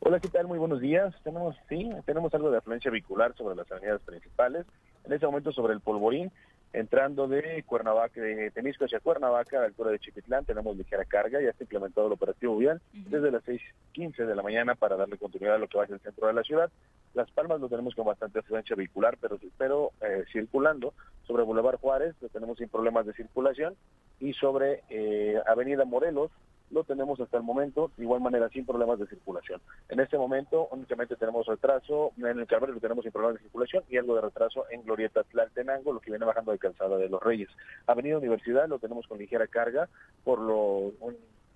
[0.00, 0.46] Hola, ¿qué tal?
[0.46, 1.14] Muy buenos días.
[1.24, 4.66] Tenemos, sí, tenemos algo de afluencia vehicular sobre las avenidas principales.
[5.04, 6.30] En este momento sobre el Polvorín,
[6.72, 11.40] entrando de Cuernavaca, de Temisco hacia Cuernavaca, a la altura de Chiquitlán, tenemos ligera carga.
[11.40, 15.56] Ya está implementado el operativo vial desde las 6.15 de la mañana para darle continuidad
[15.56, 16.70] a lo que va hacia el centro de la ciudad.
[17.14, 20.94] Las Palmas lo tenemos con bastante afluencia vehicular, pero, pero eh, circulando.
[21.26, 23.76] Sobre Boulevard Juárez lo tenemos sin problemas de circulación.
[24.18, 26.30] Y sobre eh, Avenida Morelos,
[26.72, 29.60] lo tenemos hasta el momento, de igual manera sin problemas de circulación.
[29.88, 33.84] En este momento únicamente tenemos retraso, en el Calvario lo tenemos sin problemas de circulación
[33.88, 37.22] y algo de retraso en Glorieta Tlaltenango, lo que viene bajando de Calzada de los
[37.22, 37.48] Reyes.
[37.86, 39.88] Avenida Universidad lo tenemos con ligera carga
[40.24, 40.92] por lo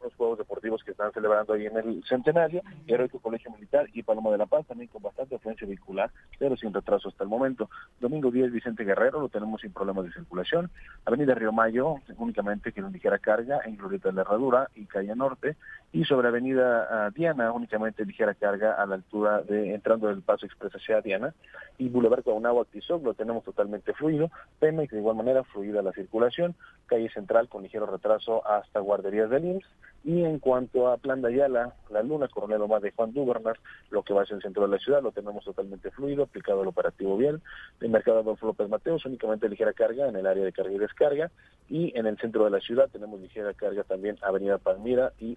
[0.06, 4.30] los Juegos Deportivos que están celebrando ahí en el Centenario, Heroico Colegio Militar y Paloma
[4.30, 7.68] de la Paz, también con bastante afluencia vehicular, pero sin retraso hasta el momento.
[8.00, 10.70] Domingo 10, Vicente Guerrero, lo tenemos sin problemas de circulación.
[11.04, 15.16] Avenida Río Mayo, únicamente que no ligera carga en Glorieta de la Herradura y Calle
[15.16, 15.56] Norte.
[15.96, 20.44] Y sobre Avenida ah, Diana, únicamente ligera carga a la altura de entrando del Paso
[20.44, 21.32] Express hacia Diana.
[21.78, 22.22] Y Boulevard
[22.70, 24.30] Tizoc, lo tenemos totalmente fluido.
[24.58, 26.54] Pemex, de igual manera, fluida la circulación.
[26.84, 29.66] Calle Central con ligero retraso hasta Guarderías del IMSS
[30.06, 33.56] y en cuanto a Plan de Ayala, La Luna, Coronel Omar de Juan Dubernas,
[33.90, 36.68] lo que va hacia el centro de la ciudad, lo tenemos totalmente fluido, aplicado el
[36.68, 37.42] operativo bien.
[37.80, 41.32] El mercado Adolfo López Mateos, únicamente ligera carga en el área de carga y descarga.
[41.68, 45.34] Y en el centro de la ciudad tenemos ligera carga también Avenida Palmira y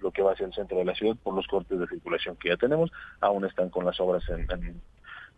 [0.00, 2.50] Lo que va hacia el centro de la ciudad por los cortes de circulación que
[2.50, 2.90] ya tenemos.
[3.20, 4.80] Aún están con las obras en,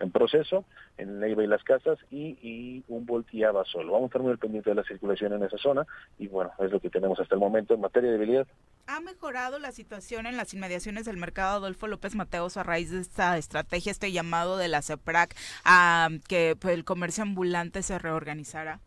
[0.01, 0.65] en proceso
[0.97, 3.93] en Neiva y Las Casas y, y un volteaba solo.
[3.93, 5.87] Vamos a estar muy pendientes de la circulación en esa zona
[6.19, 8.47] y bueno, es lo que tenemos hasta el momento en materia de debilidad.
[8.87, 13.01] ¿Ha mejorado la situación en las inmediaciones del mercado Adolfo López Mateos a raíz de
[13.01, 18.81] esta estrategia, este llamado de la CEPRAC a que pues, el comercio ambulante se reorganizara?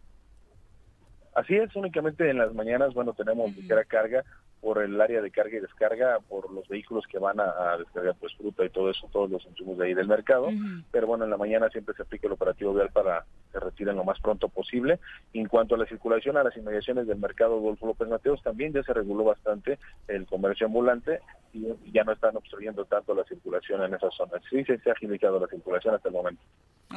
[1.33, 4.25] Así es, únicamente en las mañanas, bueno, tenemos ligera carga,
[4.61, 8.33] por el área de carga y descarga, por los vehículos que van a, descargar pues
[8.35, 10.49] fruta y todo eso, todos los insumos de ahí del mercado.
[10.91, 13.95] Pero bueno, en la mañana siempre se aplica el operativo vial para que se retiren
[13.95, 14.99] lo más pronto posible.
[15.33, 18.83] en cuanto a la circulación a las inmediaciones del mercado Golfo López Mateos, también ya
[18.83, 21.19] se reguló bastante el comercio ambulante
[21.53, 24.43] y ya no están obstruyendo tanto la circulación en esas zonas.
[24.49, 26.41] Sí, se, ha agilizado la circulación hasta el momento.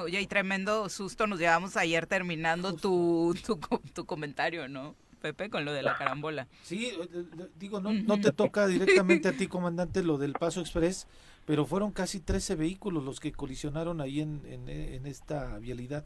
[0.03, 3.59] Oye, y tremendo susto nos llevamos ayer terminando tu, tu,
[3.95, 4.95] tu comentario, ¿no?
[5.24, 6.48] Pepe, con lo de la carambola.
[6.60, 7.24] Sí, eh,
[7.59, 11.06] digo, no, no te toca directamente a ti, comandante, lo del Paso Express,
[11.46, 16.05] pero fueron casi 13 vehículos los que colisionaron ahí en, en, en esta vialidad.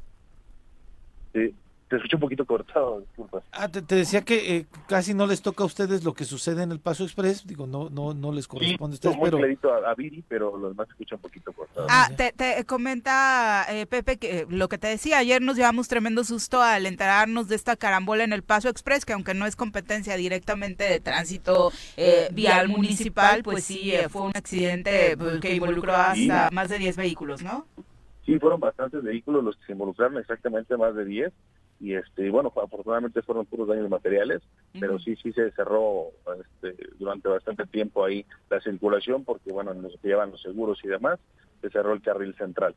[1.34, 1.52] Sí,
[1.88, 3.42] te escucho un poquito cortado, disculpas.
[3.52, 6.70] Ah, te, decía que eh, casi no les toca a ustedes lo que sucede en
[6.70, 9.38] el Paso Express, digo, no no no les corresponde a ustedes, pero...
[9.38, 11.86] a, a, Viri, pero los demás se escuchan un poquito cortado.
[11.88, 16.24] Ah, te, te comenta eh, Pepe que lo que te decía, ayer nos llevamos tremendo
[16.24, 20.16] susto al enterarnos de esta carambola en el Paso Express, que aunque no es competencia
[20.16, 26.50] directamente de tránsito eh, vial municipal, pues sí, fue un accidente pues, que involucró hasta
[26.52, 27.66] más de 10 vehículos, ¿no?
[28.26, 31.32] Sí, fueron bastantes vehículos los que se involucraron, exactamente más de 10
[31.80, 34.42] y este bueno afortunadamente fueron puros daños materiales
[34.80, 36.08] pero sí sí se cerró
[36.40, 41.20] este, durante bastante tiempo ahí la circulación porque bueno nos llevan los seguros y demás
[41.60, 42.74] se cerró el carril central.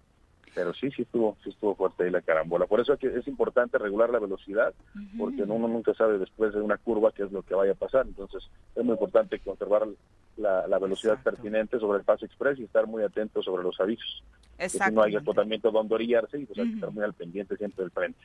[0.53, 2.65] Pero sí sí estuvo sí estuvo fuerte ahí la carambola.
[2.65, 4.73] Por eso es importante regular la velocidad
[5.17, 8.05] porque uno nunca sabe después de una curva qué es lo que vaya a pasar.
[8.05, 8.43] Entonces
[8.75, 9.87] es muy importante conservar
[10.35, 14.23] la, velocidad pertinente sobre el paso express y estar muy atento sobre los avisos.
[14.57, 17.55] Que si no hay explotamiento donde orillarse y pues hay que estar muy al pendiente
[17.55, 18.19] siempre del frente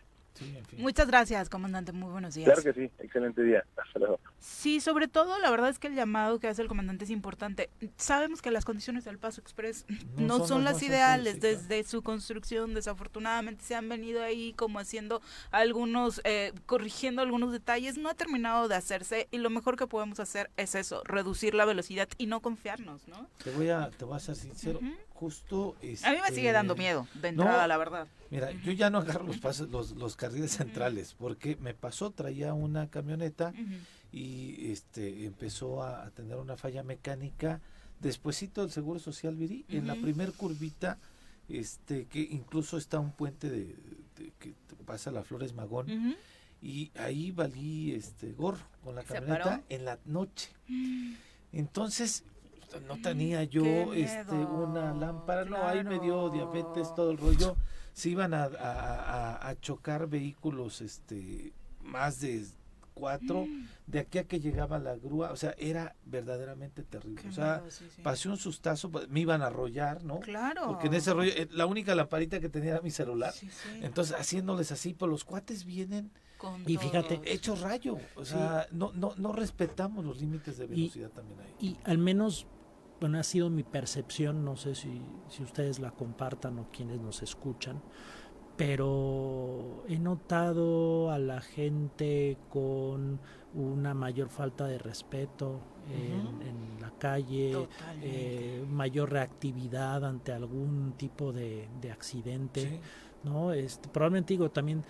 [0.77, 1.93] Muchas gracias, comandante.
[1.93, 2.47] Muy buenos días.
[2.47, 2.91] Claro que sí.
[2.99, 3.65] Excelente día.
[3.77, 4.21] Hasta luego.
[4.39, 7.71] Sí, sobre todo, la verdad es que el llamado que hace el comandante es importante.
[7.97, 9.87] Sabemos que las condiciones del Paso Express
[10.17, 12.75] no, son, las ideales desde su construcción.
[12.75, 17.99] Desafortunadamente se han venido ahí como haciendo algunos, eh, corrigiendo algunos detalles.
[17.99, 21.65] No ha terminado de hacerse y lo mejor que podemos hacer es eso, reducir la
[21.65, 23.29] velocidad y no confiarnos, ¿no?
[23.43, 24.81] Te voy a, te voy a ser sincero
[25.17, 25.77] justo...
[26.05, 28.07] a mí me sigue dando este, miedo, de entrada, la verdad.
[28.37, 32.53] Mira, yo ya no agarro los, pasos, los, los carriles centrales, porque me pasó, traía
[32.53, 33.55] una camioneta
[34.13, 37.63] y este empezó a, tener una falla mecánica.
[37.99, 40.99] Despuésito del Seguro Social Virí, en la primer curvita,
[41.49, 43.75] este que incluso está un puente de,
[44.39, 44.53] que
[44.85, 46.15] pasa la Flores Magón,
[46.61, 50.51] y ahí valí este gorro con la camioneta en la noche.
[50.69, 51.15] Mm.
[51.53, 52.23] Entonces
[52.87, 57.57] no tenía yo este una lámpara, no, ahí me dio diabetes, todo el rollo.
[57.97, 62.44] Se iban a, a, chocar vehículos este más de
[62.93, 63.68] cuatro, mm.
[63.86, 67.27] de aquí a que llegaba la grúa, o sea, era verdaderamente terrible.
[67.27, 67.62] o sea,
[68.02, 70.20] pasé un sustazo, pues, me iban a arrollar, ¿no?
[70.20, 70.66] Claro.
[70.66, 73.32] Porque en ese rollo, eh, la única lamparita que tenía era mi celular.
[73.81, 76.10] Entonces, haciéndoles así, pues los cuates vienen
[76.66, 81.40] y fíjate, hechos rayo, o sea, no, no, no respetamos los límites de velocidad también
[81.40, 81.55] ahí.
[81.60, 82.47] Y al menos
[83.01, 87.23] bueno, ha sido mi percepción, no sé si, si ustedes la compartan o quienes nos
[87.23, 87.82] escuchan,
[88.56, 93.20] pero he notado a la gente con
[93.55, 95.60] una mayor falta de respeto
[95.90, 97.68] en, la calle,
[98.02, 102.81] eh, mayor reactividad ante algún tipo de, accidente,
[103.24, 103.52] ¿no?
[103.52, 104.82] Este, probablemente digo también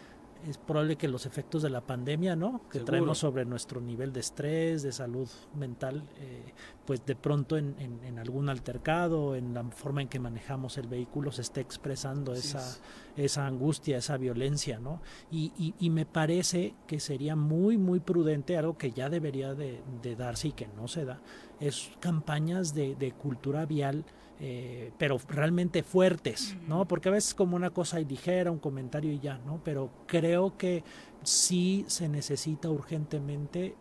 [0.49, 2.61] es probable que los efectos de la pandemia, ¿no?
[2.71, 6.53] Que traemos sobre nuestro nivel de estrés, de salud mental, eh,
[6.85, 11.33] pues de pronto en, en, algún altercado, en la forma en que manejamos el vehículo,
[11.33, 12.79] se esté expresando esa,
[13.17, 15.01] esa angustia, esa violencia, ¿no?
[15.31, 20.17] Y, y, me parece que sería muy, muy prudente, algo que ya debería de, de
[20.17, 21.21] darse y que no se da,
[21.61, 24.05] es campañas de, de cultura vial
[24.39, 26.87] eh, pero realmente fuertes, ¿no?
[26.87, 29.61] Porque a veces como una cosa ligera, un comentario y ya, ¿no?
[29.65, 30.85] Pero creo que
[31.23, 33.75] sí se necesita urgentemente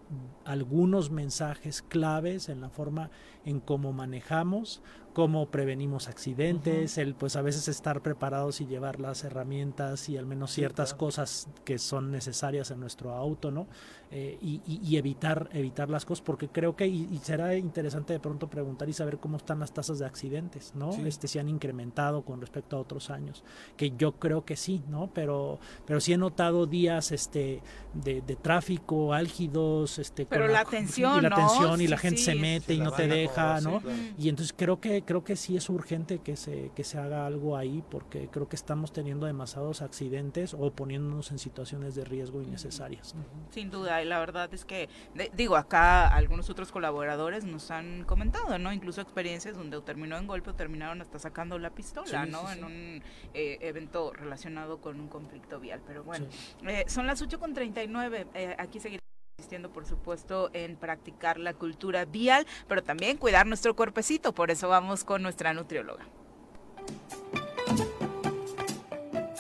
[0.46, 3.12] algunos mensajes claves en la forma
[3.44, 4.82] en cómo manejamos,
[5.14, 10.26] cómo prevenimos accidentes, el pues a veces estar preparados y llevar las herramientas y al
[10.26, 13.68] menos ciertas cosas que son necesarias en nuestro auto, ¿no?
[14.12, 18.88] Eh, y, evitar evitar las cosas porque creo que y, será interesante de pronto preguntar
[18.88, 20.92] y saber cómo están las tasas de accidentes, ¿no?
[21.06, 23.44] Este si han incrementado con respecto a otros años,
[23.76, 25.10] que yo creo que sí, ¿no?
[25.14, 27.62] Pero pero sí he notado días este
[27.94, 32.74] de, tráfico álgidos, este pero la, atención, y la atención y la gente se mete
[32.74, 33.82] y no te deja, ¿no?
[34.18, 37.58] Y entonces creo que creo que sí es urgente que se, que se haga algo
[37.58, 43.16] ahí porque creo que estamos teniendo demasiados accidentes o poniéndonos en situaciones de riesgo innecesarias.
[43.50, 44.90] Sin duda, y la verdad es que,
[45.34, 48.72] digo, acá algunos otros colaboradores nos han comentado, ¿no?
[48.74, 52.52] Incluso experiencias donde terminó en golpe o terminaron hasta sacando la pistola, ¿no?
[52.52, 53.04] En un
[53.34, 55.82] eh, evento relacionado con un conflicto vial.
[55.86, 56.28] Pero bueno,
[56.68, 59.06] eh, son las 8.39, eh, aquí seguiremos
[59.38, 64.34] insistiendo, por supuesto, en practicar la cultura vial, pero también cuidar nuestro cuerpecito.
[64.34, 66.06] Por eso vamos con nuestra nutrióloga.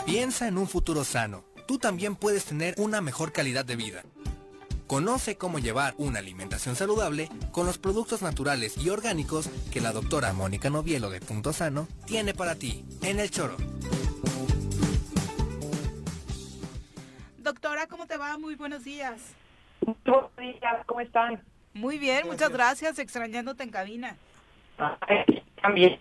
[0.06, 1.44] Piensa en un futuro sano.
[1.68, 4.04] Tú también puedes tener una mejor calidad de vida.
[4.88, 10.32] Conoce cómo llevar una alimentación saludable con los productos naturales y orgánicos que la doctora
[10.34, 13.58] Mónica Novielo de Punto Sano tiene para ti en el choro.
[17.40, 18.38] Doctora, ¿cómo te va?
[18.38, 19.34] Muy buenos días.
[19.82, 21.42] Buenos días, ¿cómo están?
[21.74, 24.16] Muy bien, muchas gracias, extrañándote en cabina.
[25.62, 26.00] también.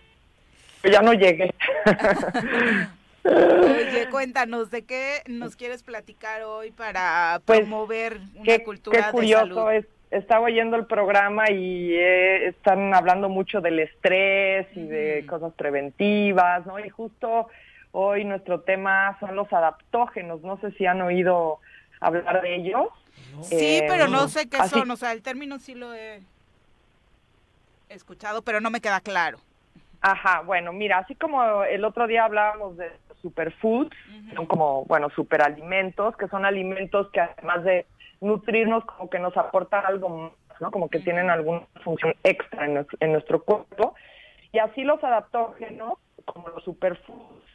[0.83, 1.53] Ya no llegué.
[3.25, 9.71] Oye, cuéntanos, ¿de qué nos quieres platicar hoy para pues, promover una cultura qué curioso,
[9.71, 15.53] Es, estaba oyendo el programa y eh, están hablando mucho del estrés y de cosas
[15.53, 16.79] preventivas, ¿no?
[16.79, 17.47] Y justo
[17.91, 20.41] hoy nuestro tema son los adaptógenos.
[20.41, 21.59] No sé si han oído
[21.99, 22.89] hablar de ellos.
[23.41, 26.21] Sí, pero no eh, sé qué son, o sea, el término sí lo he
[27.89, 29.39] escuchado, pero no me queda claro.
[30.01, 32.91] Ajá, bueno, mira, así como el otro día hablábamos de
[33.25, 33.95] superfoods,
[34.35, 37.85] son como, bueno, superalimentos, que son alimentos que además de
[38.21, 40.71] nutrirnos, como que nos aportan algo más, ¿no?
[40.71, 43.95] Como que tienen alguna función extra en, en nuestro cuerpo.
[44.51, 45.93] Y así los adaptógenos,
[46.25, 47.45] como los superfoods,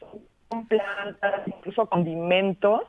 [0.50, 2.82] son plantas, incluso condimentos,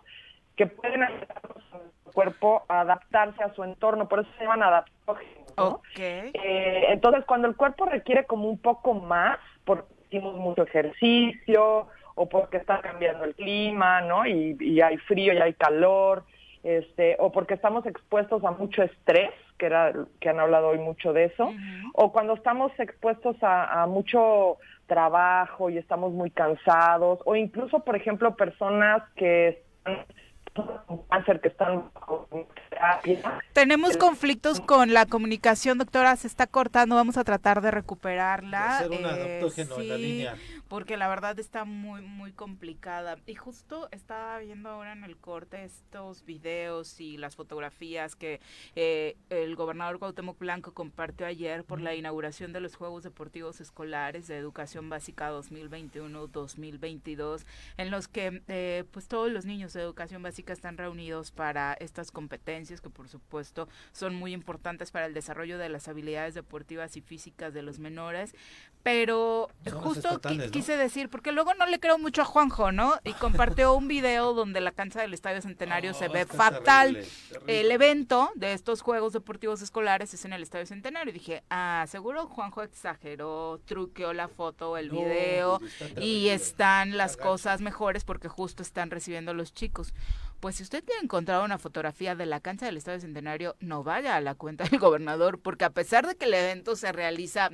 [0.55, 1.79] que pueden ayudar a nuestro
[2.11, 5.79] cuerpo a adaptarse a su entorno, por eso se llaman adaptógenos.
[5.95, 12.27] Eh, entonces, cuando el cuerpo requiere como un poco más, porque hicimos mucho ejercicio o
[12.29, 14.25] porque está cambiando el clima, ¿no?
[14.25, 16.23] Y, hay frío y hay calor,
[16.63, 21.13] este, o porque estamos expuestos a mucho estrés, que era que han hablado hoy mucho
[21.13, 21.53] de eso,
[21.93, 24.57] o cuando estamos expuestos a, a, mucho
[24.87, 30.05] trabajo y estamos muy cansados, o incluso, por ejemplo, personas que están
[31.09, 31.91] cáncer que están
[33.53, 38.79] tenemos conflictos con la comunicación doctora se está cortando vamos a tratar de recuperarla.
[38.79, 40.35] Hacer un eh, en la línea.
[40.67, 43.17] porque la verdad está muy, muy complicada.
[43.27, 48.39] Y justo estaba viendo ahora en el corte estos videos y las fotografías que
[48.75, 54.27] eh, el gobernador Cuauhtémoc Blanco compartió ayer por la inauguración de los Juegos Deportivos Escolares
[54.27, 57.45] de Educación Básica 2021-2022,
[57.77, 62.11] en los que eh, pues todos los niños de educación básica están reunidos para estas
[62.11, 67.01] competencias que por supuesto son muy importantes para el desarrollo de las habilidades deportivas y
[67.01, 68.35] físicas de los menores,
[68.83, 70.19] pero justo
[70.51, 72.99] quise decir, porque luego no le creo mucho a Juanjo, ¿no?
[73.03, 77.05] Y compartió un video donde la cancha del Estadio Centenario se ve fatal.
[77.47, 81.11] El evento de estos Juegos Deportivos Escolares es en el Estadio Centenario.
[81.11, 87.17] Y dije, ah, seguro Juanjo exageró, truqueó la foto, el video, pues, y están las
[87.17, 89.93] cosas mejores porque justo están recibiendo los chicos.
[90.41, 94.15] Pues si usted quiere encontrar una fotografía de la cancha del Estadio Centenario, no vaya
[94.15, 97.51] a la cuenta del gobernador, porque a pesar de que el evento se realiza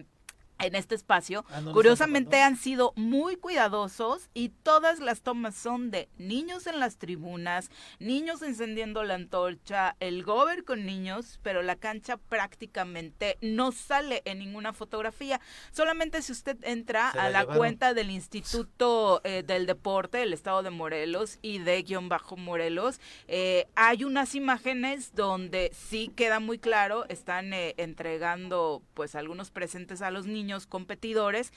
[0.59, 1.45] en este espacio.
[1.49, 6.79] Ah, no Curiosamente han sido muy cuidadosos y todas las tomas son de niños en
[6.79, 7.69] las tribunas,
[7.99, 14.39] niños encendiendo la antorcha, el gober con niños, pero la cancha prácticamente no sale en
[14.39, 15.39] ninguna fotografía.
[15.71, 17.57] Solamente si usted entra a la la llevaron.
[17.57, 22.99] cuenta del Instituto eh, del Deporte del Estado de Morelos y de guion bajo Morelos,
[23.27, 30.01] eh, hay unas imágenes donde sí queda muy claro, están eh, entregando pues algunos presentes
[30.01, 31.51] a los niños competidores.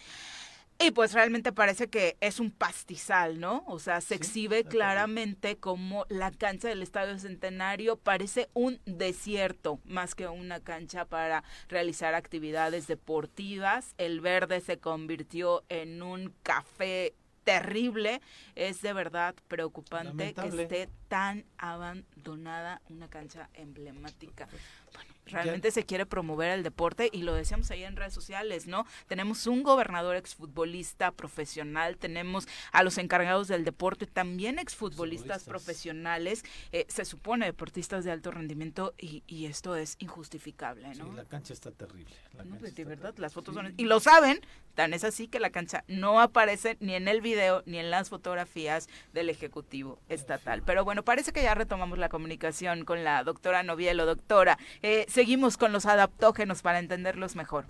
[0.82, 3.64] Y pues realmente parece que es un pastizal, ¿no?
[3.66, 10.14] O sea, se exhibe claramente como la cancha del Estadio Centenario parece un desierto más
[10.14, 13.94] que una cancha para realizar actividades deportivas.
[13.98, 17.12] El verde se convirtió en un café
[17.44, 18.20] terrible.
[18.54, 24.48] Es de verdad preocupante que esté tan abandonada una cancha emblemática.
[24.92, 28.84] Bueno, realmente se quiere promover el deporte y lo decíamos ahí en redes sociales, ¿no?
[29.06, 35.44] Tenemos un gobernador exfutbolista profesional, tenemos a los encargados del deporte también exfutbolistas Futbolistas.
[35.44, 41.12] profesionales, eh, se supone deportistas de alto rendimiento y, y esto es injustificable, Sí, ¿no?
[41.12, 42.14] la cancha está terrible.
[42.32, 43.22] la No, cancha pues, de verdad, terrible.
[43.22, 43.60] las fotos Sí.
[43.60, 43.74] son...
[43.76, 44.40] Y lo saben,
[44.74, 48.08] tan es así que la cancha no aparece ni en el video ni en las
[48.08, 50.62] fotografías del Ejecutivo Estatal.
[50.64, 54.06] Pero bueno, parece que ya retomamos la comunicación con la doctora Novielo.
[54.06, 57.66] Doctora, eh, seguimos con los adaptógenos para entenderlos mejor.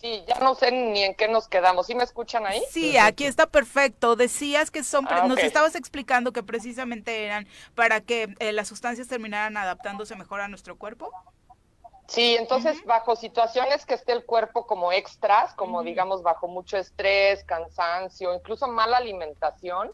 [0.00, 1.86] Sí, ya no sé ni en qué nos quedamos.
[1.88, 2.62] ¿Sí me escuchan ahí?
[2.70, 4.14] Sí, aquí está perfecto.
[4.14, 9.08] Decías que son, Ah, nos estabas explicando que precisamente eran para que eh, las sustancias
[9.08, 11.10] terminaran adaptándose mejor a nuestro cuerpo.
[12.06, 17.44] Sí, entonces bajo situaciones que esté el cuerpo como extras, como digamos bajo mucho estrés,
[17.44, 19.92] cansancio, incluso mala alimentación,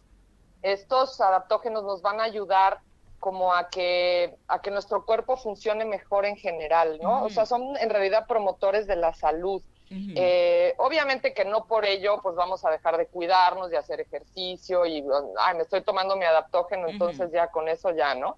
[0.62, 2.80] estos adaptógenos nos van a ayudar
[3.24, 7.24] como a que a que nuestro cuerpo funcione mejor en general, ¿no?
[7.24, 9.62] O sea, son en realidad promotores de la salud.
[10.14, 14.84] Eh, obviamente que no por ello pues vamos a dejar de cuidarnos, de hacer ejercicio
[14.84, 15.02] y
[15.38, 18.36] ay, me estoy tomando mi adaptógeno, entonces ya con eso ya, ¿no?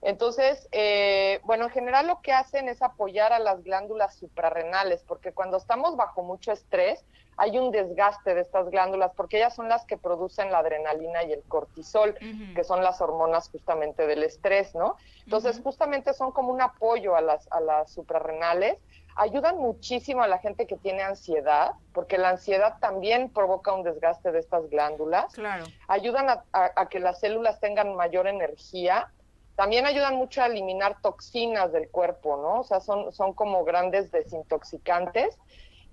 [0.00, 5.32] Entonces, eh, bueno, en general lo que hacen es apoyar a las glándulas suprarrenales, porque
[5.32, 7.04] cuando estamos bajo mucho estrés,
[7.36, 11.32] hay un desgaste de estas glándulas, porque ellas son las que producen la adrenalina y
[11.32, 12.16] el cortisol,
[12.54, 14.96] que son las hormonas justamente del estrés, ¿no?
[15.24, 18.76] Entonces, justamente son como un apoyo a las, a las suprarrenales,
[19.16, 24.32] ayudan muchísimo a la gente que tiene ansiedad, porque la ansiedad también provoca un desgaste
[24.32, 25.64] de estas glándulas Claro.
[25.88, 29.10] ayudan a, a- a que las células tengan mayor energía.
[29.54, 32.60] También ayudan mucho a eliminar toxinas del cuerpo, ¿no?
[32.60, 35.38] O sea, son, son como grandes desintoxicantes.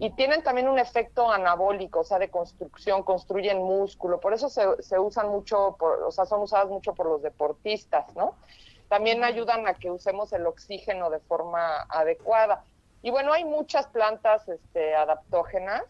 [0.01, 4.21] Y tienen también un efecto anabólico, o sea, de construcción, construyen músculo.
[4.21, 8.15] Por eso se, se usan mucho, por, o sea, son usadas mucho por los deportistas,
[8.15, 8.35] ¿no?
[8.87, 12.63] También ayudan a que usemos el oxígeno de forma adecuada.
[13.01, 15.83] Y bueno, hay muchas plantas este, adaptógenas.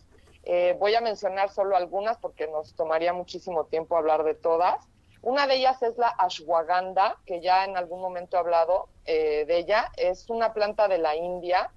[0.43, 4.87] Eh, voy a mencionar solo algunas porque nos tomaría muchísimo tiempo hablar de todas.
[5.21, 9.57] Una de ellas es la ashwagandha, que ya en algún momento he hablado eh, de
[9.57, 9.91] ella.
[9.97, 11.71] Es una planta de la India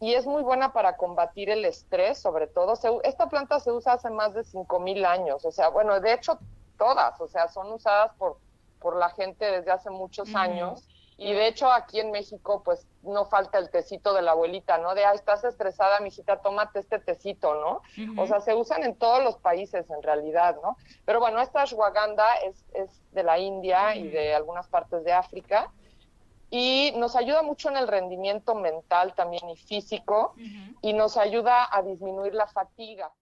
[0.00, 2.76] y es muy buena para combatir el estrés, sobre todo.
[2.76, 5.44] Se- esta planta se usa hace más de 5.000 años.
[5.44, 6.38] O sea, bueno, de hecho,
[6.78, 8.38] todas, o sea, son usadas por,
[8.80, 10.88] por la gente desde hace muchos años.
[11.16, 14.96] Y de hecho aquí en México pues no falta el tecito de la abuelita, ¿no?
[14.96, 17.82] De, ah, estás estresada, mijita, tómate este tecito, ¿no?
[18.20, 20.76] O sea, se usan en todos los países en realidad, ¿no?
[21.04, 25.70] Pero bueno, esta ashwagandha es, es de la India y de algunas partes de África
[26.50, 30.34] y nos ayuda mucho en el rendimiento mental también y físico
[30.82, 33.12] y nos ayuda a disminuir la fatiga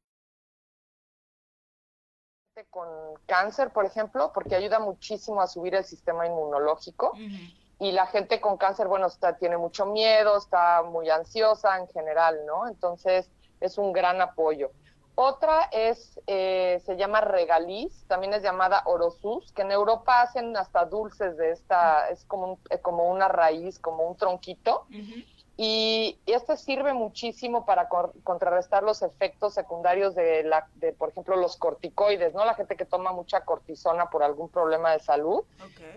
[2.71, 2.87] con
[3.27, 7.13] cáncer, por ejemplo, porque ayuda muchísimo a subir el sistema inmunológico.
[7.79, 12.47] Y la gente con cáncer, bueno, está, tiene mucho miedo, está muy ansiosa en general,
[12.47, 12.69] ¿no?
[12.69, 13.29] Entonces,
[13.61, 14.71] es un gran apoyo.
[15.15, 20.87] Otra es, eh, se llama regaliz, también es llamada orosus, que en Europa hacen hasta
[20.87, 24.87] dulces de esta, es como, un- eh, como una raíz, como un tronquito.
[25.55, 31.37] Y este sirve muchísimo para cor- contrarrestar los efectos secundarios de, la, de, por ejemplo,
[31.37, 32.45] los corticoides, ¿no?
[32.47, 35.45] La gente que toma mucha cortisona por algún problema de salud.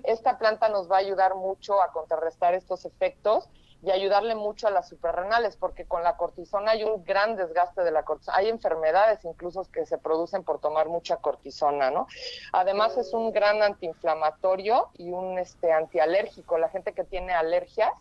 [0.04, 3.50] Esta planta nos va a ayudar mucho a contrarrestar estos efectos
[3.86, 7.92] y ayudarle mucho a las suprarrenales, porque con la cortisona hay un gran desgaste de
[7.92, 8.38] la cortisona.
[8.38, 12.08] Hay enfermedades incluso que se producen por tomar mucha cortisona, ¿no?
[12.52, 16.58] Además es un gran antiinflamatorio y un este, antialérgico.
[16.58, 17.92] La gente que tiene alergias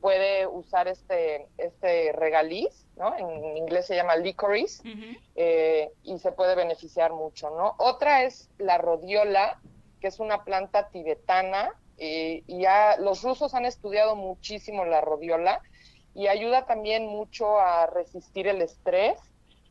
[0.00, 3.16] puede usar este, este regaliz, ¿no?
[3.16, 4.82] En inglés se llama licorice,
[5.36, 7.76] eh, y se puede beneficiar mucho, ¿no?
[7.78, 9.60] Otra es la rodiola,
[10.00, 15.60] que es una planta tibetana, eh, y ya los rusos han estudiado muchísimo la rodiola,
[16.14, 19.20] y ayuda también mucho a resistir el estrés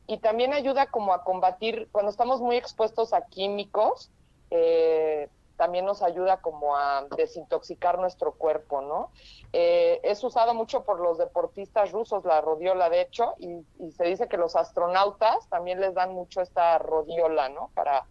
[0.08, 4.10] y también ayuda como a combatir, cuando estamos muy expuestos a químicos,
[4.49, 5.28] eh,
[5.58, 9.12] también nos ayuda como a desintoxicar nuestro cuerpo, ¿no?
[9.52, 14.28] Eh, es usado mucho por los deportistas rusos, la rodiola, de hecho, y, se dice
[14.28, 17.72] que los astronautas también les dan mucho esta rodiola, ¿no?
[17.74, 18.06] Para,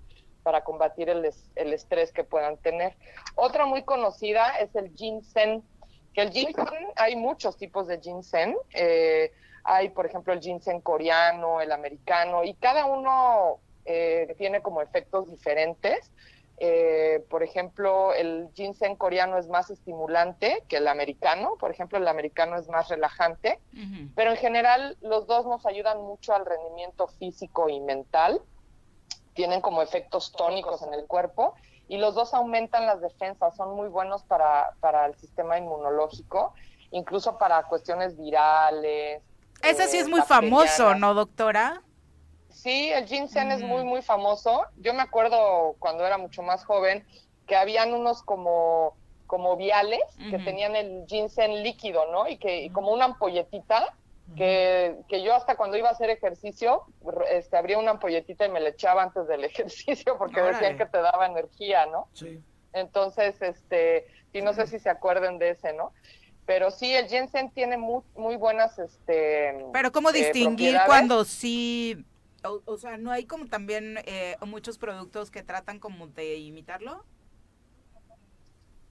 [0.46, 2.94] para combatir el, el estrés que puedan tener.
[3.34, 5.60] Otra muy conocida es el ginseng,
[6.14, 9.32] que el ginseng, hay muchos tipos de ginseng, eh,
[9.64, 15.28] hay por ejemplo el ginseng coreano, el americano, y cada uno eh, tiene como efectos
[15.28, 16.12] diferentes.
[16.58, 22.06] Eh, por ejemplo, el ginseng coreano es más estimulante que el americano, por ejemplo, el
[22.06, 23.58] americano es más relajante,
[24.14, 28.40] pero en general los dos nos ayudan mucho al rendimiento físico y mental,
[29.36, 31.54] tienen como efectos tónicos en el cuerpo
[31.86, 36.52] y los dos aumentan las defensas, son muy buenos para, para el sistema inmunológico,
[36.90, 39.22] incluso para cuestiones virales.
[39.62, 41.82] Ese sí es eh, muy famoso, ¿no, doctora?
[42.50, 44.64] Sí, el ginseng es muy, muy famoso.
[44.78, 47.06] Yo me acuerdo cuando era mucho más joven
[47.46, 48.96] que habían unos como,
[49.26, 50.00] como viales
[50.30, 52.26] que tenían el ginseng líquido, ¿no?
[52.26, 53.94] Y que como una ampolletita
[54.34, 56.82] que, que, yo hasta cuando iba a hacer ejercicio,
[57.30, 60.98] este, abría una ampolletita y me le echaba antes del ejercicio porque decían que te
[60.98, 62.08] daba energía, ¿no?
[62.12, 62.40] Sí.
[62.72, 65.92] Entonces, este, y no sé si se acuerden de ese, ¿no?
[66.44, 69.64] Pero sí, el ginseng tiene muy, muy buenas, este...
[69.72, 72.04] Pero ¿cómo eh, distinguir cuando sí
[72.64, 77.04] o, sea, ¿no hay como también eh, muchos productos que tratan como de imitarlo?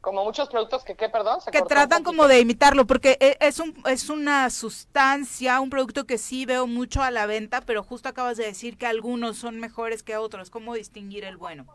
[0.05, 1.39] Como muchos productos que, ¿qué, perdón?
[1.51, 6.19] que tratan como de imitarlo, porque e, es, un, es una sustancia, un producto que
[6.19, 10.03] sí veo mucho a la venta, pero justo acabas de decir que algunos son mejores
[10.03, 10.51] que otros.
[10.51, 11.65] ¿Cómo distinguir el bueno?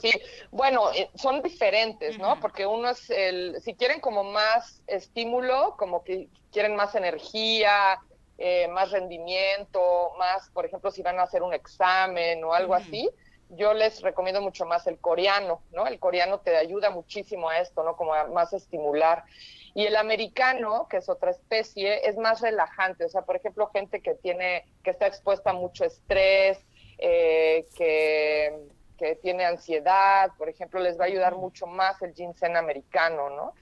[0.00, 0.10] Sí,
[0.50, 2.40] bueno, eh, son diferentes, ¿no?
[2.40, 8.00] Porque uno es el, si quieren como más estímulo, como que quieren más energía,
[8.36, 13.08] eh, más rendimiento, más, por ejemplo, si van a hacer un examen o algo así,
[13.50, 15.86] yo les recomiendo mucho más el coreano, ¿no?
[15.86, 17.96] El coreano te ayuda muchísimo a esto, ¿no?
[17.96, 19.24] Como a más estimular.
[19.74, 23.04] Y el americano, que es otra especie, es más relajante.
[23.04, 26.58] O sea, por ejemplo, gente que tiene, que está expuesta a mucho estrés,
[26.98, 32.56] eh, que, que tiene ansiedad, por ejemplo, les va a ayudar mucho más el ginseng
[32.56, 33.54] americano, ¿no?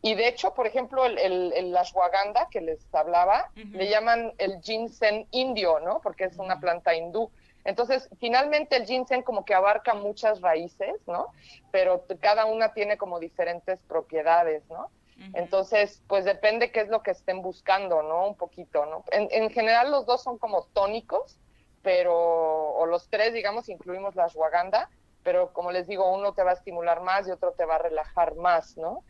[0.00, 5.26] Y de hecho, por ejemplo, el, el, ashwagandha que les hablaba, le llaman el ginseng
[5.32, 6.00] indio, ¿no?
[6.00, 7.30] Porque es una planta hindú.
[7.68, 11.34] Entonces, finalmente el ginseng como que abarca muchas raíces, ¿no?
[11.70, 14.90] Pero cada una tiene como diferentes propiedades, ¿no?
[15.34, 18.26] Entonces, pues depende qué es lo que estén buscando, ¿no?
[18.28, 19.04] Un poquito, ¿no?
[19.10, 21.38] En, en, general los dos son como tónicos,
[21.82, 24.88] pero, o los tres, digamos, incluimos la ashwagandha,
[25.22, 27.78] pero como les digo, uno te va a estimular más y otro te va a
[27.78, 29.04] relajar más, ¿no?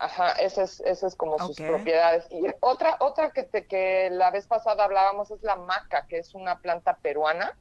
[0.00, 2.26] Ajá, esa es, es como sus propiedades.
[2.30, 6.34] Y otra, otra que, te, que la vez pasada hablábamos es la maca, que es
[6.34, 7.54] una planta peruana.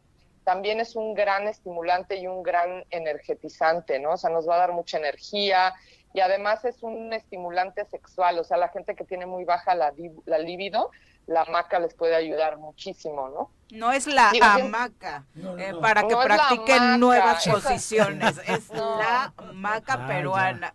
[0.45, 4.11] También es un gran estimulante y un gran energetizante, ¿no?
[4.11, 5.75] O sea, nos va a dar mucha energía
[6.13, 8.39] y además es un estimulante sexual.
[8.39, 9.93] O sea, la gente que tiene muy baja la,
[10.23, 10.91] la libido,
[11.29, 13.51] la maca les puede ayudar muchísimo, ¿no?
[13.69, 15.27] No es la hamaca,
[15.59, 20.73] eh, para que practiquen nuevas posiciones, es la hamaca ah, peruana.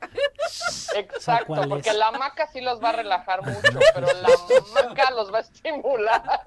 [0.95, 5.39] Exacto, porque la hamaca sí los va a relajar mucho, pero la hamaca los va
[5.39, 6.47] a estimular.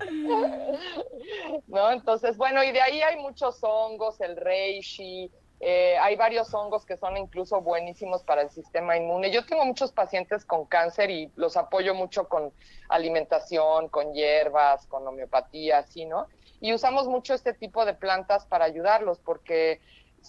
[1.68, 1.92] ¿No?
[1.92, 5.30] Entonces, bueno, y de ahí hay muchos hongos, el reishi,
[5.60, 9.30] eh, hay varios hongos que son incluso buenísimos para el sistema inmune.
[9.32, 12.52] Yo tengo muchos pacientes con cáncer y los apoyo mucho con
[12.88, 16.28] alimentación, con hierbas, con homeopatía, así, ¿no?
[16.60, 19.80] Y usamos mucho este tipo de plantas para ayudarlos porque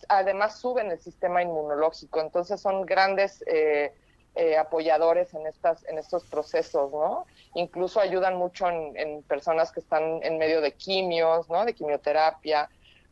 [0.07, 3.93] además suben el sistema inmunológico, entonces son grandes eh,
[4.35, 7.25] eh, apoyadores en, estas, en estos procesos, ¿no?
[7.53, 11.65] Incluso ayudan mucho en, en personas que están en medio de quimios, ¿no?
[11.65, 12.69] De quimioterapia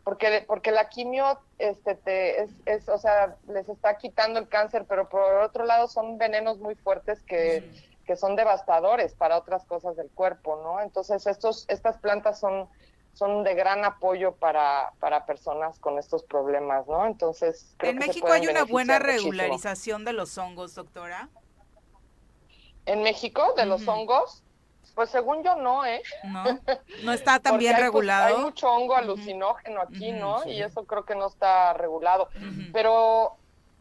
[0.07, 4.85] porque porque la quimio este te es, es, o sea les está quitando el cáncer
[4.87, 7.69] pero por otro lado son venenos muy fuertes que,
[8.05, 12.69] que son devastadores para otras cosas del cuerpo no entonces estos estas plantas son
[13.15, 18.47] son de gran apoyo para, para personas con estos problemas no entonces en México hay
[18.47, 21.27] una buena regularización de los hongos doctora.
[22.85, 24.41] En México de los hongos
[24.97, 26.01] pues según yo no, ¿eh?
[26.23, 26.43] No,
[27.03, 28.35] no está tan bien regulado.
[28.35, 30.43] hay mucho hongo alucinógeno aquí, ¿no?
[30.47, 32.29] Y eso creo que no está regulado.
[32.73, 33.35] Pero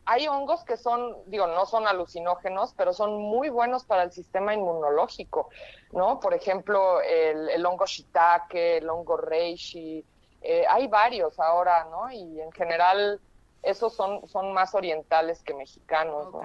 [0.05, 4.53] hay hongos que son, digo, no son alucinógenos, pero son muy buenos para el sistema
[4.53, 5.49] inmunológico,
[5.93, 6.21] ¿no?
[6.21, 10.05] Por ejemplo, el, hongo shiitake, el hongo reishi,
[10.43, 12.11] eh, hay varios ahora, ¿no?
[12.13, 13.23] Y en general
[13.63, 16.43] esos son, son más orientales que mexicanos, ¿no?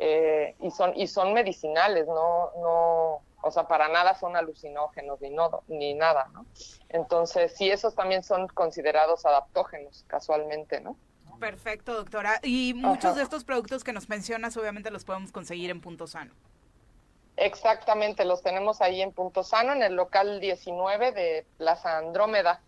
[0.00, 5.30] Eh, y son y son medicinales, no no o sea, para nada son alucinógenos ni,
[5.30, 6.44] no, ni nada, ¿no?
[6.88, 10.96] Entonces, sí, esos también son considerados adaptógenos, casualmente, ¿no?
[11.38, 12.38] Perfecto, doctora.
[12.42, 16.34] Y muchos de estos productos que nos mencionas, obviamente los podemos conseguir en Punto Sano.
[17.36, 22.60] Exactamente, los tenemos ahí en Punto Sano, en el local 19 de Plaza Andrómeda.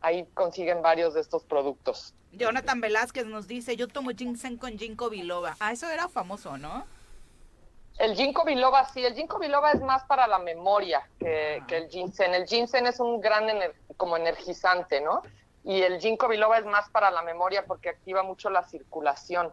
[0.00, 2.14] Ahí consiguen varios de estos productos.
[2.32, 5.56] Jonathan Velázquez nos dice, yo tomo ginseng con ginkgo biloba.
[5.60, 6.86] Ah, eso era famoso, ¿no?
[7.98, 12.32] El ginkgo biloba, sí, el ginkgo biloba es más para la memoria que, el ginseng.
[12.32, 13.46] El ginseng es un gran
[13.96, 15.22] como energizante, ¿no?
[15.64, 19.52] Y el ginkgo biloba es más para la memoria porque activa mucho la circulación.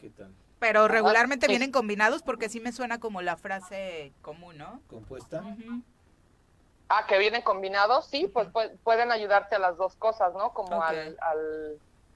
[0.00, 0.32] ¿Qué tal?
[0.58, 4.80] Pero regularmente vienen combinados porque sí me suena como la frase común, ¿no?
[4.88, 5.44] Compuesta.
[6.88, 8.48] Ah, que vienen combinados, sí, pues
[8.82, 10.52] pueden ayudarte a las dos cosas, ¿no?
[10.52, 11.16] Como al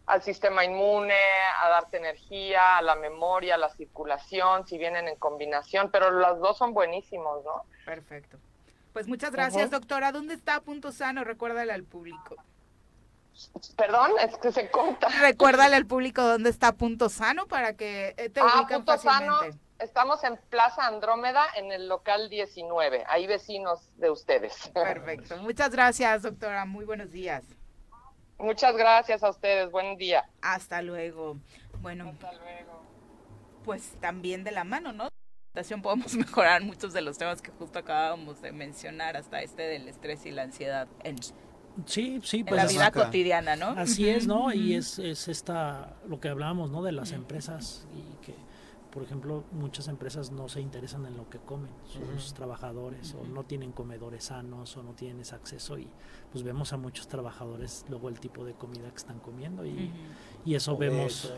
[0.08, 1.14] al sistema inmune,
[1.62, 6.40] a darte energía, a la memoria, a la circulación, si vienen en combinación, pero los
[6.40, 7.64] dos son buenísimos, ¿no?
[7.84, 8.38] Perfecto.
[8.94, 10.10] Pues muchas gracias, doctora.
[10.10, 11.24] ¿Dónde está Punto Sano?
[11.24, 12.36] Recuérdale al público.
[13.76, 15.08] Perdón, es que se corta.
[15.20, 19.38] Recuérdale al público dónde está Punto Sano para que eh, te ah, Punto Sano,
[19.78, 24.68] estamos en Plaza Andrómeda en el local 19, ahí vecinos de ustedes.
[24.74, 25.36] Perfecto.
[25.38, 26.64] Muchas gracias, doctora.
[26.64, 27.44] Muy buenos días.
[28.38, 30.28] Muchas gracias a ustedes, buen día.
[30.42, 31.38] Hasta luego.
[31.80, 32.82] Bueno, Hasta luego.
[33.64, 35.08] pues también de la mano, ¿no?
[35.82, 40.24] podemos mejorar muchos de los temas que justo acabábamos de mencionar, hasta este del estrés
[40.24, 41.18] y la ansiedad en,
[41.84, 43.70] sí, sí, pues, la vida cotidiana, ¿no?
[43.70, 44.52] Así es, ¿no?
[44.52, 46.84] Y es, es esta, lo que hablábamos, ¿no?
[46.84, 48.34] De las empresas y que
[48.90, 51.70] por ejemplo, muchas empresas no se interesan en lo que comen
[52.16, 55.88] sus trabajadores o no tienen comedores sanos o no tienen ese acceso y
[56.32, 59.92] pues vemos a muchos trabajadores luego el tipo de comida que están comiendo y,
[60.44, 61.32] y eso vemos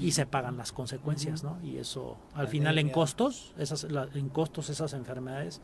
[0.00, 1.58] y se pagan las consecuencias, ¿no?
[1.62, 5.60] Y eso al final en costos, esas en costos esas enfermedades,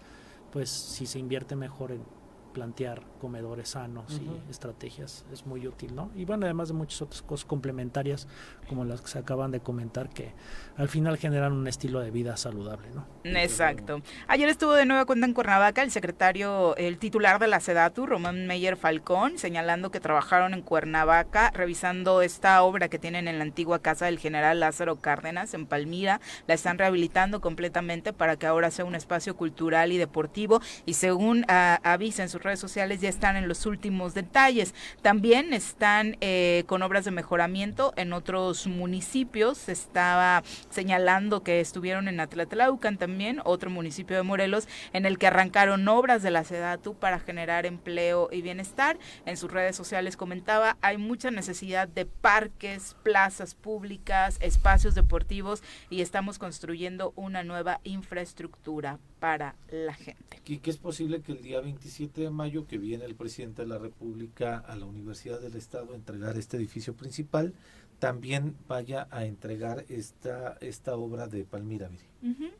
[0.53, 2.03] pues si se invierte mejor en
[2.52, 6.10] plantear comedores sanos y estrategias es muy útil, ¿no?
[6.14, 8.27] Y bueno, además de muchas otras cosas complementarias
[8.68, 10.32] como las que se acaban de comentar que
[10.77, 13.06] al final generan un estilo de vida saludable, ¿no?
[13.24, 14.02] Exacto.
[14.28, 18.47] Ayer estuvo de nueva cuenta en Cuernavaca el secretario, el titular de la SEDATU, Román
[18.47, 23.81] Meyer Falcón, señalando que trabajaron en Cuernavaca revisando esta obra que tienen en la antigua
[23.81, 28.85] casa del general Lázaro Cárdenas en Palmira, la están rehabilitando completamente para que ahora sea
[28.85, 33.37] un espacio cultural y deportivo y según uh, avisa en su redes sociales ya están
[33.37, 34.75] en los últimos detalles.
[35.03, 39.69] También están eh, con obras de mejoramiento en otros municipios.
[39.69, 45.87] Estaba señalando que estuvieron en Atlatlaucan también, otro municipio de Morelos, en el que arrancaron
[45.89, 48.99] obras de la SEDATU para generar empleo y bienestar.
[49.27, 56.03] En sus redes sociales comentaba, hay mucha necesidad de parques, plazas públicas, espacios deportivos y
[56.03, 60.41] estamos construyendo una nueva infraestructura para la gente.
[60.47, 63.69] Y que es posible que el día 27 de mayo, que viene el presidente de
[63.69, 67.55] la República a la Universidad del Estado a entregar este edificio principal,
[67.99, 71.89] también vaya a entregar esta, esta obra de Palmira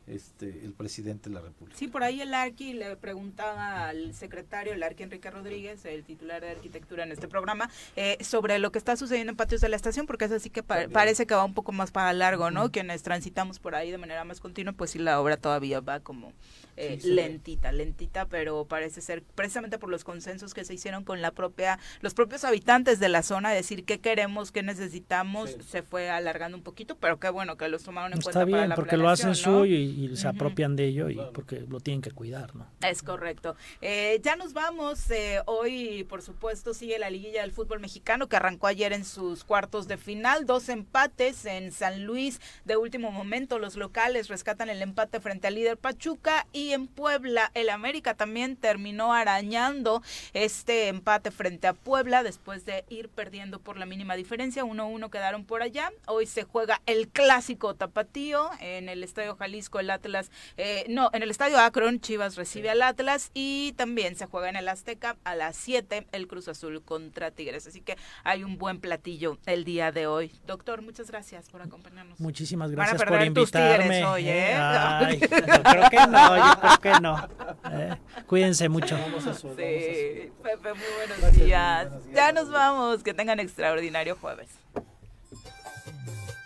[0.07, 1.77] este, el presidente de la República.
[1.77, 6.41] Sí, por ahí el Arqui le preguntaba al secretario, el Arqui Enrique Rodríguez, el titular
[6.41, 9.75] de arquitectura en este programa, eh, sobre lo que está sucediendo en patios de la
[9.75, 12.71] estación, porque es así que parece que va un poco más para largo, ¿no?
[12.71, 16.33] Quienes transitamos por ahí de manera más continua, pues sí, la obra todavía va como
[16.77, 21.31] eh, lentita, lentita, pero parece ser precisamente por los consensos que se hicieron con la
[21.31, 26.57] propia, los propios habitantes de la zona, decir qué queremos, qué necesitamos, se fue alargando
[26.57, 29.35] un poquito, pero qué bueno que los tomaron en cuenta para la porque lo hacen
[29.65, 32.67] y, se apropian de ello y porque lo tienen que cuidar, ¿no?
[32.81, 33.55] Es correcto.
[33.81, 35.09] Eh, ya nos vamos.
[35.11, 39.43] Eh, hoy, por supuesto, sigue la liguilla del fútbol mexicano que arrancó ayer en sus
[39.43, 40.45] cuartos de final.
[40.45, 43.59] Dos empates en San Luis de último momento.
[43.59, 48.55] Los locales rescatan el empate frente al líder Pachuca y en Puebla el América también
[48.55, 50.01] terminó arañando
[50.33, 54.63] este empate frente a Puebla después de ir perdiendo por la mínima diferencia.
[54.63, 55.91] 1-1 quedaron por allá.
[56.07, 61.23] Hoy se juega el clásico tapatío en el Estadio Jalisco el Atlas, eh, no, en
[61.23, 65.33] el Estadio Akron Chivas recibe al Atlas y también se juega en el Azteca a
[65.33, 67.65] las 7 el Cruz Azul contra Tigres.
[67.65, 70.31] Así que hay un buen platillo el día de hoy.
[70.45, 72.19] Doctor, muchas gracias por acompaññarnos.
[72.19, 74.05] Muchísimas gracias por invitarme.
[74.05, 74.53] hoy, ¿eh?
[74.53, 77.29] Ay, creo que no, yo creo que no.
[77.71, 77.97] ¿eh?
[78.27, 78.95] Cuídense mucho.
[78.97, 81.87] Sí, Pepe, muy buenos días.
[82.13, 83.03] Ya nos vamos.
[83.03, 84.49] Que tengan extraordinario jueves.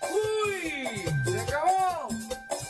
[0.02, 1.04] ¡Uy!
[1.26, 2.25] ¡Se acabó!